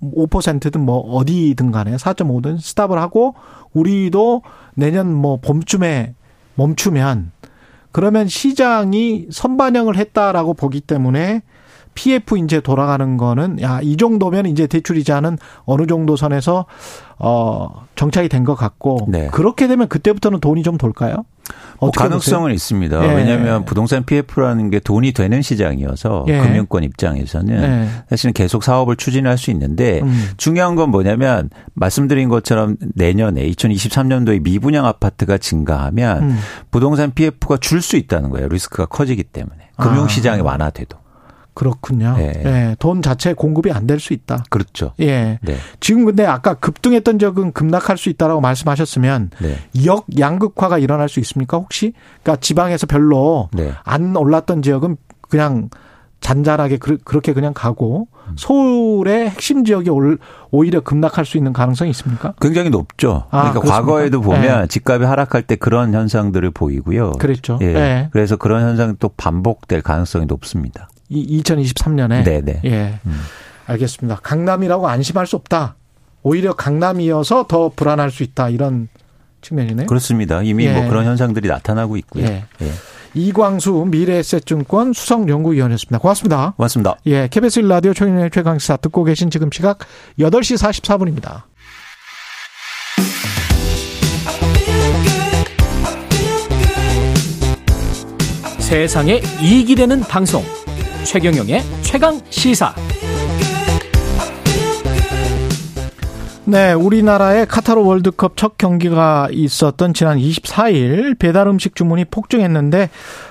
5, 0.00 0.26
5%든 0.26 0.80
뭐 0.80 0.98
어디든 0.98 1.70
간에 1.72 1.96
4.5든 1.96 2.60
스탑을 2.60 2.98
하고 2.98 3.34
우리도 3.72 4.42
내년 4.74 5.12
뭐 5.12 5.38
봄쯤에 5.40 6.14
멈추면 6.54 7.32
그러면 7.92 8.28
시장이 8.28 9.26
선반영을 9.30 9.96
했다라고 9.96 10.54
보기 10.54 10.80
때문에 10.80 11.42
PF 11.94 12.38
이제 12.38 12.60
돌아가는 12.60 13.16
거는 13.16 13.60
야, 13.60 13.80
이 13.82 13.96
정도면 13.96 14.46
이제 14.46 14.68
대출 14.68 14.96
이자는 14.98 15.36
어느 15.64 15.86
정도 15.86 16.14
선에서 16.14 16.66
어 17.18 17.68
정착이 17.96 18.28
된 18.28 18.44
것 18.44 18.54
같고 18.54 19.06
네. 19.08 19.26
그렇게 19.32 19.66
되면 19.66 19.88
그때부터는 19.88 20.38
돈이 20.38 20.62
좀 20.62 20.78
돌까요? 20.78 21.24
뭐 21.80 21.90
가능성은 21.90 22.42
보세요? 22.46 22.54
있습니다. 22.54 23.04
예. 23.04 23.14
왜냐하면 23.14 23.64
부동산 23.64 24.04
PF라는 24.04 24.70
게 24.70 24.80
돈이 24.80 25.12
되는 25.12 25.42
시장이어서 25.42 26.24
예. 26.28 26.40
금융권 26.40 26.82
입장에서는 26.84 27.62
예. 27.62 27.88
사실은 28.10 28.32
계속 28.32 28.64
사업을 28.64 28.96
추진할 28.96 29.38
수 29.38 29.50
있는데 29.52 30.00
음. 30.02 30.30
중요한 30.36 30.74
건 30.74 30.90
뭐냐면 30.90 31.50
말씀드린 31.74 32.28
것처럼 32.28 32.76
내년에 32.94 33.48
2023년도에 33.50 34.42
미분양 34.42 34.86
아파트가 34.86 35.38
증가하면 35.38 36.22
음. 36.22 36.38
부동산 36.70 37.12
PF가 37.12 37.56
줄 37.58 37.78
수 37.78 37.96
있다는 37.96 38.30
거예요. 38.30 38.48
리스크가 38.48 38.86
커지기 38.86 39.22
때문에 39.22 39.70
금융시장이 39.76 40.40
아. 40.40 40.44
완화돼도. 40.44 40.98
그렇군요. 41.58 42.14
네. 42.16 42.32
예. 42.44 42.76
돈 42.78 43.02
자체 43.02 43.32
공급이 43.34 43.72
안 43.72 43.86
될 43.88 43.98
수 43.98 44.12
있다. 44.12 44.44
그렇죠. 44.48 44.92
예. 45.00 45.40
네. 45.42 45.56
지금 45.80 46.04
근데 46.04 46.24
아까 46.24 46.54
급등했던 46.54 47.18
적은 47.18 47.50
급락할 47.52 47.98
수 47.98 48.08
있다라고 48.10 48.40
말씀하셨으면 48.40 49.30
네. 49.40 49.56
역 49.86 50.06
양극화가 50.16 50.78
일어날 50.78 51.08
수 51.08 51.18
있습니까? 51.20 51.56
혹시? 51.56 51.94
그러니까 52.22 52.40
지방에서 52.40 52.86
별로 52.86 53.48
네. 53.52 53.72
안 53.82 54.14
올랐던 54.16 54.62
지역은 54.62 54.96
그냥 55.22 55.68
잔잔하게 56.20 56.78
그렇게 56.78 57.32
그냥 57.32 57.52
가고 57.54 58.08
음. 58.28 58.34
서울의 58.36 59.30
핵심 59.30 59.64
지역이 59.64 59.88
오히려 60.50 60.80
급락할 60.80 61.24
수 61.24 61.36
있는 61.38 61.52
가능성이 61.52 61.90
있습니까? 61.90 62.34
굉장히 62.40 62.70
높죠. 62.70 63.24
아, 63.30 63.50
그러니까 63.50 63.60
그렇습니까? 63.60 63.80
과거에도 63.80 64.20
보면 64.20 64.60
네. 64.62 64.66
집값이 64.68 65.04
하락할 65.04 65.42
때 65.42 65.56
그런 65.56 65.94
현상들을 65.94 66.50
보이고요. 66.50 67.12
그랬죠. 67.12 67.58
예. 67.62 67.72
네. 67.72 68.08
그래서 68.12 68.36
그런 68.36 68.62
현상이 68.62 68.94
또 68.98 69.08
반복될 69.16 69.82
가능성이 69.82 70.26
높습니다. 70.26 70.88
이 71.08 71.42
2023년에 71.42 72.24
네네. 72.24 72.60
예. 72.64 73.00
음. 73.06 73.20
알겠습니다. 73.66 74.20
강남이라고 74.22 74.88
안심할 74.88 75.26
수 75.26 75.36
없다. 75.36 75.76
오히려 76.22 76.54
강남이어서 76.54 77.46
더 77.48 77.70
불안할 77.74 78.10
수 78.10 78.22
있다. 78.22 78.48
이런 78.48 78.88
측면이네요. 79.40 79.86
그렇습니다. 79.86 80.42
이미 80.42 80.66
뭐 80.66 80.74
예. 80.74 80.80
뭐 80.80 80.88
그런 80.88 81.06
현상들이 81.06 81.48
나타나고 81.48 81.96
있고요. 81.98 82.24
예. 82.24 82.44
예. 82.62 82.72
이광수 83.14 83.86
미래에셋증권 83.90 84.92
수석연구위원이었습니다. 84.92 85.98
고맙습니다. 85.98 86.52
고맙습니다. 86.56 86.96
예, 87.06 87.28
KBS 87.28 87.62
1라디오 87.62 87.94
최경영의 87.94 88.30
최강시사 88.30 88.76
듣고 88.76 89.04
계신 89.04 89.30
지금 89.30 89.50
시각 89.50 89.78
8시 90.18 90.58
44분입니다. 90.58 91.42
세상에 98.60 99.22
이익이 99.40 99.74
되는 99.74 100.00
방송 100.00 100.44
최경영의 101.04 101.62
최강 101.82 102.20
시사. 102.30 102.74
네, 106.44 106.72
우리나라의 106.72 107.46
카타르 107.46 107.82
월드컵 107.82 108.36
첫 108.36 108.56
경기가 108.56 109.28
있었던 109.30 109.92
지난 109.92 110.18
24일 110.18 111.18
배달 111.18 111.46
음식 111.46 111.74
주문이 111.76 112.06
폭증했는데 112.06 112.88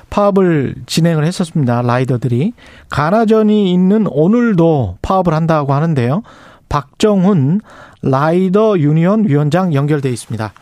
파업을 0.09 0.75
진행을 0.85 1.25
했었습니다. 1.25 1.81
라이더들이 1.81 2.53
가나전이 2.89 3.73
있는 3.73 4.05
오늘도 4.07 4.99
파업을 5.01 5.33
한다고 5.33 5.73
하는데요. 5.73 6.23
박정훈 6.69 7.61
라이더 8.03 8.79
유니온 8.79 9.27
위원장 9.27 9.73
연결돼 9.73 10.09
있습니다. 10.09 10.53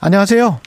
안녕하세요. 0.00 0.60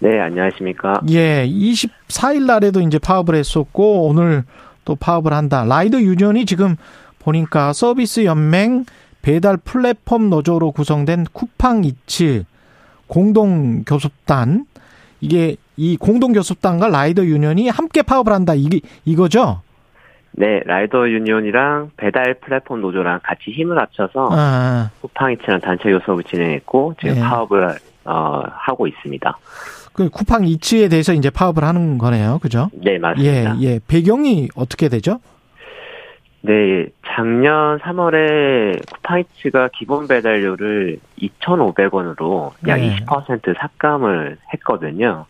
네, 0.00 0.20
안녕하십니까. 0.20 1.00
예, 1.10 1.46
24일 1.48 2.46
날에도 2.46 2.80
이제 2.80 2.98
파업을 2.98 3.34
했었고 3.34 4.06
오늘 4.08 4.44
또 4.88 4.96
파업을 4.96 5.34
한다. 5.34 5.64
라이더 5.68 6.00
유니온이 6.00 6.46
지금 6.46 6.76
보니까 7.18 7.74
서비스 7.74 8.24
연맹 8.24 8.86
배달 9.20 9.58
플랫폼 9.58 10.30
노조로 10.30 10.72
구성된 10.72 11.26
쿠팡 11.34 11.84
이츠 11.84 12.44
공동 13.06 13.84
교섭단 13.84 14.64
이게 15.20 15.56
이 15.76 15.98
공동 15.98 16.32
교섭단과 16.32 16.88
라이더 16.88 17.26
유니온이 17.26 17.68
함께 17.68 18.00
파업을 18.00 18.32
한다. 18.32 18.54
이게 18.54 18.80
이거죠? 19.04 19.60
네, 20.32 20.62
라이더 20.64 21.10
유니온이랑 21.10 21.90
배달 21.98 22.34
플랫폼 22.40 22.80
노조랑 22.80 23.20
같이 23.22 23.50
힘을 23.50 23.78
합쳐서 23.78 24.28
아. 24.32 24.90
쿠팡이츠라는 25.02 25.60
단체 25.60 25.90
요섭을 25.90 26.24
진행했고 26.24 26.94
지금 27.00 27.16
네. 27.16 27.20
파업을 27.20 27.76
어, 28.04 28.42
하고 28.52 28.86
있습니다. 28.86 29.36
그 29.98 30.10
쿠팡 30.10 30.44
이츠에 30.46 30.88
대해서 30.88 31.12
이제 31.12 31.28
파업을 31.28 31.64
하는 31.64 31.98
거네요, 31.98 32.38
그죠? 32.40 32.70
네, 32.72 32.98
맞습니다. 32.98 33.56
예, 33.60 33.62
예. 33.62 33.80
배경이 33.88 34.48
어떻게 34.54 34.88
되죠? 34.88 35.18
네, 36.42 36.86
작년 37.04 37.80
3월에 37.80 38.80
쿠팡이츠가 38.92 39.70
기본 39.76 40.06
배달료를 40.06 40.98
2,500원으로 41.20 42.52
약 42.68 42.76
네. 42.76 42.94
20% 42.94 43.58
삭감을 43.58 44.36
했거든요. 44.54 45.26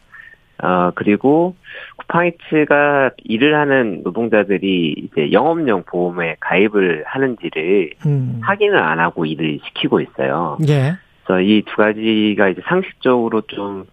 어, 0.63 0.91
그리고 0.95 1.55
쿠팡이츠가 1.97 3.13
일을 3.25 3.55
하는 3.55 4.03
노동자들이 4.05 4.97
이제 4.99 5.33
영업용 5.33 5.85
보험에 5.85 6.37
가입을 6.41 7.05
하는지를 7.07 7.93
음. 8.05 8.41
확인을 8.43 8.77
안 8.77 9.01
하고 9.01 9.25
일을 9.25 9.61
시키고 9.65 10.03
있어요. 10.03 10.59
예. 10.69 10.99
그래서 11.29 11.41
이 11.43 11.63
두 11.67 11.77
가지가 11.77 12.49
이제 12.49 12.63
상식적으로 12.67 13.43
좀 13.43 13.85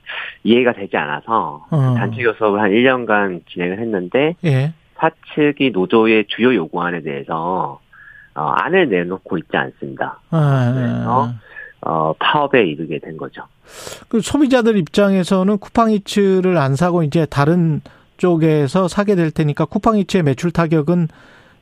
이해가 0.43 0.71
되지 0.73 0.95
않아서 0.95 1.65
어. 1.69 1.95
단체 1.97 2.23
교섭을 2.23 2.61
한 2.61 2.71
1년간 2.71 3.41
진행을 3.51 3.79
했는데 3.79 4.35
예. 4.45 4.73
사측이 4.97 5.71
노조의 5.71 6.25
주요 6.29 6.55
요구안에 6.55 7.01
대해서 7.01 7.79
어, 8.35 8.41
안을 8.41 8.87
내놓고 8.89 9.37
있지 9.39 9.49
않습니다. 9.57 10.19
아, 10.31 10.71
그래서 10.73 11.29
어, 11.81 12.13
파업에 12.19 12.63
이르게 12.65 12.99
된 12.99 13.17
거죠. 13.17 13.43
그 14.07 14.21
소비자들 14.21 14.77
입장에서는 14.77 15.57
쿠팡이츠를 15.57 16.57
안 16.57 16.75
사고 16.75 17.03
이제 17.03 17.25
다른 17.25 17.81
쪽에서 18.17 18.87
사게 18.87 19.15
될 19.15 19.31
테니까 19.31 19.65
쿠팡이츠의 19.65 20.23
매출 20.23 20.51
타격은 20.51 21.09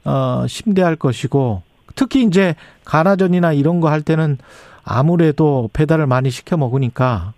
어, 0.05 0.45
심대할 0.47 0.95
것이고 0.97 1.63
특히 1.95 2.23
이제 2.23 2.53
가나전이나 2.85 3.53
이런 3.53 3.79
거 3.79 3.89
할 3.89 4.01
때는 4.03 4.37
아무래도 4.85 5.69
배달을 5.73 6.07
많이 6.07 6.29
시켜 6.29 6.57
먹으니까 6.57 7.33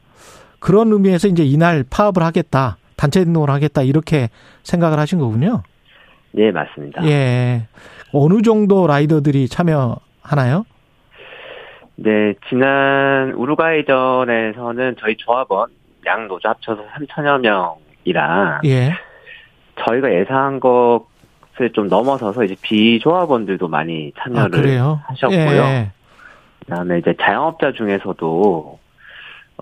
그런 0.59 0.91
의미에서 0.91 1.27
이제 1.27 1.43
이날 1.43 1.83
파업을 1.89 2.23
하겠다. 2.23 2.77
단체 2.95 3.19
행동을 3.19 3.49
하겠다. 3.49 3.81
이렇게 3.81 4.29
생각을 4.63 4.99
하신 4.99 5.19
거군요. 5.19 5.63
네, 6.31 6.51
맞습니다. 6.51 7.05
예. 7.05 7.67
어느 8.13 8.41
정도 8.41 8.87
라이더들이 8.87 9.47
참여하나요? 9.47 10.65
네, 11.97 12.33
지난 12.49 13.31
우루과이전에서는 13.33 14.95
저희 14.99 15.15
조합원 15.17 15.69
양 16.05 16.27
노조 16.27 16.49
합쳐서 16.49 16.83
3천여 16.83 17.39
명이라 17.39 18.61
예. 18.65 18.93
저희가 19.85 20.13
예상한 20.13 20.59
것을 20.59 21.71
좀 21.73 21.87
넘어서서 21.87 22.43
이제 22.43 22.55
비조합원들도 22.61 23.67
많이 23.67 24.11
참여를 24.19 24.79
아, 24.79 25.03
하셨고요. 25.07 25.37
예. 25.37 25.91
그다음에 26.65 26.99
이제 26.99 27.13
자영업자 27.19 27.71
중에서도 27.73 28.79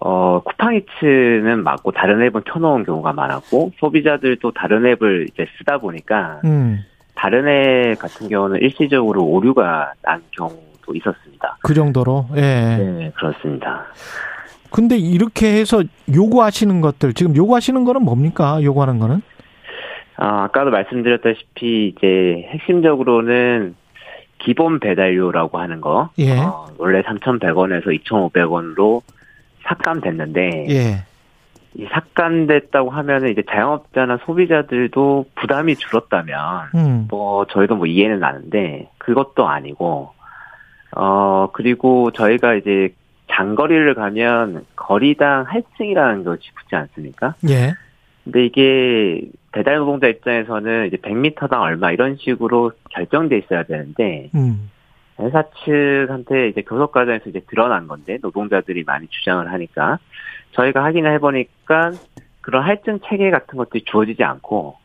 어 0.02 0.42
쿠팡이츠는 0.44 1.64
맞고 1.64 1.92
다른 1.92 2.22
앱은 2.24 2.44
켜놓은 2.46 2.84
경우가 2.84 3.14
많았고 3.14 3.74
소비자들도 3.78 4.52
다른 4.52 4.86
앱을 4.86 5.28
이제 5.32 5.46
쓰다 5.58 5.78
보니까 5.78 6.42
음. 6.46 6.80
다른 7.16 7.48
앱 7.48 8.00
같은 8.00 8.28
경우는 8.28 8.62
일시적으로 8.62 9.24
오류가 9.24 9.94
난 10.02 10.22
경우 10.32 10.52
도 10.84 10.94
있었습니다. 10.96 11.58
그 11.62 11.74
정도로? 11.74 12.28
예. 12.36 12.42
네, 12.42 13.12
그렇습니다. 13.16 13.86
근데 14.70 14.98
이렇게 14.98 15.54
해서 15.54 15.84
요구하시는 16.14 16.82
것들, 16.82 17.14
지금 17.14 17.36
요구하시는 17.36 17.84
거는 17.84 18.04
뭡니까? 18.04 18.62
요구하는 18.62 19.00
거는? 19.00 19.22
아, 20.18 20.44
아까도 20.44 20.72
말씀드렸다시피 20.72 21.94
이제 21.96 22.48
핵심적으로는 22.50 23.76
기본 24.44 24.80
배달료라고 24.80 25.58
하는 25.58 25.82
거. 25.82 26.10
예. 26.18 26.38
어, 26.40 26.68
원래 26.78 27.02
3,100원에서 27.02 27.86
2,500원으로 28.04 29.02
삭감됐는데 29.64 30.66
예. 30.70 31.06
이 31.76 31.88
삭감됐다고 31.92 32.92
하면은 32.92 33.30
이제 33.30 33.42
자영업자나 33.50 34.20
소비자들도 34.26 35.26
부담이 35.36 35.76
줄었다면 35.76 36.70
음. 36.76 37.08
뭐 37.10 37.46
저희도 37.46 37.78
뭐 37.78 37.88
이해는 37.88 38.20
나는데 38.20 38.90
그것도 39.00 39.48
아니고 39.48 40.12
어, 40.96 41.50
그리고 41.54 42.12
저희가 42.12 42.54
이제 42.56 42.94
장거리를 43.32 43.96
가면 43.96 44.66
거리당 44.76 45.46
할증이라는 45.48 46.24
것이 46.24 46.44
붙지 46.54 46.76
않습니까? 46.76 47.34
예. 47.50 47.74
근데 48.24 48.46
이게 48.46 49.22
배달 49.54 49.78
노동자 49.78 50.08
입장에서는 50.08 50.88
이제 50.88 50.98
100m당 50.98 51.62
얼마 51.62 51.92
이런 51.92 52.18
식으로 52.18 52.72
결정돼 52.90 53.38
있어야 53.38 53.64
되는데, 53.64 54.30
음. 54.36 54.70
회사 55.20 55.44
측한테 55.64 56.50
이제 56.50 56.62
교섭 56.64 56.92
과정에서 56.92 57.30
이제 57.30 57.40
드러난 57.48 57.88
건데, 57.88 58.18
노동자들이 58.22 58.84
많이 58.84 59.08
주장을 59.08 59.50
하니까, 59.52 60.00
저희가 60.52 60.84
확인을 60.84 61.14
해보니까 61.14 61.92
그런 62.42 62.64
할증 62.64 63.00
체계 63.08 63.32
같은 63.32 63.58
것들이 63.58 63.84
주어지지 63.86 64.24
않고, 64.24 64.76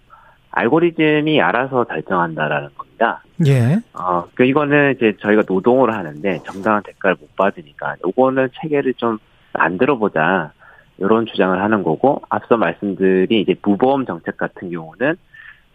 알고리즘이 0.51 1.41
알아서 1.41 1.85
결정한다라는 1.85 2.71
겁니다. 2.77 3.23
예. 3.47 3.79
어, 3.95 4.25
그 4.35 4.45
이거는 4.45 4.95
이제 4.97 5.15
저희가 5.21 5.43
노동을 5.47 5.95
하는데 5.95 6.41
정당한 6.45 6.83
대가를 6.83 7.17
못 7.21 7.37
받으니까 7.37 7.97
요거는 8.05 8.49
체계를 8.61 8.95
좀 8.95 9.19
만들어 9.53 9.97
보자 9.97 10.53
이런 10.99 11.27
주장을 11.27 11.61
하는 11.61 11.83
거고 11.83 12.23
앞서 12.29 12.57
말씀드린 12.57 13.41
이제 13.41 13.55
무보험 13.63 14.07
정책 14.07 14.37
같은 14.37 14.71
경우는 14.71 15.17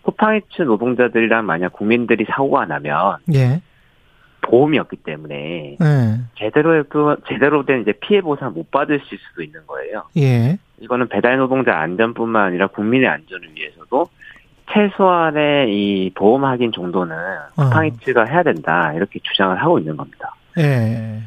쿠팡이츠 0.04 0.64
노동자들이랑 0.64 1.46
만약 1.46 1.74
국민들이 1.74 2.26
사고가 2.26 2.66
나면 2.66 3.18
예. 3.34 3.62
보험이 4.42 4.78
없기 4.80 4.98
때문에 4.98 5.78
예. 5.82 6.20
제대로 6.38 6.84
제대로 7.28 7.66
된 7.66 7.82
이제 7.82 7.94
피해 7.94 8.22
보상 8.22 8.54
못 8.54 8.70
받을 8.70 9.00
수도 9.00 9.42
있는 9.42 9.62
거예요. 9.66 10.04
예. 10.18 10.58
이거는 10.82 11.08
배달 11.08 11.38
노동자 11.38 11.80
안전뿐만 11.80 12.48
아니라 12.48 12.68
국민의 12.68 13.08
안전을 13.08 13.56
위해서도 13.56 14.08
최소한의 14.72 15.74
이 15.74 16.12
보험 16.14 16.44
확인 16.44 16.72
정도는 16.72 17.16
어. 17.58 17.70
해야 18.26 18.44
된다 18.44 18.94
이렇게 18.94 19.20
주장을 19.24 19.56
하고 19.62 19.80
있는 19.80 19.96
겁니다. 19.96 20.36
예. 20.58 21.22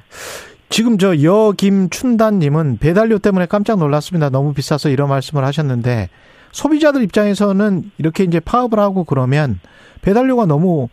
지금 0.68 0.98
저 0.98 1.22
여김춘단님은 1.22 2.78
배달료 2.78 3.18
때문에 3.18 3.46
깜짝 3.46 3.78
놀랐습니다. 3.78 4.30
너무 4.30 4.52
비싸서 4.52 4.88
이런 4.90 5.08
말씀을 5.08 5.44
하셨는데 5.44 6.08
소비자들 6.52 7.02
입장에서는 7.02 7.82
이렇게 7.98 8.24
이제 8.24 8.40
파업을 8.40 8.78
하고 8.78 9.04
그러면 9.04 9.60
배달료가 10.02 10.46
너무 10.46 10.88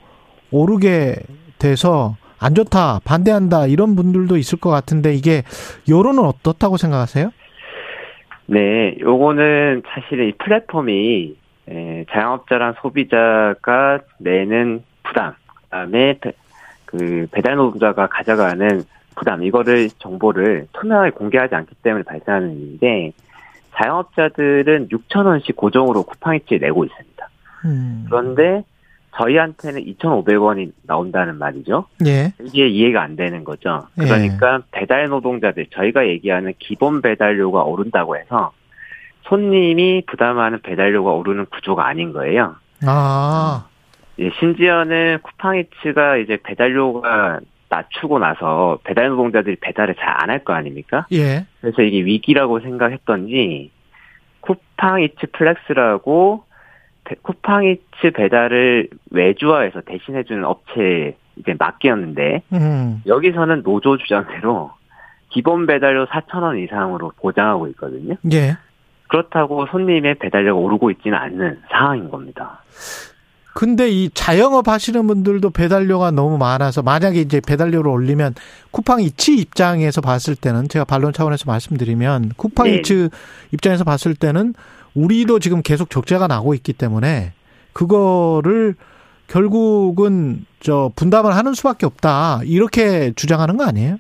오르게 0.52 1.16
돼서 1.58 2.16
안 2.40 2.56
좋다, 2.56 3.00
반대한다 3.06 3.68
이런 3.68 3.96
분들도 3.96 4.38
있을 4.38 4.60
것 4.60 4.70
같은데 4.70 5.14
이게 5.14 5.44
여론은 5.90 6.24
어떻다고 6.24 6.78
생각하세요? 6.78 7.32
네, 8.48 8.98
요거는 9.00 9.84
사실 9.88 10.28
이 10.28 10.34
플랫폼이 10.34 11.36
에, 11.70 12.06
자영업자랑 12.12 12.76
소비자가 12.82 14.00
내는 14.18 14.84
부담, 15.04 15.34
그다음에 15.48 16.20
그 16.86 17.28
배달 17.32 17.56
노동자가 17.56 18.08
가져가는 18.08 18.84
부담 19.16 19.44
이거를 19.44 19.90
정보를 20.00 20.68
투명하게 20.74 21.12
공개하지 21.12 21.56
않기 21.56 21.76
때문에 21.84 22.04
발생하는 22.04 22.56
일인데 22.56 23.14
자영업자들은 23.76 24.90
6천 24.90 25.26
원씩 25.26 25.56
고정으로 25.56 26.04
쿠팡이츠에 26.04 26.60
내고 26.60 26.86
있습니다. 26.86 27.30
음. 27.66 28.06
그런데 28.08 28.64
저희한테는 29.16 29.82
2,500원이 29.82 30.72
나온다는 30.84 31.38
말이죠. 31.38 31.86
예. 32.06 32.34
이게 32.42 32.68
이해가 32.68 33.02
안 33.02 33.16
되는 33.16 33.44
거죠. 33.44 33.84
그러니까 33.96 34.56
예. 34.56 34.60
배달 34.72 35.08
노동자들 35.08 35.68
저희가 35.72 36.08
얘기하는 36.08 36.54
기본 36.60 37.02
배달료가 37.02 37.64
오른다고 37.64 38.18
해서 38.18 38.52
손님이 39.24 40.04
부담하는 40.08 40.62
배달료가 40.62 41.12
오르는 41.12 41.46
구조가 41.46 41.86
아닌 41.86 42.12
거예요. 42.12 42.56
아. 42.86 43.68
예, 44.20 44.30
심지어는 44.40 45.20
쿠팡이츠가 45.24 46.18
이제 46.18 46.38
배달료가 46.44 47.40
낮추고 47.74 48.20
나서 48.20 48.78
배달 48.84 49.08
노동자들이 49.10 49.56
배달을 49.62 49.96
잘 49.96 50.22
안 50.22 50.30
할 50.30 50.44
거 50.44 50.54
아닙니까? 50.54 51.06
예. 51.12 51.46
그래서 51.62 51.82
이게 51.82 52.04
위기라고 52.06 52.60
생각했던지 52.60 53.72
쿠팡이츠 54.42 55.28
플렉스라고 55.34 56.44
쿠팡이츠 57.22 58.12
배달을 58.16 58.90
외주화해서 59.12 59.82
대신해주는 59.82 60.44
업체에 60.46 61.16
이제 61.38 61.56
맡겼는데 61.58 62.44
음. 62.54 63.02
여기서는 63.06 63.64
노조 63.64 63.98
주장대로 63.98 64.72
기본 65.30 65.66
배달료 65.66 66.06
4천 66.06 66.44
원 66.44 66.60
이상으로 66.60 67.12
보장하고 67.20 67.68
있거든요. 67.70 68.16
예. 68.32 68.56
그렇다고 69.08 69.66
손님의 69.68 70.16
배달료가 70.16 70.60
오르고 70.60 70.92
있지는 70.92 71.18
않는 71.18 71.62
상황인 71.72 72.10
겁니다. 72.10 72.62
근데 73.54 73.90
이 73.90 74.10
자영업 74.10 74.68
하시는 74.68 75.06
분들도 75.06 75.52
배달료가 75.52 76.12
너무 76.12 76.38
많아서 76.38 76.82
만약에 76.82 77.22
이제 77.22 77.40
배달료를 77.46 77.90
올리면 77.90 78.34
쿠팡 78.72 79.02
이츠 79.02 79.32
입장에서 79.32 80.02
봤을 80.02 80.36
때는 80.36 80.68
제가 80.70 80.86
반론 80.86 81.14
차원에서 81.14 81.46
말씀드리면 81.46 82.32
쿠팡이츠 82.36 82.94
네. 82.94 83.10
입장에서 83.52 83.84
봤을 83.84 84.16
때는 84.16 84.54
우리도 84.96 85.40
지금 85.40 85.62
계속 85.62 85.90
적자가 85.90 86.28
나고 86.28 86.54
있기 86.56 86.74
때문에 86.74 87.34
그거를 87.74 88.76
결국은 89.28 90.46
저 90.60 90.92
분담을 90.96 91.36
하는 91.36 91.54
수밖에 91.54 91.86
없다. 91.86 92.42
이렇게 92.46 93.12
주장하는 93.14 93.58
거 93.58 93.66
아니에요? 93.66 93.98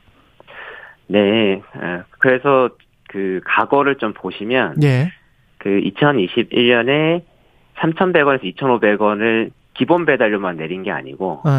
네. 1.07 1.61
아, 1.73 2.03
그래서 2.19 2.69
그 3.09 3.39
과거를 3.45 3.97
좀 3.97 4.13
보시면 4.13 4.81
예. 4.83 5.11
그 5.59 5.69
2021년에 5.69 7.23
3,100원에서 7.79 8.43
2,500원을 8.55 9.51
기본 9.73 10.05
배달료만 10.05 10.57
내린 10.57 10.83
게 10.83 10.91
아니고 10.91 11.41
네. 11.45 11.51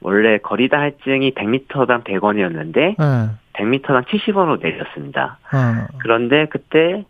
원래 0.00 0.38
거리다 0.38 0.78
할증이 0.78 1.32
100m당 1.32 2.04
100원이었는데 2.04 2.74
네. 2.74 3.30
100m당 3.54 4.04
70원으로 4.04 4.60
내렸습니다. 4.60 5.38
네. 5.52 5.86
그런데 5.98 6.46
그때 6.46 7.04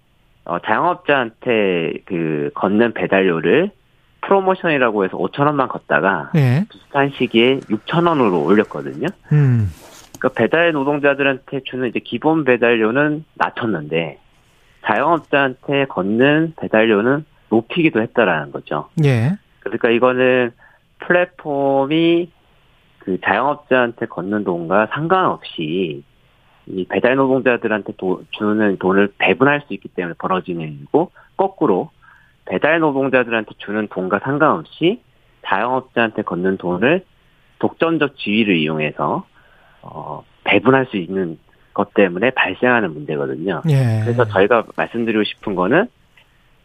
어, 0.45 0.61
자영업자한테 0.61 1.95
그 2.05 2.51
걷는 2.55 2.95
배달료를 2.95 3.71
프로모션이라고 4.23 5.05
해서 5.05 5.17
5천 5.17 5.47
원만 5.47 5.69
걷다가 5.69 6.31
네. 6.35 6.65
비슷한 6.71 7.11
시기에 7.11 7.59
6천 7.61 8.09
원으로 8.09 8.45
올렸거든요. 8.45 9.09
음. 9.33 9.71
그러니까 10.19 10.41
배달 10.41 10.73
노동자들한테 10.73 11.61
주는 11.65 11.89
이제 11.89 12.01
기본 12.01 12.45
배달료는 12.45 13.25
낮췄는데 13.35 14.19
자영업자한테 14.85 15.87
걷는 15.87 16.55
배달료는 16.61 17.25
높이기도 17.51 18.01
했다라는 18.01 18.53
거죠. 18.53 18.89
예. 19.05 19.33
그러니까 19.61 19.91
이거는 19.91 20.53
플랫폼이 21.01 22.31
그 22.99 23.21
자영업자한테 23.21 24.07
걷는 24.07 24.45
돈과 24.45 24.89
상관없이 24.93 26.03
이 26.67 26.85
배달 26.89 27.15
노동자들한테 27.17 27.93
도, 27.97 28.25
주는 28.31 28.77
돈을 28.79 29.13
배분할 29.19 29.63
수 29.67 29.75
있기 29.75 29.89
때문에 29.89 30.15
벌어지는 30.19 30.63
일이고 30.63 31.13
거꾸로 31.37 31.91
배달 32.45 32.81
노동자들한테 32.81 33.53
주는 33.59 33.87
돈과 33.89 34.21
상관없이 34.21 35.03
자영업자한테 35.45 36.23
걷는 36.23 36.57
돈을 36.57 37.05
독점적 37.59 38.17
지위를 38.17 38.57
이용해서 38.57 39.25
어, 39.83 40.25
배분할 40.45 40.87
수 40.87 40.97
있는 40.97 41.39
것 41.73 41.95
때문에 41.95 42.31
발생하는 42.31 42.93
문제거든요. 42.93 43.63
예. 43.69 44.01
그래서 44.03 44.25
저희가 44.25 44.65
말씀드리고 44.77 45.25
싶은 45.25 45.55
거는 45.55 45.89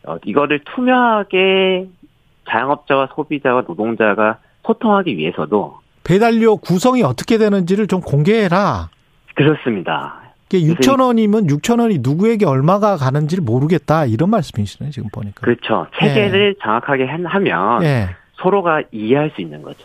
어, 0.06 0.18
이거를 0.26 0.61
투명하게 0.65 1.88
자영업자와 2.49 3.10
소비자와 3.15 3.64
노동자가 3.68 4.38
소통하기 4.65 5.18
위해서도 5.18 5.80
배달료 6.03 6.57
구성이 6.57 7.03
어떻게 7.03 7.38
되는지를 7.38 7.88
좀 7.88 8.02
공개해라. 8.02 8.90
그렇습니다. 9.36 10.22
6천 10.49 10.99
원이면 11.02 11.48
6천 11.48 11.80
원이 11.80 11.99
누구에게 12.02 12.45
얼마가 12.45 12.98
가는지를 12.98 13.44
모르겠다 13.44 14.06
이런 14.06 14.30
말씀이시네요 14.30 14.91
지금 14.91 15.10
보니까. 15.10 15.40
그렇죠. 15.41 15.88
체계를 15.98 16.56
예. 16.56 16.60
정확하게 16.61 17.06
하면 17.06 17.84
예. 17.84 18.10
서로가 18.41 18.84
이해할 18.91 19.32
수 19.36 19.41
있는 19.41 19.61
거죠. 19.61 19.80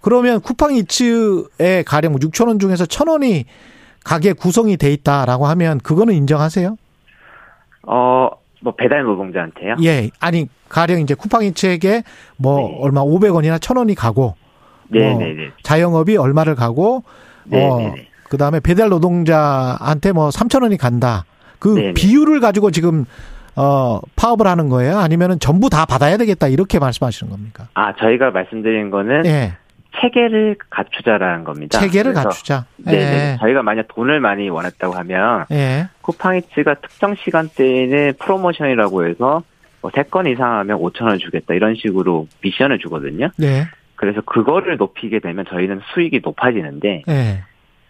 그러면 0.00 0.40
쿠팡 0.40 0.74
이츠에 0.76 1.82
가령 1.86 2.14
6천 2.14 2.48
원 2.48 2.58
중에서 2.58 2.86
천 2.86 3.08
원이 3.08 3.44
가게 4.02 4.32
구성이 4.32 4.78
돼 4.78 4.90
있다라고 4.92 5.46
하면 5.48 5.78
그거는 5.78 6.14
인정하세요? 6.14 6.76
어, 7.82 8.30
뭐 8.60 8.74
배달 8.76 9.02
노동자한테요? 9.02 9.76
예, 9.82 10.10
아니 10.20 10.48
가령 10.68 11.00
이제 11.00 11.14
쿠팡이츠에게 11.14 12.02
뭐 12.36 12.60
네. 12.60 12.78
얼마 12.80 13.02
500원이나 13.02 13.58
1000원이 13.58 13.94
가고 13.96 14.34
네, 14.88 15.10
뭐 15.10 15.18
네, 15.18 15.32
네. 15.32 15.50
자영업이 15.62 16.16
얼마를 16.16 16.54
가고 16.54 17.04
네, 17.44 17.64
어 17.64 17.78
네, 17.78 17.92
네. 17.96 18.08
그다음에 18.28 18.60
배달 18.60 18.88
노동자한테 18.90 20.12
뭐 20.12 20.28
3,000원이 20.28 20.78
간다. 20.78 21.24
그. 21.58 21.92
비율을 21.94 22.40
가지고 22.40 22.70
지금 22.70 23.04
어 23.56 24.00
파업을 24.14 24.46
하는 24.46 24.68
거예요? 24.68 24.98
아니면은 24.98 25.40
전부 25.40 25.68
다 25.68 25.84
받아야 25.84 26.16
되겠다 26.16 26.46
이렇게 26.46 26.78
말씀하시는 26.78 27.30
겁니까? 27.30 27.68
아, 27.74 27.92
저희가 27.96 28.30
말씀드린 28.30 28.90
거는 28.90 29.26
예. 29.26 29.54
체계를 30.00 30.56
갖추자라는 30.70 31.44
겁니다. 31.44 31.78
체계를 31.78 32.12
갖추자. 32.14 32.66
네, 32.76 32.92
네. 32.92 33.36
저희가 33.40 33.62
만약 33.62 33.86
돈을 33.88 34.20
많이 34.20 34.48
원했다고 34.48 34.94
하면 34.94 35.46
예. 35.50 35.88
쿠팡이츠가 36.02 36.74
특정 36.74 37.14
시간대에는 37.16 38.14
프로모션이라고 38.18 39.06
해서 39.06 39.42
뭐 39.82 39.90
3건 39.90 40.30
이상 40.32 40.58
하면 40.58 40.78
5천 40.78 41.04
원 41.04 41.18
주겠다 41.18 41.54
이런 41.54 41.74
식으로 41.74 42.28
미션을 42.42 42.78
주거든요. 42.78 43.30
네. 43.36 43.64
그래서 43.96 44.20
그거를 44.22 44.76
높이게 44.76 45.18
되면 45.18 45.44
저희는 45.48 45.80
수익이 45.92 46.20
높아지는데 46.22 47.02
네. 47.06 47.42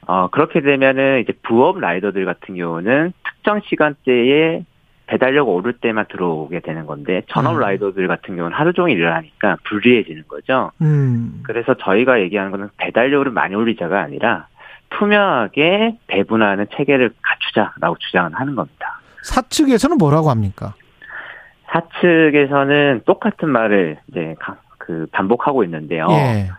어 0.07 0.29
그렇게 0.29 0.61
되면은 0.61 1.21
이제 1.21 1.33
부업 1.43 1.79
라이더들 1.79 2.25
같은 2.25 2.57
경우는 2.57 3.13
특정 3.25 3.61
시간대에 3.69 4.65
배달료가 5.11 5.51
오를 5.51 5.73
때만 5.73 6.07
들어오게 6.09 6.61
되는 6.61 6.87
건데 6.87 7.23
전업 7.31 7.57
음. 7.57 7.61
라이더들 7.61 8.07
같은 8.07 8.37
경우는 8.37 8.57
하루 8.57 8.73
종일 8.73 8.97
일을 8.97 9.13
하니까 9.13 9.57
불리해지는 9.65 10.23
거죠. 10.29 10.71
음. 10.81 11.43
그래서 11.43 11.75
저희가 11.75 12.21
얘기하는 12.21 12.53
거는 12.53 12.69
배달료를 12.77 13.33
많이 13.33 13.57
올리자가 13.57 14.01
아니라 14.01 14.47
투명하게 14.91 15.99
배분하는 16.07 16.67
체계를 16.77 17.11
갖추자라고 17.23 17.97
주장을 17.99 18.33
하는 18.33 18.55
겁니다. 18.55 19.01
사측에서는 19.23 19.99
뭐라고 19.99 20.31
합니까? 20.31 20.75
사측에서는 21.73 23.03
똑같은 23.05 23.49
말을 23.49 23.99
이제 24.09 24.37
그 24.79 25.07
반복하고 25.11 25.65
있는데요. 25.65 26.07
예. 26.11 26.51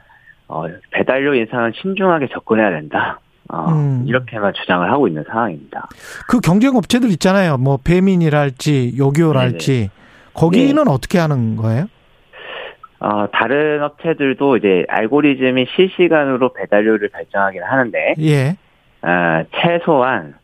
어, 0.50 0.66
배달료 0.92 1.34
인상은 1.36 1.72
신중하게 1.76 2.28
접근해야 2.34 2.70
된다. 2.72 3.20
어, 3.52 3.70
음. 3.70 4.06
이렇게만 4.08 4.54
주장을 4.54 4.90
하고 4.90 5.08
있는 5.08 5.24
상황입니다. 5.28 5.90
그 6.28 6.40
경쟁 6.40 6.76
업체들 6.76 7.10
있잖아요. 7.12 7.58
뭐 7.58 7.78
배민이랄지 7.84 8.96
요기요랄지 8.98 9.72
네네. 9.74 9.90
거기는 10.34 10.84
네. 10.84 10.92
어떻게 10.92 11.20
하는 11.20 11.58
거예요? 11.58 11.88
어, 13.00 13.26
다른 13.34 13.84
업체들도 13.84 14.58
이제 14.58 14.86
알고리즘이 14.88 15.66
실시간으로 15.76 16.54
배달료를 16.54 17.10
결정하긴 17.10 17.64
하는데, 17.64 18.16
예. 18.20 18.56
어, 19.02 19.44
최소한 19.56 20.36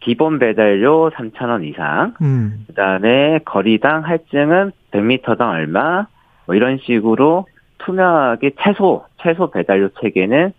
기본 0.00 0.38
배달료 0.38 1.10
3,000원 1.10 1.64
이상, 1.64 2.14
음. 2.22 2.64
그 2.66 2.74
다음에 2.74 3.40
거리당 3.44 4.04
할증은 4.04 4.72
100m당 4.90 5.40
얼마, 5.52 6.06
뭐 6.46 6.54
이런 6.54 6.78
식으로 6.78 7.46
투명하게 7.78 8.52
최소, 8.62 9.04
최소 9.22 9.50
배달료 9.50 9.90
체계는 10.00 10.52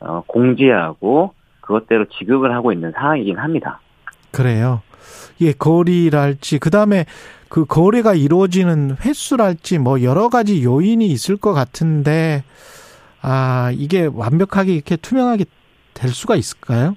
어, 0.00 0.22
공지하고 0.26 1.34
그것대로 1.62 2.04
지급을 2.06 2.54
하고 2.54 2.72
있는 2.72 2.92
상황이긴 2.92 3.38
합니다. 3.38 3.80
그래요. 4.30 4.82
예, 5.40 5.52
거리랄지 5.52 6.58
그다음에 6.58 7.06
그 7.48 7.64
거래가 7.64 8.14
이루어지는 8.14 8.96
횟수랄지 9.04 9.78
뭐 9.78 10.02
여러 10.02 10.28
가지 10.28 10.62
요인이 10.62 11.06
있을 11.06 11.36
것 11.36 11.52
같은데 11.52 12.44
아, 13.22 13.70
이게 13.74 14.08
완벽하게 14.12 14.74
이렇게 14.74 14.96
투명하게 14.96 15.44
될 15.94 16.10
수가 16.10 16.36
있을까요? 16.36 16.96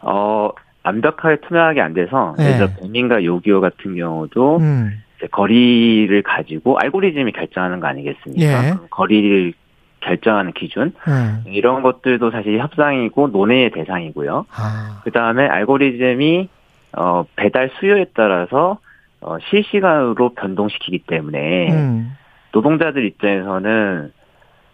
어, 0.00 0.50
완벽하게 0.84 1.40
투명하게 1.46 1.80
안 1.80 1.94
돼서 1.94 2.34
네. 2.38 2.44
예를 2.44 2.56
들어 2.58 2.68
배민과 2.80 3.24
요기요 3.24 3.60
같은 3.60 3.96
경우도 3.96 4.58
음. 4.58 5.02
거리를 5.30 6.22
가지고 6.22 6.78
알고리즘이 6.78 7.32
결정하는 7.32 7.80
거 7.80 7.86
아니겠습니까? 7.86 8.68
예. 8.68 8.74
거리를 8.90 9.54
결정하는 10.02 10.52
기준 10.52 10.92
음. 11.08 11.44
이런 11.46 11.82
것들도 11.82 12.30
사실 12.30 12.58
협상이고 12.58 13.28
논의의 13.28 13.70
대상이고요. 13.70 14.46
아. 14.50 15.00
그 15.04 15.10
다음에 15.10 15.46
알고리즘이 15.46 16.48
어, 16.94 17.24
배달 17.36 17.70
수요에 17.78 18.06
따라서 18.14 18.78
어, 19.20 19.36
실시간으로 19.48 20.34
변동시키기 20.34 21.04
때문에 21.06 21.72
음. 21.72 22.16
노동자들 22.52 23.04
입장에서는 23.06 24.12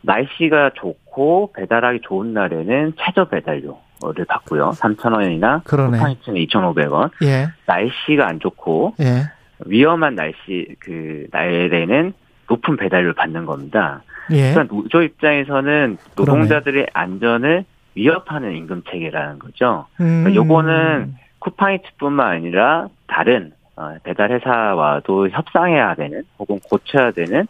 날씨가 0.01 0.71
좋고 0.75 1.53
배달하기 1.55 2.01
좋은 2.03 2.33
날에는 2.33 2.95
최저 2.99 3.27
배달료를 3.27 4.25
받고요. 4.27 4.71
3,000원이나 4.71 5.65
쿠팡이츠는 5.65 6.41
2,500원. 6.47 7.11
예. 7.25 7.49
날씨가 7.67 8.27
안 8.27 8.41
좋고 8.41 8.95
예. 9.01 9.25
위험한 9.67 10.15
날씨 10.15 10.77
그 10.79 11.27
날에는 11.31 12.15
높은 12.49 12.77
배달료를 12.77 13.15
받는 13.15 13.47
겁니다. 13.47 14.03
예. 14.31 14.53
그러니까 14.53 14.75
노조 14.75 15.03
입장에서는 15.03 15.99
노동자들의 16.17 16.87
그러네. 16.87 16.91
안전을 16.93 17.65
위협하는 17.95 18.57
임금 18.57 18.83
체계라는 18.91 19.39
거죠. 19.39 19.87
그러니까 19.97 20.31
음. 20.31 20.35
요거는 20.35 21.15
쿠팡이츠뿐만 21.41 22.27
아니라 22.27 22.89
다른 23.07 23.53
어, 23.77 23.95
배달 24.03 24.33
회사와도 24.33 25.31
협상해야 25.31 25.95
되는 25.95 26.23
혹은 26.39 26.59
고쳐야 26.69 27.13
되는 27.13 27.47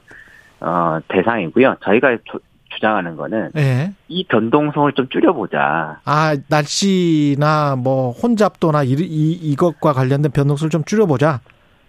어, 0.61 0.99
대상이고요. 1.09 1.77
저희가 1.83 2.19
조, 2.25 2.39
주장하는 2.75 3.17
거는 3.17 3.51
네. 3.55 3.93
이 4.09 4.25
변동성을 4.25 4.93
좀 4.93 5.09
줄여보자. 5.09 6.01
아 6.05 6.37
날씨나 6.49 7.77
뭐 7.77 8.13
혼잡도나 8.13 8.85
이, 8.85 8.91
이 8.91 9.33
이것과 9.33 9.93
관련된 9.93 10.31
변동성을 10.33 10.71
좀 10.71 10.85
줄여보자. 10.85 11.41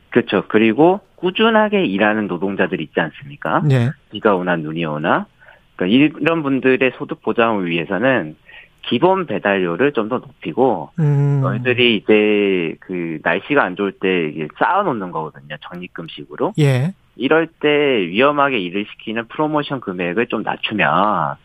그렇죠. 0.09 0.43
그리고 0.47 1.01
꾸준하게 1.15 1.85
일하는 1.85 2.27
노동자들 2.27 2.81
있지 2.81 2.99
않습니까? 2.99 3.61
네. 3.65 3.89
비가 4.11 4.35
오나 4.35 4.55
눈이 4.55 4.85
오나. 4.85 5.27
그러니까 5.75 5.97
이런 6.19 6.43
분들의 6.43 6.91
소득 6.97 7.21
보장을 7.21 7.69
위해서는 7.69 8.35
기본 8.81 9.25
배달료를 9.27 9.91
좀 9.93 10.09
더 10.09 10.17
높이고 10.17 10.89
음. 10.99 11.41
너희들이 11.41 11.97
이제 11.97 12.75
그 12.79 13.19
날씨가 13.23 13.63
안 13.63 13.75
좋을 13.75 13.91
때 13.91 14.47
쌓아놓는 14.57 15.11
거거든요 15.11 15.55
적립금식으로. 15.61 16.53
예. 16.59 16.93
이럴 17.15 17.47
때 17.47 17.67
위험하게 17.69 18.59
일을 18.59 18.85
시키는 18.91 19.27
프로모션 19.27 19.81
금액을 19.81 20.27
좀 20.27 20.41
낮추면 20.41 21.35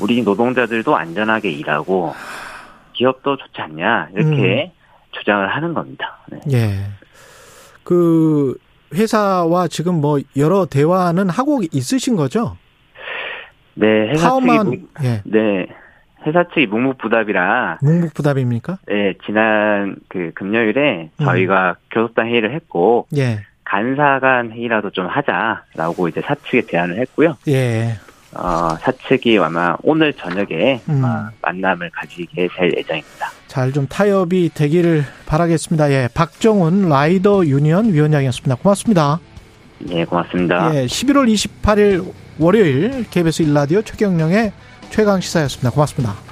우리 0.00 0.22
노동자들도 0.22 0.96
안전하게 0.96 1.50
일하고 1.50 2.14
기업도 2.94 3.36
좋지 3.36 3.60
않냐 3.60 4.08
이렇게 4.14 4.64
음. 4.64 4.70
주장을 5.12 5.46
하는 5.48 5.74
겁니다. 5.74 6.18
네. 6.30 6.38
예. 6.52 6.70
그 7.84 8.56
회사와 8.94 9.68
지금 9.68 10.00
뭐 10.00 10.18
여러 10.36 10.66
대화는 10.66 11.28
하고 11.28 11.60
있으신 11.72 12.16
거죠? 12.16 12.56
네, 13.74 14.08
회사 14.10 14.28
파워만, 14.28 14.70
측이 14.70 14.86
예. 15.04 15.22
네. 15.24 15.66
회사 16.26 16.44
측이 16.52 16.66
묵묵부답이라 16.66 17.78
묵묵부답입니까? 17.82 18.78
네, 18.86 19.14
지난 19.24 19.96
그 20.08 20.32
금요일에 20.34 21.10
음. 21.18 21.24
저희가 21.24 21.76
교섭단 21.90 22.26
회의를 22.26 22.54
했고 22.54 23.06
예. 23.16 23.40
간사간 23.64 24.50
회의라도 24.50 24.90
좀 24.90 25.06
하자라고 25.06 26.08
이제 26.08 26.20
사측에 26.20 26.62
제안을 26.62 26.98
했고요. 26.98 27.36
예. 27.48 27.94
어, 28.34 28.76
사측이 28.80 29.38
아마 29.38 29.76
오늘 29.82 30.12
저녁에 30.14 30.80
음. 30.88 31.02
만남을 31.42 31.90
가지게 31.90 32.48
될 32.56 32.72
예정입니다. 32.76 33.30
잘 33.48 33.72
좀 33.72 33.86
타협이 33.88 34.50
되기를 34.54 35.04
바라겠습니다. 35.26 35.90
예, 35.90 36.08
박정훈 36.14 36.88
라이더 36.88 37.46
유니언 37.46 37.92
위원장이었습니다. 37.92 38.56
고맙습니다. 38.56 39.18
예, 39.88 40.04
고맙습니다. 40.04 40.74
예, 40.74 40.86
11월 40.86 41.32
28일 41.32 42.12
월요일 42.38 43.04
KBS 43.10 43.42
일라디오 43.42 43.82
최경령의 43.82 44.52
최강 44.90 45.20
시사였습니다. 45.20 45.70
고맙습니다. 45.70 46.29